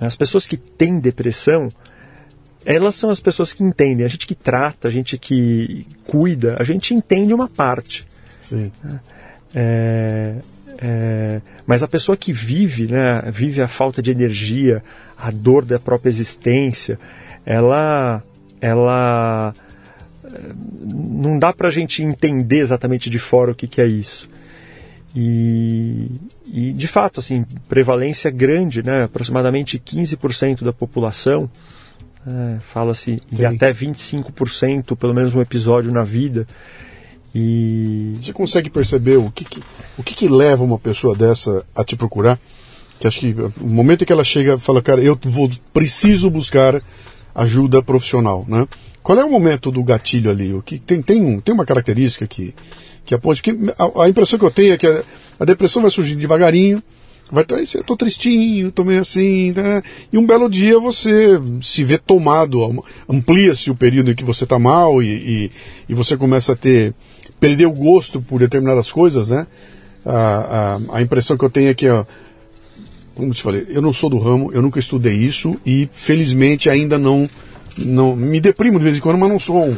[0.00, 1.68] As pessoas que têm depressão,
[2.64, 4.04] elas são as pessoas que entendem.
[4.04, 8.06] A gente que trata, a gente que cuida, a gente entende uma parte.
[8.42, 8.70] Sim.
[9.54, 10.36] É,
[10.78, 14.82] é, mas a pessoa que vive, né, vive a falta de energia,
[15.18, 16.98] a dor da própria existência,
[17.44, 18.22] ela,
[18.60, 19.54] ela
[20.84, 24.28] não dá para a gente entender exatamente de fora o que, que é isso.
[25.14, 26.10] E,
[26.46, 31.50] e, de fato, assim, prevalência grande, né, aproximadamente 15% da população,
[32.26, 36.46] é, fala-se de até 25%, pelo menos um episódio na vida.
[37.34, 38.12] E...
[38.20, 39.62] Você consegue perceber o que, que
[39.98, 42.38] o que, que, leva uma pessoa dessa a te procurar?
[43.00, 46.80] Que acho que o momento em que ela chega fala, cara, eu vou, preciso buscar
[47.34, 48.66] ajuda profissional, né?
[49.02, 50.54] Qual é o momento do gatilho ali?
[50.54, 52.54] O que tem, tem, um, tem uma característica que,
[53.04, 53.42] que aponte.
[53.42, 55.02] Que a, a, impressão que eu tenho é que a,
[55.40, 56.80] a depressão vai surgir devagarinho,
[57.32, 59.82] vai estar, eu tô tristinho, tô meio assim, né?
[60.12, 64.58] e um belo dia você se vê tomado, amplia-se o período em que você está
[64.58, 65.50] mal e, e,
[65.88, 66.92] e, você começa a ter,
[67.40, 69.46] perder o gosto por determinadas coisas, né?
[70.04, 72.04] A, a, a impressão que eu tenho é que, ó,
[73.14, 76.98] como te falei, eu não sou do ramo, eu nunca estudei isso e felizmente ainda
[76.98, 77.28] não
[77.78, 79.76] não me deprimo de vez em quando, mas não sou um,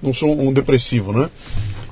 [0.00, 1.28] não sou um depressivo, né?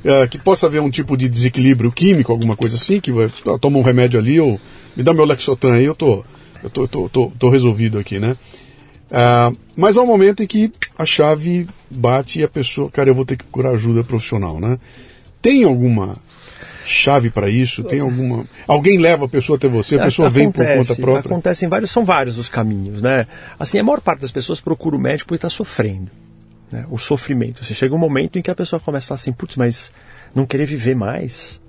[0.05, 3.29] É, que possa haver um tipo de desequilíbrio químico, alguma coisa assim, que vai,
[3.61, 4.61] toma um remédio ali, ou
[4.97, 6.25] me dá meu Lexotan aí, eu tô,
[6.63, 8.37] eu tô, tô, tô, tô resolvido aqui, né?
[9.11, 13.15] É, mas há um momento em que a chave bate e a pessoa, cara, eu
[13.15, 14.79] vou ter que procurar ajuda profissional, né?
[15.43, 16.17] Tem alguma
[16.85, 17.83] chave para isso?
[17.85, 18.47] Tem alguma.
[18.67, 21.31] Alguém leva a pessoa até você, a pessoa acontece, vem por conta própria?
[21.31, 23.27] Acontecem vários, são vários os caminhos, né?
[23.59, 26.11] Assim, a maior parte das pessoas procura o médico porque está sofrendo.
[26.71, 26.85] Né?
[26.91, 27.65] O sofrimento.
[27.65, 29.91] Você chega um momento em que a pessoa começa a falar assim, putz, mas
[30.35, 31.61] não querer viver mais,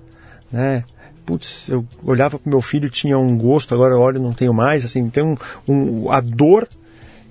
[0.52, 0.84] né?
[1.26, 4.84] Putz, eu olhava para meu filho tinha um gosto, agora eu olho não tenho mais.
[4.84, 5.38] Assim, tem
[5.68, 6.68] um, a dor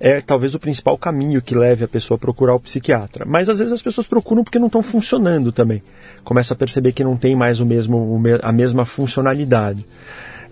[0.01, 3.23] é talvez o principal caminho que leve a pessoa a procurar o psiquiatra.
[3.25, 5.83] Mas às vezes as pessoas procuram porque não estão funcionando também.
[6.23, 9.85] Começa a perceber que não tem mais o mesmo, a mesma funcionalidade.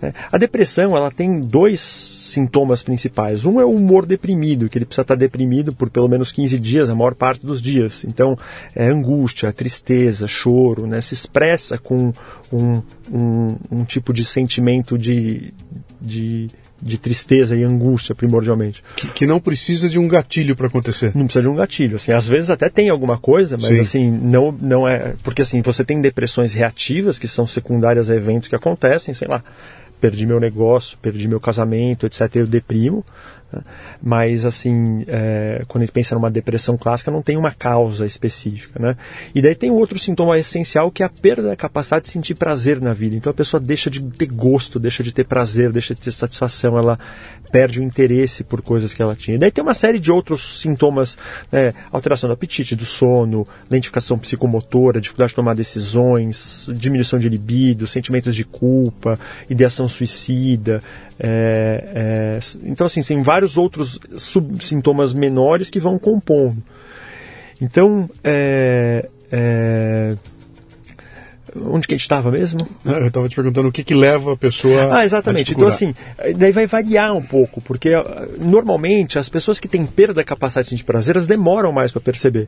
[0.02, 3.46] É, a depressão ela tem dois sintomas principais.
[3.46, 6.90] Um é o humor deprimido, que ele precisa estar deprimido por pelo menos 15 dias,
[6.90, 8.04] a maior parte dos dias.
[8.06, 8.38] Então,
[8.76, 11.02] é angústia, tristeza, choro, né?
[11.02, 12.14] se expressa com
[12.52, 12.82] um,
[13.12, 15.54] um, um tipo de sentimento de,
[16.02, 16.50] de
[16.82, 18.84] de tristeza e angústia primordialmente.
[18.96, 21.12] Que, que não precisa de um gatilho para acontecer.
[21.16, 23.82] Não precisa de um gatilho, assim, às vezes até tem alguma coisa, mas Sim.
[23.82, 28.48] assim, não não é, porque assim, você tem depressões reativas que são secundárias a eventos
[28.48, 29.44] que acontecem, sei lá,
[30.00, 33.06] perdi meu negócio, perdi meu casamento, etc, eu deprimo.
[34.02, 38.80] Mas, assim, é, quando a gente pensa numa depressão clássica, não tem uma causa específica.
[38.80, 38.96] Né?
[39.34, 42.36] E daí tem um outro sintoma essencial que é a perda da capacidade de sentir
[42.36, 43.16] prazer na vida.
[43.16, 46.78] Então a pessoa deixa de ter gosto, deixa de ter prazer, deixa de ter satisfação,
[46.78, 47.00] ela
[47.52, 49.36] perde o interesse por coisas que ela tinha.
[49.36, 51.18] E daí tem uma série de outros sintomas,
[51.52, 51.74] né?
[51.92, 58.36] alteração do apetite, do sono, lentificação psicomotora, dificuldade de tomar decisões, diminuição de libido, sentimentos
[58.36, 59.20] de culpa,
[59.50, 60.82] ideação suicida.
[61.20, 64.00] É, é, então, assim, tem vários outros
[64.60, 66.64] sintomas menores que vão compondo.
[67.62, 70.16] Então, é, é
[71.56, 72.60] Onde que a gente estava mesmo?
[72.86, 74.98] Eu estava te perguntando o que, que leva a pessoa.
[74.98, 75.52] Ah, exatamente.
[75.54, 75.94] então, assim,
[76.36, 80.76] daí vai variar um pouco, porque ah, normalmente as pessoas que têm perda da capacidade
[80.76, 82.48] de prazer, elas demoram mais para perceber.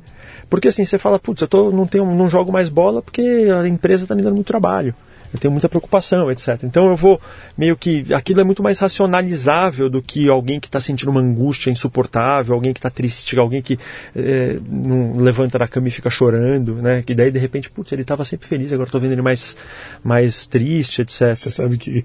[0.49, 3.67] Porque assim, você fala, putz, eu tô, não, tenho, não jogo mais bola porque a
[3.67, 4.93] empresa está me dando muito trabalho
[5.33, 6.59] eu tenho muita preocupação, etc.
[6.63, 7.19] Então eu vou
[7.57, 8.13] meio que.
[8.13, 12.73] Aquilo é muito mais racionalizável do que alguém que está sentindo uma angústia insuportável, alguém
[12.73, 13.79] que está triste, alguém que
[14.15, 17.01] é, não levanta da cama e fica chorando, né?
[17.01, 19.55] Que daí de repente, putz, ele estava sempre feliz, agora estou vendo ele mais,
[20.03, 21.35] mais triste, etc.
[21.35, 22.03] Você sabe que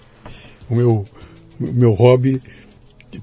[0.68, 1.04] o meu,
[1.58, 2.42] meu hobby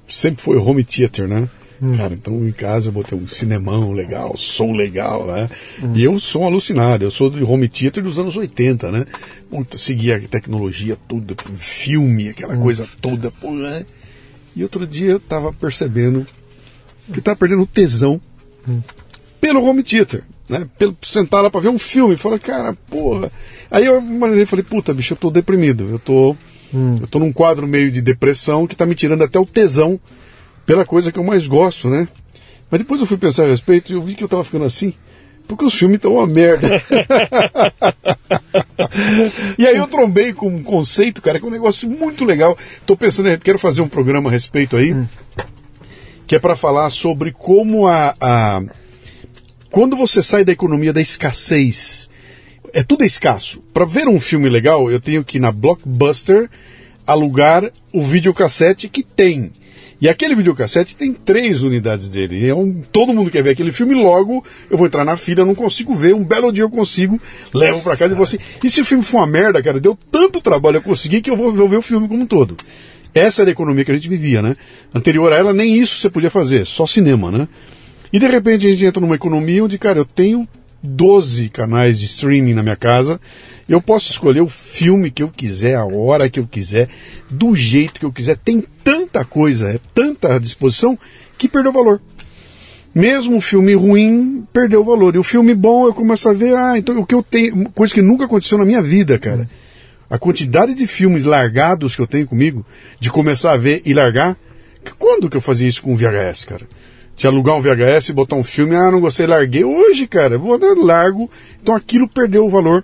[0.08, 1.48] sempre foi home theater, né?
[1.86, 1.98] Hum.
[1.98, 5.48] Cara, então em casa eu vou ter um cinemão legal, som legal, né?
[5.84, 5.94] Hum.
[5.94, 9.06] E eu sou alucinado, eu sou do home theater dos anos 80, né?
[9.52, 12.62] Puta, seguia a tecnologia toda, filme, aquela hum.
[12.62, 13.86] coisa toda, pô, né?
[14.56, 16.26] E outro dia eu tava percebendo
[17.14, 18.20] que tava perdendo o tesão
[18.68, 18.82] hum.
[19.40, 20.68] pelo home theater, né?
[20.80, 23.32] Pelo sentar lá pra ver um filme, falar, cara, porra.
[23.70, 24.02] Aí eu
[24.48, 26.36] falei, puta, bicho, eu tô deprimido, eu tô.
[26.74, 26.98] Hum.
[27.00, 30.00] Eu tô num quadro meio de depressão que tá me tirando até o tesão
[30.66, 32.08] pela coisa que eu mais gosto, né?
[32.70, 34.94] Mas depois eu fui pensar a respeito e eu vi que eu tava ficando assim,
[35.48, 36.68] porque os filmes estão uma merda.
[39.58, 42.58] e aí eu trombei com um conceito, cara, que é um negócio muito legal.
[42.86, 45.08] Tô pensando, quero fazer um programa a respeito aí, hum.
[46.26, 48.64] que é para falar sobre como a, a.
[49.70, 52.10] Quando você sai da economia da escassez,
[52.74, 53.62] é tudo escasso.
[53.74, 56.50] Para ver um filme legal, eu tenho que ir na Blockbuster
[57.06, 59.52] alugar o videocassete que tem.
[60.00, 62.48] E aquele videocassete tem três unidades dele.
[62.48, 65.56] É um, todo mundo quer ver aquele filme, logo eu vou entrar na fila, não
[65.56, 66.14] consigo ver.
[66.14, 67.20] Um belo dia eu consigo,
[67.54, 68.38] levo para casa e vou assim.
[68.64, 71.36] E se o filme for uma merda, cara, deu tanto trabalho eu consegui que eu
[71.36, 72.58] vou, vou ver o filme como um todo.
[73.14, 74.58] Essa era a economia que a gente vivia, né?
[74.94, 77.48] Anterior a ela, nem isso você podia fazer, só cinema, né?
[78.12, 80.48] E de repente a gente entra numa economia onde, cara, eu tenho
[80.86, 83.20] 12 canais de streaming na minha casa.
[83.68, 86.88] Eu posso escolher o filme que eu quiser, a hora que eu quiser,
[87.30, 88.38] do jeito que eu quiser.
[88.38, 90.98] Tem tanta coisa, é tanta disposição
[91.38, 92.02] que perdeu valor.
[92.94, 95.16] Mesmo um filme ruim perdeu valor.
[95.16, 97.94] E o filme bom eu começo a ver, ah, então o que eu tenho, coisa
[97.94, 99.50] que nunca aconteceu na minha vida, cara.
[100.10, 102.66] A quantidade de filmes largados que eu tenho comigo,
[103.00, 104.38] de começar a ver e largar.
[105.00, 106.68] Quando que eu fazia isso com o VHS, cara?
[107.16, 109.64] De alugar um VHS botar um filme, ah, não gostei, larguei.
[109.64, 111.30] Hoje, cara, vou dar largo.
[111.62, 112.84] Então aquilo perdeu o valor.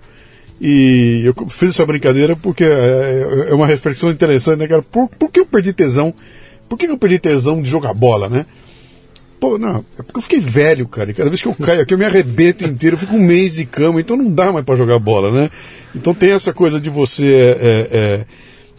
[0.60, 4.82] E eu fiz essa brincadeira porque é, é, é uma reflexão interessante, né, cara?
[4.82, 6.14] Por, por que eu perdi tesão?
[6.68, 8.46] Por que eu perdi tesão de jogar bola, né?
[9.40, 11.10] Pô, não, é porque eu fiquei velho, cara.
[11.10, 13.54] E cada vez que eu caio aqui, eu me arrebento inteiro, eu fico um mês
[13.56, 15.50] de cama, então não dá mais para jogar bola, né?
[15.92, 17.56] Então tem essa coisa de você.
[17.60, 18.26] É, é,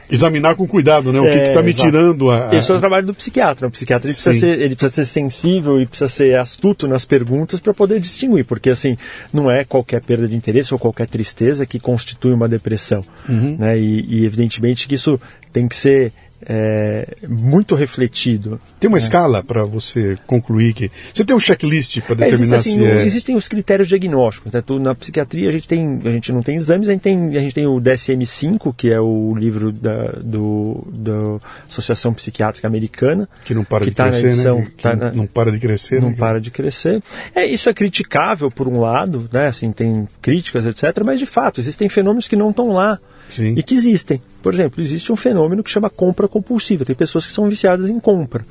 [0.09, 1.19] examinar com cuidado, né?
[1.19, 1.85] O que está me exato.
[1.85, 2.55] tirando a, a...
[2.55, 3.67] Esse é o trabalho do psiquiatra.
[3.67, 7.59] O psiquiatra ele precisa, ser, ele precisa ser sensível e precisa ser astuto nas perguntas
[7.59, 8.97] para poder distinguir, porque assim,
[9.31, 13.03] não é qualquer perda de interesse ou qualquer tristeza que constitui uma depressão.
[13.27, 13.57] Uhum.
[13.57, 13.79] Né?
[13.79, 15.19] E, e evidentemente que isso
[15.51, 16.11] tem que ser
[16.47, 18.59] é, muito refletido.
[18.79, 19.03] Tem uma né?
[19.03, 20.91] escala para você concluir que.
[21.13, 23.05] Você tem um checklist para é, determinar existe, assim, se é...
[23.05, 24.51] Existem os critérios diagnósticos.
[24.51, 24.63] Né?
[24.81, 27.55] Na psiquiatria a gente, tem, a gente não tem exames, a gente tem, a gente
[27.55, 33.27] tem o DSM-5, que é o livro da do, da Associação Psiquiátrica Americana.
[33.43, 34.67] Que não para de tá crescer, edição, né?
[34.75, 36.01] Que tá na, não para de crescer.
[36.01, 36.15] Não né?
[36.17, 37.01] para de crescer.
[37.35, 39.47] É, isso é criticável por um lado, né?
[39.47, 41.03] assim, tem críticas, etc.
[41.03, 42.99] Mas de fato, existem fenômenos que não estão lá.
[43.29, 43.55] Sim.
[43.57, 44.21] e que existem.
[44.41, 46.85] Por exemplo, existe um fenômeno que chama compra compulsiva.
[46.85, 48.45] Tem pessoas que são viciadas em compra.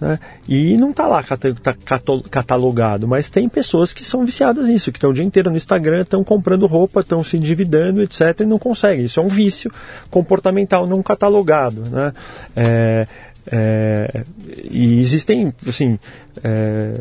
[0.00, 0.18] Né?
[0.48, 1.74] E não está lá tá
[2.30, 6.02] catalogado, mas tem pessoas que são viciadas nisso, que estão o dia inteiro no Instagram,
[6.02, 9.04] estão comprando roupa, estão se endividando, etc., e não conseguem.
[9.04, 9.70] Isso é um vício
[10.10, 11.82] comportamental não catalogado.
[11.82, 12.12] Né?
[12.56, 13.06] É,
[13.46, 14.24] é,
[14.70, 15.98] e existem, assim,
[16.42, 17.00] é,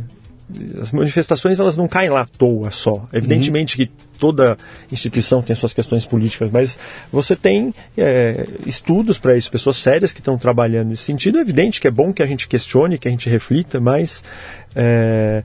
[0.82, 3.08] as manifestações elas não caem lá à toa só.
[3.12, 3.88] Evidentemente uhum.
[3.88, 3.92] que
[4.24, 4.58] toda
[4.90, 6.80] instituição tem suas questões políticas, mas
[7.12, 11.40] você tem é, estudos para isso, pessoas sérias que estão trabalhando nesse sentido.
[11.40, 14.24] É evidente que é bom que a gente questione, que a gente reflita, mas
[14.74, 15.44] é,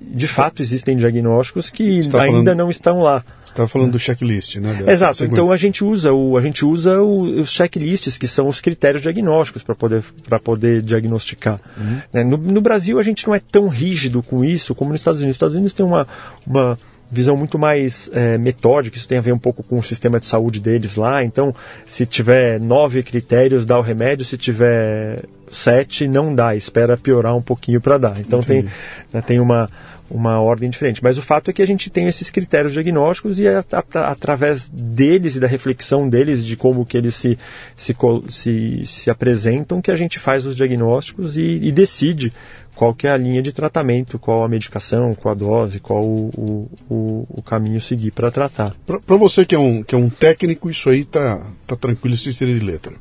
[0.00, 3.22] de fato existem diagnósticos que ainda falando, não estão lá.
[3.44, 4.70] Você estava falando do checklist, né?
[4.86, 5.18] Exato.
[5.18, 5.26] Sequência.
[5.26, 9.02] Então a gente usa o a gente usa o, os checklists que são os critérios
[9.02, 11.60] diagnósticos para poder para poder diagnosticar.
[11.76, 11.98] Uhum.
[12.14, 12.24] Né?
[12.24, 15.32] No, no, Brasil a gente não é tão rígido com isso como nos Estados Unidos.
[15.32, 16.08] Nos Estados Unidos tem uma,
[16.46, 16.78] uma
[17.10, 20.26] visão muito mais é, metódica, isso tem a ver um pouco com o sistema de
[20.26, 21.24] saúde deles lá.
[21.24, 21.54] Então,
[21.86, 27.42] se tiver nove critérios, dá o remédio, se tiver sete, não dá, espera piorar um
[27.42, 28.18] pouquinho para dar.
[28.18, 28.66] Então, tem,
[29.12, 29.68] né, tem uma,
[30.10, 31.02] uma ordem diferente.
[31.02, 33.62] Mas o fato é que a gente tem esses critérios diagnósticos e é
[33.94, 37.38] através deles e da reflexão deles de como que eles se,
[37.76, 37.96] se,
[38.28, 42.32] se, se apresentam que a gente faz os diagnósticos e, e decide
[42.80, 46.66] qual que é a linha de tratamento, qual a medicação, qual a dose, qual o,
[46.88, 48.74] o, o caminho seguir para tratar.
[48.86, 52.32] Para você que é, um, que é um técnico, isso aí tá, tá tranquilo, isso
[52.32, 52.94] seria de letra.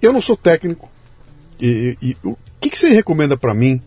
[0.00, 0.90] Eu não sou técnico.
[1.60, 3.82] E, e, e o que, que você recomenda para mim,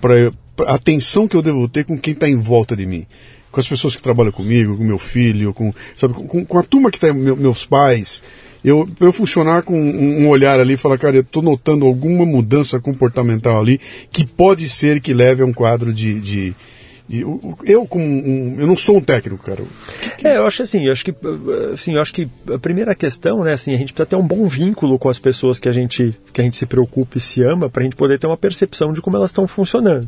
[0.00, 0.32] para
[0.66, 3.06] a atenção que eu devo ter com quem está em volta de mim?
[3.52, 6.90] Com as pessoas que trabalham comigo, com meu filho, com, sabe, com, com a turma
[6.90, 8.24] que está, meus pais,
[8.64, 12.80] eu, eu funcionar com um olhar ali e falar, cara, eu estou notando alguma mudança
[12.80, 13.80] comportamental ali
[14.10, 16.54] que pode ser que leve a um quadro de, de
[17.64, 19.64] eu como um, eu não sou um técnico, cara.
[20.22, 21.14] É, eu acho assim, eu acho que
[21.72, 24.46] assim, eu acho que a primeira questão, né, assim, a gente precisa ter um bom
[24.46, 27.70] vínculo com as pessoas que a gente que a gente se preocupa e se ama
[27.70, 30.06] para a gente poder ter uma percepção de como elas estão funcionando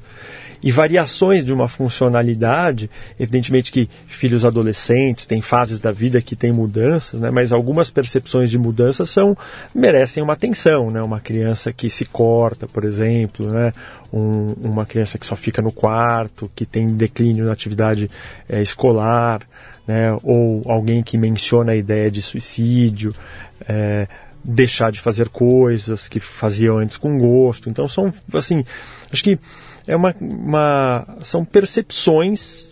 [0.63, 2.91] e variações de uma funcionalidade.
[3.19, 7.31] Evidentemente que filhos adolescentes têm fases da vida que têm mudanças, né?
[7.31, 9.37] mas algumas percepções de mudança são
[9.75, 10.91] merecem uma atenção.
[10.91, 11.03] Né?
[11.03, 13.73] Uma criança que se corta, por exemplo, né?
[14.13, 18.11] Um, uma criança que só fica no quarto, que tem declínio na atividade
[18.49, 19.41] é, escolar,
[19.87, 20.13] né?
[20.25, 23.15] ou alguém que menciona a ideia de suicídio.
[23.69, 24.09] É,
[24.43, 27.69] deixar de fazer coisas que faziam antes com gosto.
[27.69, 28.65] Então são assim,
[29.13, 29.39] acho que
[29.91, 32.71] é uma, uma, são percepções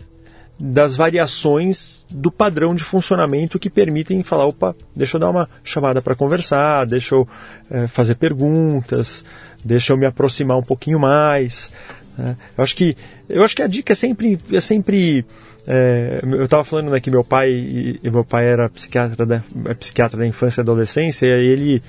[0.57, 6.01] das variações do padrão de funcionamento que permitem falar, opa, deixa eu dar uma chamada
[6.01, 7.27] para conversar, deixa eu
[7.69, 9.25] é, fazer perguntas,
[9.63, 11.73] deixa eu me aproximar um pouquinho mais.
[12.17, 12.37] Né?
[12.57, 12.95] Eu acho que
[13.27, 15.25] eu acho que a dica é sempre é sempre
[15.67, 20.17] é, eu estava falando né, que meu pai meu pai era psiquiatra da, é psiquiatra
[20.17, 21.83] da infância e adolescência e ele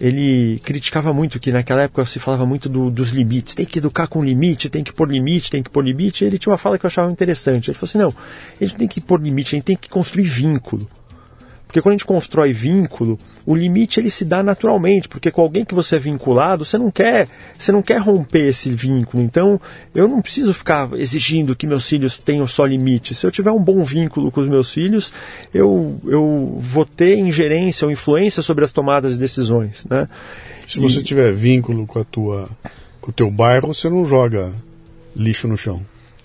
[0.00, 3.54] ele criticava muito que naquela época se falava muito do, dos limites.
[3.54, 6.24] Tem que educar com limite, tem que pôr limite, tem que pôr limite.
[6.24, 7.70] Ele tinha uma fala que eu achava interessante.
[7.70, 8.14] Ele falou assim: não,
[8.58, 10.88] a gente tem que pôr limite, a gente tem que construir vínculo.
[11.66, 15.64] Porque quando a gente constrói vínculo, o limite ele se dá naturalmente, porque com alguém
[15.64, 19.22] que você é vinculado, você não quer, você não quer romper esse vínculo.
[19.22, 19.60] Então,
[19.94, 23.14] eu não preciso ficar exigindo que meus filhos tenham só limite.
[23.14, 25.12] Se eu tiver um bom vínculo com os meus filhos,
[25.52, 30.08] eu, eu vou ter ingerência ou influência sobre as tomadas de decisões, né?
[30.66, 30.80] Se e...
[30.80, 32.48] você tiver vínculo com a tua
[33.00, 34.52] com o teu bairro, você não joga
[35.16, 35.80] lixo no chão.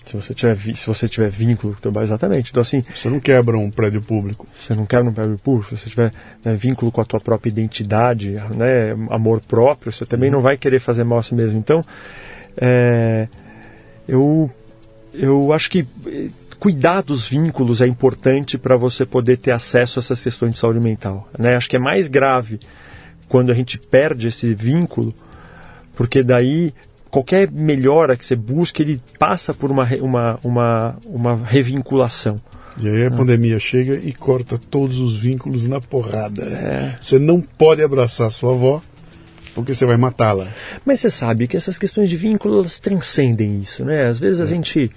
[0.06, 2.50] Se você tiver, se você tiver vínculo com o teu bairro, exatamente.
[2.50, 2.82] Então, assim.
[2.94, 4.46] Você não quebra um prédio público.
[4.56, 5.76] Você não quebra um prédio público.
[5.76, 6.12] Se você tiver
[6.44, 10.36] né, vínculo com a tua própria identidade, né, amor próprio, você também uhum.
[10.36, 11.58] não vai querer fazer mal a si mesmo.
[11.58, 11.84] Então,
[12.56, 13.26] é,
[14.06, 14.48] eu,
[15.12, 16.28] eu acho que eh,
[16.60, 20.78] cuidar dos vínculos é importante para você poder ter acesso a essas questões de saúde
[20.78, 21.28] mental.
[21.36, 21.56] Né?
[21.56, 22.60] Acho que é mais grave
[23.28, 25.12] quando a gente perde esse vínculo,
[25.96, 26.72] porque daí
[27.16, 32.36] qualquer melhora que você busque, ele passa por uma, uma, uma, uma revinculação.
[32.78, 33.10] E aí a ah.
[33.10, 36.42] pandemia chega e corta todos os vínculos na porrada.
[36.44, 36.98] É.
[37.00, 38.82] Você não pode abraçar sua avó
[39.54, 40.46] porque você vai matá-la.
[40.84, 44.08] Mas você sabe que essas questões de vínculos transcendem isso, né?
[44.08, 44.48] Às vezes a é.
[44.48, 44.90] gente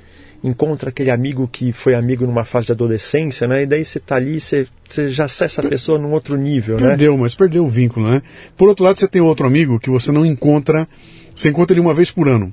[0.43, 3.63] encontra aquele amigo que foi amigo numa fase de adolescência, né?
[3.63, 6.89] E daí você tá ali, você, você já acessa a pessoa num outro nível, perdeu,
[6.89, 6.97] né?
[6.97, 8.21] Perdeu, mas perdeu o vínculo, né?
[8.57, 10.85] Por outro lado, você tem outro amigo que você não encontra
[11.35, 12.51] você encontra ele uma vez por ano.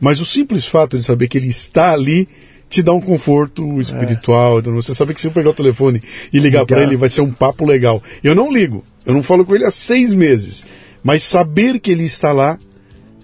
[0.00, 2.28] Mas o simples fato de saber que ele está ali
[2.68, 4.58] te dá um conforto espiritual.
[4.58, 4.62] É.
[4.62, 7.32] Você sabe que se eu pegar o telefone e ligar para ele, vai ser um
[7.32, 8.02] papo legal.
[8.22, 10.64] Eu não ligo, eu não falo com ele há seis meses.
[11.02, 12.58] Mas saber que ele está lá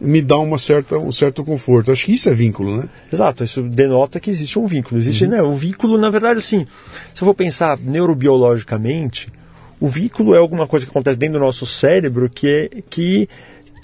[0.00, 1.90] me dá uma certa, um certo conforto.
[1.90, 2.88] Acho que isso é vínculo, né?
[3.12, 5.00] Exato, isso denota que existe um vínculo.
[5.00, 5.30] Existe, uhum.
[5.30, 5.42] né?
[5.42, 6.66] O vínculo, na verdade, assim,
[7.14, 9.32] se eu for pensar neurobiologicamente,
[9.80, 13.28] o vínculo é alguma coisa que acontece dentro do nosso cérebro que, é, que,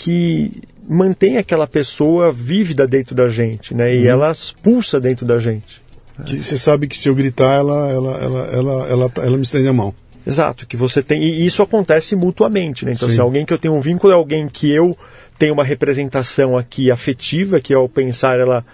[0.01, 3.95] que mantém aquela pessoa vívida dentro da gente, né?
[3.95, 4.07] E uhum.
[4.07, 5.83] ela expulsa dentro da gente.
[6.25, 9.75] Você sabe que se eu gritar, ela, ela, ela, ela, ela, ela me estende a
[9.75, 9.95] mão.
[10.27, 11.23] Exato, que você tem.
[11.23, 12.93] E isso acontece mutuamente, né?
[12.93, 14.97] Então, se alguém que eu tenho um vínculo é alguém que eu
[15.39, 18.65] tenho uma representação aqui afetiva, que ao pensar ela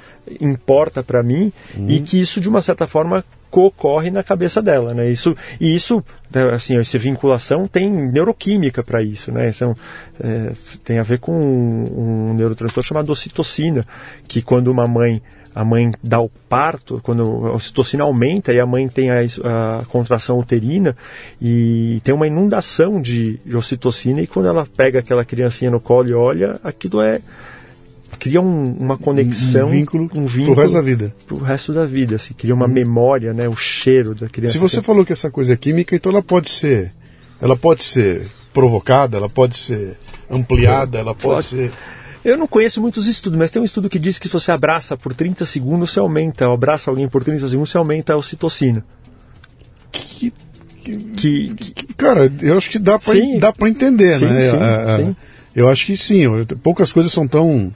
[0.40, 1.90] importa para mim, uhum.
[1.90, 3.24] e que isso, de uma certa forma,
[3.64, 5.10] ocorre na cabeça dela, né?
[5.10, 6.02] Isso e isso,
[6.32, 9.50] né, assim, essa vinculação tem neuroquímica para isso, né?
[9.54, 9.74] Então,
[10.20, 10.52] é,
[10.84, 13.84] tem a ver com um, um neurotransmissor chamado ocitocina,
[14.26, 15.22] que quando uma mãe
[15.56, 19.86] a mãe dá o parto, quando a ocitocina aumenta e a mãe tem a, a
[19.86, 20.94] contração uterina
[21.40, 26.10] e tem uma inundação de, de ocitocina e quando ela pega aquela criancinha no colo
[26.10, 27.22] e olha, aquilo é
[28.18, 31.14] cria um, uma conexão, um vínculo, um vínculo pro resto da vida.
[31.26, 32.68] Pro resto da vida, assim, cria uma hum.
[32.68, 34.52] memória, né, o cheiro da criança.
[34.52, 36.92] Se você falou que essa coisa é química, então ela pode ser,
[37.40, 39.98] ela pode ser provocada, ela pode ser
[40.30, 41.68] ampliada, ela pode, pode.
[41.68, 41.72] ser
[42.26, 44.96] eu não conheço muitos estudos, mas tem um estudo que diz que se você abraça
[44.96, 48.84] por 30 segundos, você aumenta, abraça alguém por 30 segundos, você aumenta a ocitocina.
[49.92, 50.34] Que,
[50.82, 54.40] que, que cara, eu acho que dá para entender, sim, né?
[54.40, 55.16] Sim, é, sim.
[55.54, 56.24] Eu acho que sim,
[56.64, 57.72] poucas coisas são tão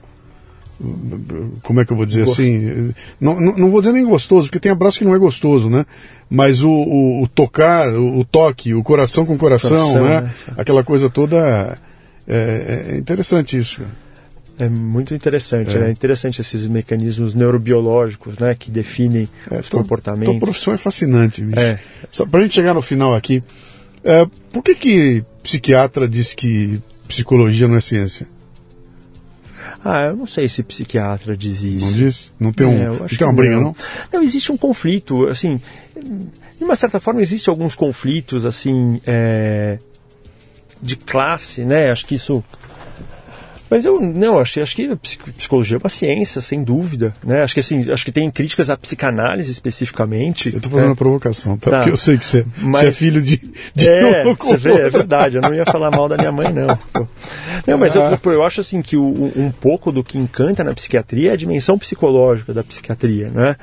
[1.63, 2.41] como é que eu vou dizer Gosto.
[2.41, 2.95] assim?
[3.21, 5.85] Não, não, não, vou dizer nem gostoso, porque tem abraço que não é gostoso, né?
[6.29, 10.21] Mas o, o, o tocar, o, o, toque, o coração com coração, coração né?
[10.23, 10.31] né?
[10.57, 11.79] Aquela coisa toda.
[12.27, 13.83] É, é interessante isso.
[14.59, 15.89] É muito interessante, é.
[15.89, 20.37] é interessante esses mecanismos neurobiológicos, né, que definem é, os tô, comportamentos.
[20.37, 21.59] A profissão é fascinante, bicho.
[21.59, 21.81] É.
[22.11, 23.43] Só pra gente chegar no final aqui,
[24.05, 26.79] é, por que que psiquiatra diz que
[27.09, 28.27] psicologia não é ciência?
[29.85, 31.87] Ah, eu não sei se psiquiatra diz isso.
[31.87, 32.33] Não diz?
[32.39, 33.63] Não tem, um, é, não tem uma briga, não.
[33.63, 33.77] não?
[34.13, 35.61] Não, existe um conflito, assim,
[35.97, 39.79] de uma certa forma existe alguns conflitos, assim, é,
[40.83, 41.91] de classe, né?
[41.91, 42.45] Acho que isso
[43.71, 44.97] mas eu não, acho, acho que
[45.37, 47.15] psicologia é uma ciência, sem dúvida.
[47.25, 47.43] Né?
[47.43, 50.51] Acho que assim, acho que tem críticas à psicanálise especificamente.
[50.51, 50.91] Eu estou fazendo é.
[50.91, 51.71] uma provocação, tá?
[51.71, 51.77] tá?
[51.79, 53.41] Porque eu sei que você, Mas, você é filho de,
[53.75, 56.67] de É, você vê, é verdade, eu não ia falar mal da minha mãe, não.
[57.67, 58.19] Não, mas ah.
[58.25, 61.37] eu, eu acho assim que o, um pouco do que encanta na psiquiatria é a
[61.37, 63.57] dimensão psicológica da psiquiatria, né?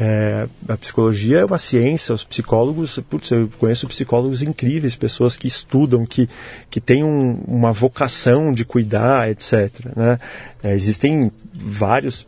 [0.00, 5.46] É, a psicologia é uma ciência, os psicólogos, putz, eu conheço psicólogos incríveis, pessoas que
[5.46, 6.28] estudam, que,
[6.70, 9.70] que têm um, uma vocação de cuidar, etc.
[9.94, 10.18] Né?
[10.62, 12.26] É, existem vários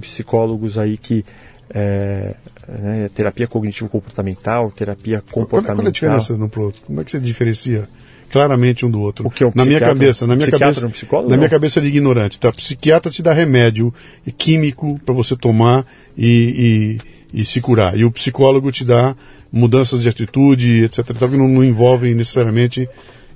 [0.00, 1.24] psicólogos aí que.
[1.70, 2.34] É,
[2.66, 5.76] né, terapia cognitivo-comportamental, terapia comportamental.
[5.76, 6.82] Qual é a diferença de um para outro?
[6.82, 7.88] Como é que você diferencia
[8.30, 9.26] claramente um do outro.
[9.26, 11.38] O que é um na minha cabeça, na minha cabeça, um psicólogo, na não?
[11.38, 12.52] minha cabeça de ignorante, tá?
[12.52, 13.92] Psiquiatra te dá remédio
[14.36, 15.86] químico para você tomar
[16.16, 16.98] e,
[17.32, 17.96] e, e, se curar.
[17.98, 19.16] E o psicólogo te dá
[19.50, 21.04] mudanças de atitude, etc.
[21.06, 22.88] Tá, que não, não envolvem necessariamente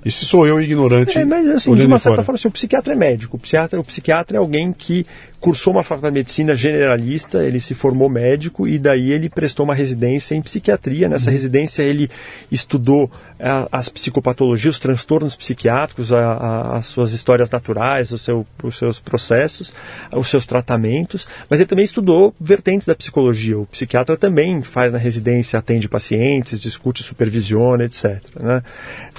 [0.05, 1.17] Esse sou eu ignorante.
[1.17, 2.23] É, mas assim, de uma certa fora.
[2.23, 3.37] forma, assim, o psiquiatra é médico.
[3.37, 5.05] O psiquiatra, o psiquiatra é alguém que
[5.43, 9.75] cursou uma faculdade de medicina generalista, ele se formou médico e daí ele prestou uma
[9.75, 11.09] residência em psiquiatria.
[11.09, 11.33] Nessa uhum.
[11.33, 12.09] residência ele
[12.49, 18.77] estudou a, as psicopatologias, os transtornos psiquiátricos, a, a, as suas histórias naturais, seu, os
[18.77, 19.73] seus processos,
[20.13, 23.59] os seus tratamentos, mas ele também estudou vertentes da psicologia.
[23.59, 28.21] O psiquiatra também faz na residência, atende pacientes, discute, supervisiona, etc.
[28.39, 28.63] Né?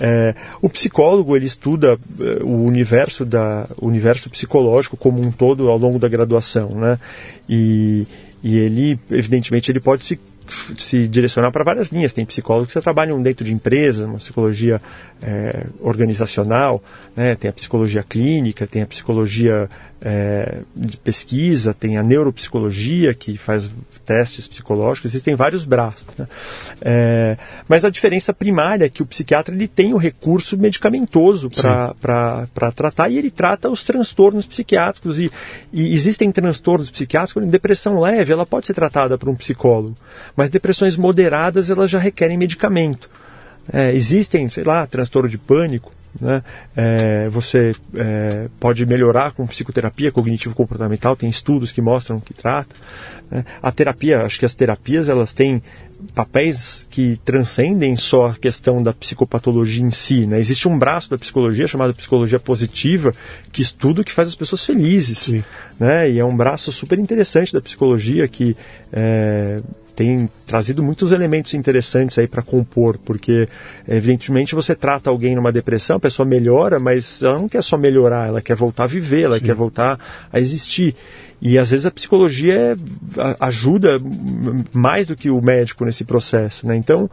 [0.01, 5.69] É, o psicólogo ele estuda é, o universo da o universo psicológico como um todo
[5.69, 6.99] ao longo da graduação, né?
[7.49, 8.07] E,
[8.43, 10.19] e ele, evidentemente, ele pode se
[10.77, 12.13] se direcionar para várias linhas.
[12.13, 14.81] Tem psicólogos que trabalham dentro de empresas, uma psicologia
[15.23, 16.83] é, organizacional,
[17.17, 17.35] né?
[17.35, 19.69] tem a psicologia clínica, tem a psicologia
[20.01, 23.71] é, de pesquisa, tem a neuropsicologia que faz
[24.05, 26.07] testes psicológicos, existem vários braços.
[26.17, 26.27] Né?
[26.81, 27.37] É,
[27.69, 33.09] mas a diferença primária é que o psiquiatra ele tem o recurso medicamentoso para tratar
[33.09, 35.19] e ele trata os transtornos psiquiátricos.
[35.19, 35.31] E,
[35.73, 39.97] e existem transtornos psiquiátricos, depressão leve, ela pode ser tratada por um psicólogo,
[40.37, 43.09] mas depressões moderadas elas já requerem medicamento.
[43.73, 45.91] É, existem, sei lá, transtorno de pânico,
[46.21, 46.43] né?
[46.77, 52.75] É, você é, pode melhorar com psicoterapia cognitivo-comportamental, tem estudos que mostram que trata.
[53.31, 53.45] Né?
[53.63, 55.63] A terapia, acho que as terapias elas têm
[56.15, 60.27] papéis que transcendem só a questão da psicopatologia em si.
[60.27, 60.39] Né?
[60.39, 63.13] Existe um braço da psicologia chamado psicologia positiva
[63.51, 65.33] que estuda o que faz as pessoas felizes.
[65.79, 66.11] Né?
[66.11, 68.57] E é um braço super interessante da psicologia que
[68.93, 69.61] é,
[69.95, 73.49] tem trazido muitos elementos interessantes aí para compor, porque
[73.87, 78.29] evidentemente você trata alguém numa depressão, a pessoa melhora, mas ela não quer só melhorar,
[78.29, 79.45] ela quer voltar a viver, ela Sim.
[79.45, 79.99] quer voltar
[80.33, 80.95] a existir.
[81.41, 83.99] E às vezes a psicologia é, ajuda
[84.73, 86.75] mais do que o médico nesse processo, né?
[86.77, 87.11] Então,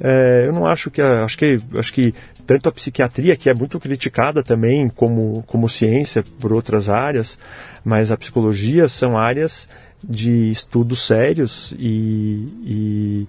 [0.00, 2.14] é, eu não acho que acho que acho que
[2.46, 7.38] tanto a psiquiatria que é muito criticada também como como ciência por outras áreas,
[7.84, 9.68] mas a psicologia são áreas
[10.08, 13.26] de estudos sérios e, e,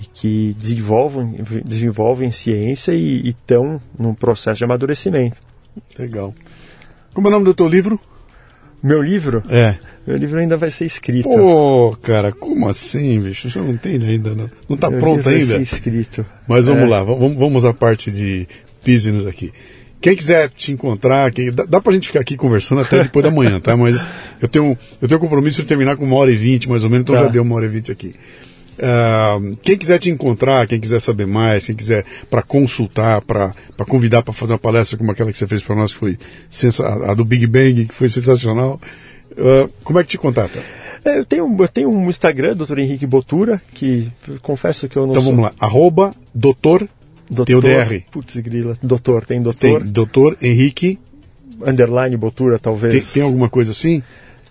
[0.00, 5.40] e que desenvolvem, desenvolvem ciência e estão num processo de amadurecimento.
[5.98, 6.34] Legal.
[7.14, 8.00] Como é o nome do teu livro?
[8.82, 9.42] Meu livro?
[9.48, 9.76] É.
[10.06, 11.28] Meu livro ainda vai ser escrito.
[11.28, 13.48] Pô, cara, como assim, bicho?
[13.48, 14.48] Você não tem ainda, não?
[14.68, 15.56] Não está pronto ainda?
[15.56, 16.26] Vai ser escrito.
[16.48, 16.86] Mas vamos é.
[16.86, 18.48] lá, vamos, vamos à parte de
[18.84, 19.52] business aqui.
[20.02, 23.30] Quem quiser te encontrar, quem, dá, dá pra gente ficar aqui conversando até depois da
[23.30, 23.76] manhã, tá?
[23.76, 24.04] Mas
[24.40, 27.04] eu tenho, eu tenho compromisso de terminar com uma hora e vinte, mais ou menos,
[27.04, 27.22] então tá.
[27.22, 28.12] já deu uma hora e vinte aqui.
[28.72, 33.54] Uh, quem quiser te encontrar, quem quiser saber mais, quem quiser para consultar, para
[33.86, 36.18] convidar para fazer uma palestra como aquela que você fez para nós, que foi
[36.80, 38.80] a, a, do Big Bang, que foi sensacional,
[39.32, 40.58] uh, como é que te contata?
[41.04, 42.80] É, eu, tenho, eu tenho um Instagram, Dr.
[42.80, 44.10] Henrique Botura, que
[44.40, 45.32] confesso que eu não Então sou...
[45.32, 46.88] vamos lá, arroba doutor
[47.32, 48.04] Doutor, tem o DR.
[48.10, 48.76] Putz, grila.
[48.82, 49.80] Doutor, tem doutor.
[49.80, 50.98] Tem doutor Henrique.
[51.66, 52.92] Underline Botura, talvez.
[52.92, 54.02] Tem, tem alguma coisa assim?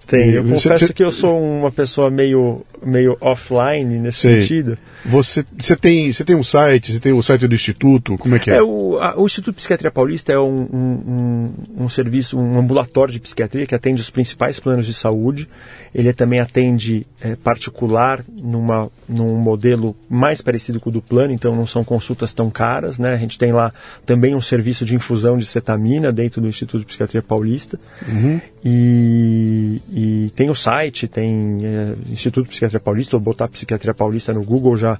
[0.07, 0.31] Tem.
[0.31, 4.41] Eu você, confesso que eu sou uma pessoa meio, meio offline nesse Sei.
[4.41, 4.77] sentido.
[5.05, 8.39] Você, você, tem, você tem um site, você tem o site do Instituto, como é
[8.39, 8.57] que é?
[8.57, 13.13] é o, a, o Instituto Psiquiatria Paulista é um, um, um, um, serviço, um ambulatório
[13.13, 15.47] de psiquiatria que atende os principais planos de saúde.
[15.93, 21.55] Ele também atende é, particular numa, num modelo mais parecido com o do plano, então
[21.55, 22.97] não são consultas tão caras.
[22.97, 23.13] Né?
[23.13, 23.73] A gente tem lá
[24.05, 27.77] também um serviço de infusão de cetamina dentro do Instituto de Psiquiatria Paulista.
[28.07, 28.39] Uhum.
[28.63, 34.43] E, e, tem o site, tem é, Instituto Psiquiatria Paulista, ou botar Psiquiatria Paulista no
[34.43, 34.90] Google já,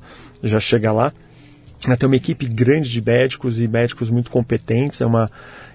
[0.44, 1.12] já chega lá.
[1.98, 5.30] Tem uma equipe grande de médicos e médicos muito competentes, é uma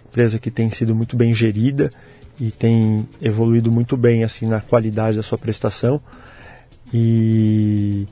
[0.08, 1.90] empresa que tem sido muito bem gerida
[2.40, 6.00] e tem evoluído muito bem assim na qualidade da sua prestação.
[6.94, 8.06] E,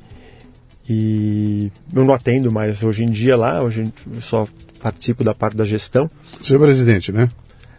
[0.88, 4.46] e eu não atendo mais hoje em dia lá, hoje eu só
[4.80, 6.10] participo da parte da gestão.
[6.42, 7.28] Você é presidente, né?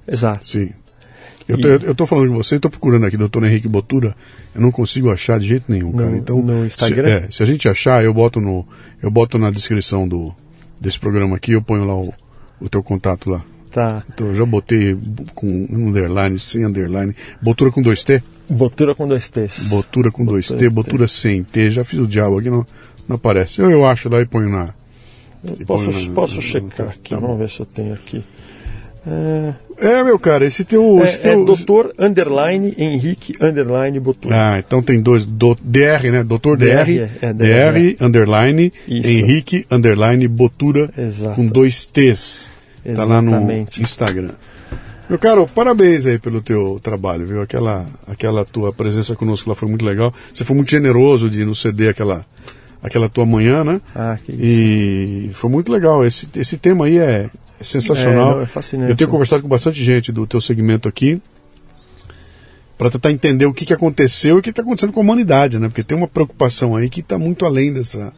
[0.07, 0.47] Exato.
[0.47, 0.69] Sim.
[1.47, 4.15] Eu estou falando com você, estou procurando aqui, doutor Henrique Botura,
[4.53, 6.17] eu não consigo achar de jeito nenhum, cara.
[6.17, 7.03] então, no Instagram?
[7.03, 8.65] Se, é, se a gente achar, eu boto no,
[9.01, 10.33] eu boto na descrição do
[10.79, 12.13] desse programa aqui, eu ponho lá o,
[12.59, 13.43] o teu contato lá.
[13.71, 14.03] Tá.
[14.13, 14.97] Então eu já botei
[15.33, 17.13] com underline, sem underline.
[17.41, 18.23] Botura com dois T?
[18.49, 19.67] Botura com dois T's.
[19.67, 21.69] Botura com dois T, botura sem T.
[21.69, 22.65] Já fiz o diabo aqui, não,
[23.07, 23.59] não aparece.
[23.59, 24.73] Eu, eu acho lá e ponho na.
[25.43, 28.23] Eu posso, ponho na, posso na, checar aqui, tá vamos ver se eu tenho aqui.
[29.05, 31.01] É, é, meu cara, esse teu.
[31.01, 31.31] É, esse teu...
[31.31, 34.35] é doutor underline Henrique underline Botura.
[34.35, 35.25] Ah, então tem dois.
[35.25, 36.23] Do, DR, né?
[36.23, 36.85] Doutor DR.
[36.85, 39.09] DR, é, DR, DR underline Isso.
[39.09, 41.35] Henrique underline Botura Exato.
[41.35, 42.49] com dois T's.
[42.85, 42.95] Exatamente.
[42.95, 44.31] Tá lá no Instagram.
[45.07, 47.41] Meu caro, parabéns aí pelo teu trabalho, viu?
[47.41, 50.11] Aquela, aquela tua presença conosco lá foi muito legal.
[50.33, 52.25] Você foi muito generoso de nos ceder aquela
[52.85, 53.81] aquela tua manhã, né?
[53.95, 54.31] Ah, que.
[54.31, 56.05] E foi muito legal.
[56.05, 57.29] Esse, esse tema aí é,
[57.59, 58.39] é sensacional.
[58.39, 58.89] É, é fascinante.
[58.91, 61.21] Eu tenho conversado com bastante gente do teu segmento aqui
[62.77, 65.57] para tentar entender o que, que aconteceu e o que está acontecendo com a humanidade,
[65.57, 65.67] né?
[65.67, 68.13] Porque tem uma preocupação aí que está muito além dessa.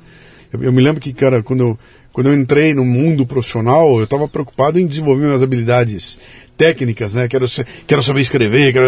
[0.51, 1.79] Eu, eu, me lembro que, cara, quando eu,
[2.11, 6.19] quando eu entrei no mundo profissional, eu estava preocupado em desenvolver minhas habilidades
[6.55, 7.27] técnicas, né?
[7.27, 7.45] Quero,
[7.85, 8.87] quero saber escrever, quero...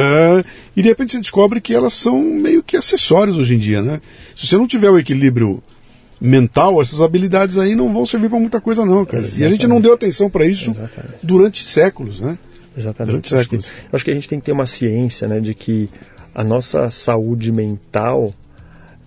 [0.75, 4.01] e de repente você descobre que elas são meio que acessórios hoje em dia, né?
[4.35, 5.61] Se você não tiver o equilíbrio
[6.19, 9.19] mental, essas habilidades aí não vão servir para muita coisa não, cara.
[9.19, 9.41] Exatamente.
[9.41, 11.19] E a gente não deu atenção para isso Exatamente.
[11.23, 12.37] durante séculos, né?
[12.75, 13.35] Exatamente.
[13.35, 13.59] Acho que,
[13.91, 15.89] acho que a gente tem que ter uma ciência né, de que
[16.33, 18.33] a nossa saúde mental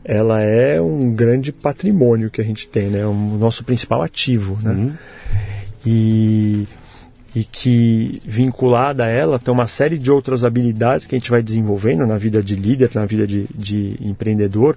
[0.04, 3.06] ela é um grande patrimônio que a gente tem, né?
[3.06, 4.72] O nosso principal ativo, né?
[4.72, 4.92] Uhum.
[5.86, 6.66] E,
[7.34, 11.42] e que vinculada a ela tem uma série de outras habilidades que a gente vai
[11.42, 14.76] desenvolvendo na vida de líder, na vida de, de empreendedor,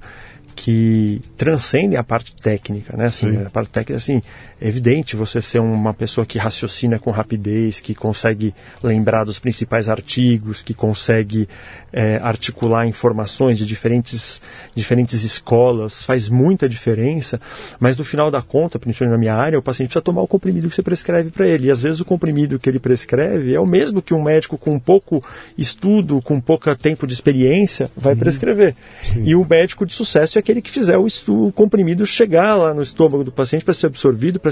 [0.55, 3.05] que transcendem a parte técnica, né?
[3.05, 4.21] Assim, a parte técnica, assim,
[4.67, 10.61] evidente você ser uma pessoa que raciocina com rapidez, que consegue lembrar dos principais artigos,
[10.61, 11.47] que consegue
[11.93, 14.41] é, articular informações de diferentes,
[14.75, 17.39] diferentes escolas, faz muita diferença,
[17.79, 20.67] mas no final da conta, principalmente na minha área, o paciente precisa tomar o comprimido
[20.67, 21.67] que você prescreve para ele.
[21.67, 24.77] E às vezes o comprimido que ele prescreve é o mesmo que um médico com
[24.79, 25.23] pouco
[25.57, 28.19] estudo, com pouco tempo de experiência, vai uhum.
[28.19, 28.75] prescrever.
[29.03, 29.23] Sim.
[29.23, 32.81] E o médico de sucesso é aquele que fizer o, o comprimido chegar lá no
[32.81, 34.51] estômago do paciente para ser absorvido, para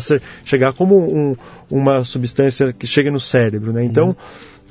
[0.00, 1.36] ser, chegar como um,
[1.70, 3.72] uma substância que chega no cérebro.
[3.72, 3.84] Né?
[3.84, 4.16] Então,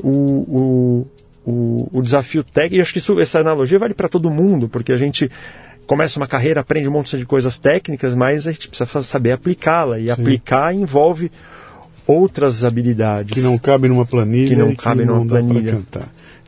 [0.04, 0.10] uhum.
[0.10, 1.08] o,
[1.46, 4.68] o, o, o, desafio técnico, e acho que isso, essa analogia vale para todo mundo,
[4.68, 5.30] porque a gente
[5.86, 10.00] começa uma carreira, aprende um monte de coisas técnicas, mas a gente precisa saber aplicá-la.
[10.00, 10.12] E Sim.
[10.12, 11.32] aplicar envolve
[12.08, 13.34] outras habilidades.
[13.34, 14.48] Que não cabem numa planilha.
[14.48, 15.82] Que não cabem numa planilha.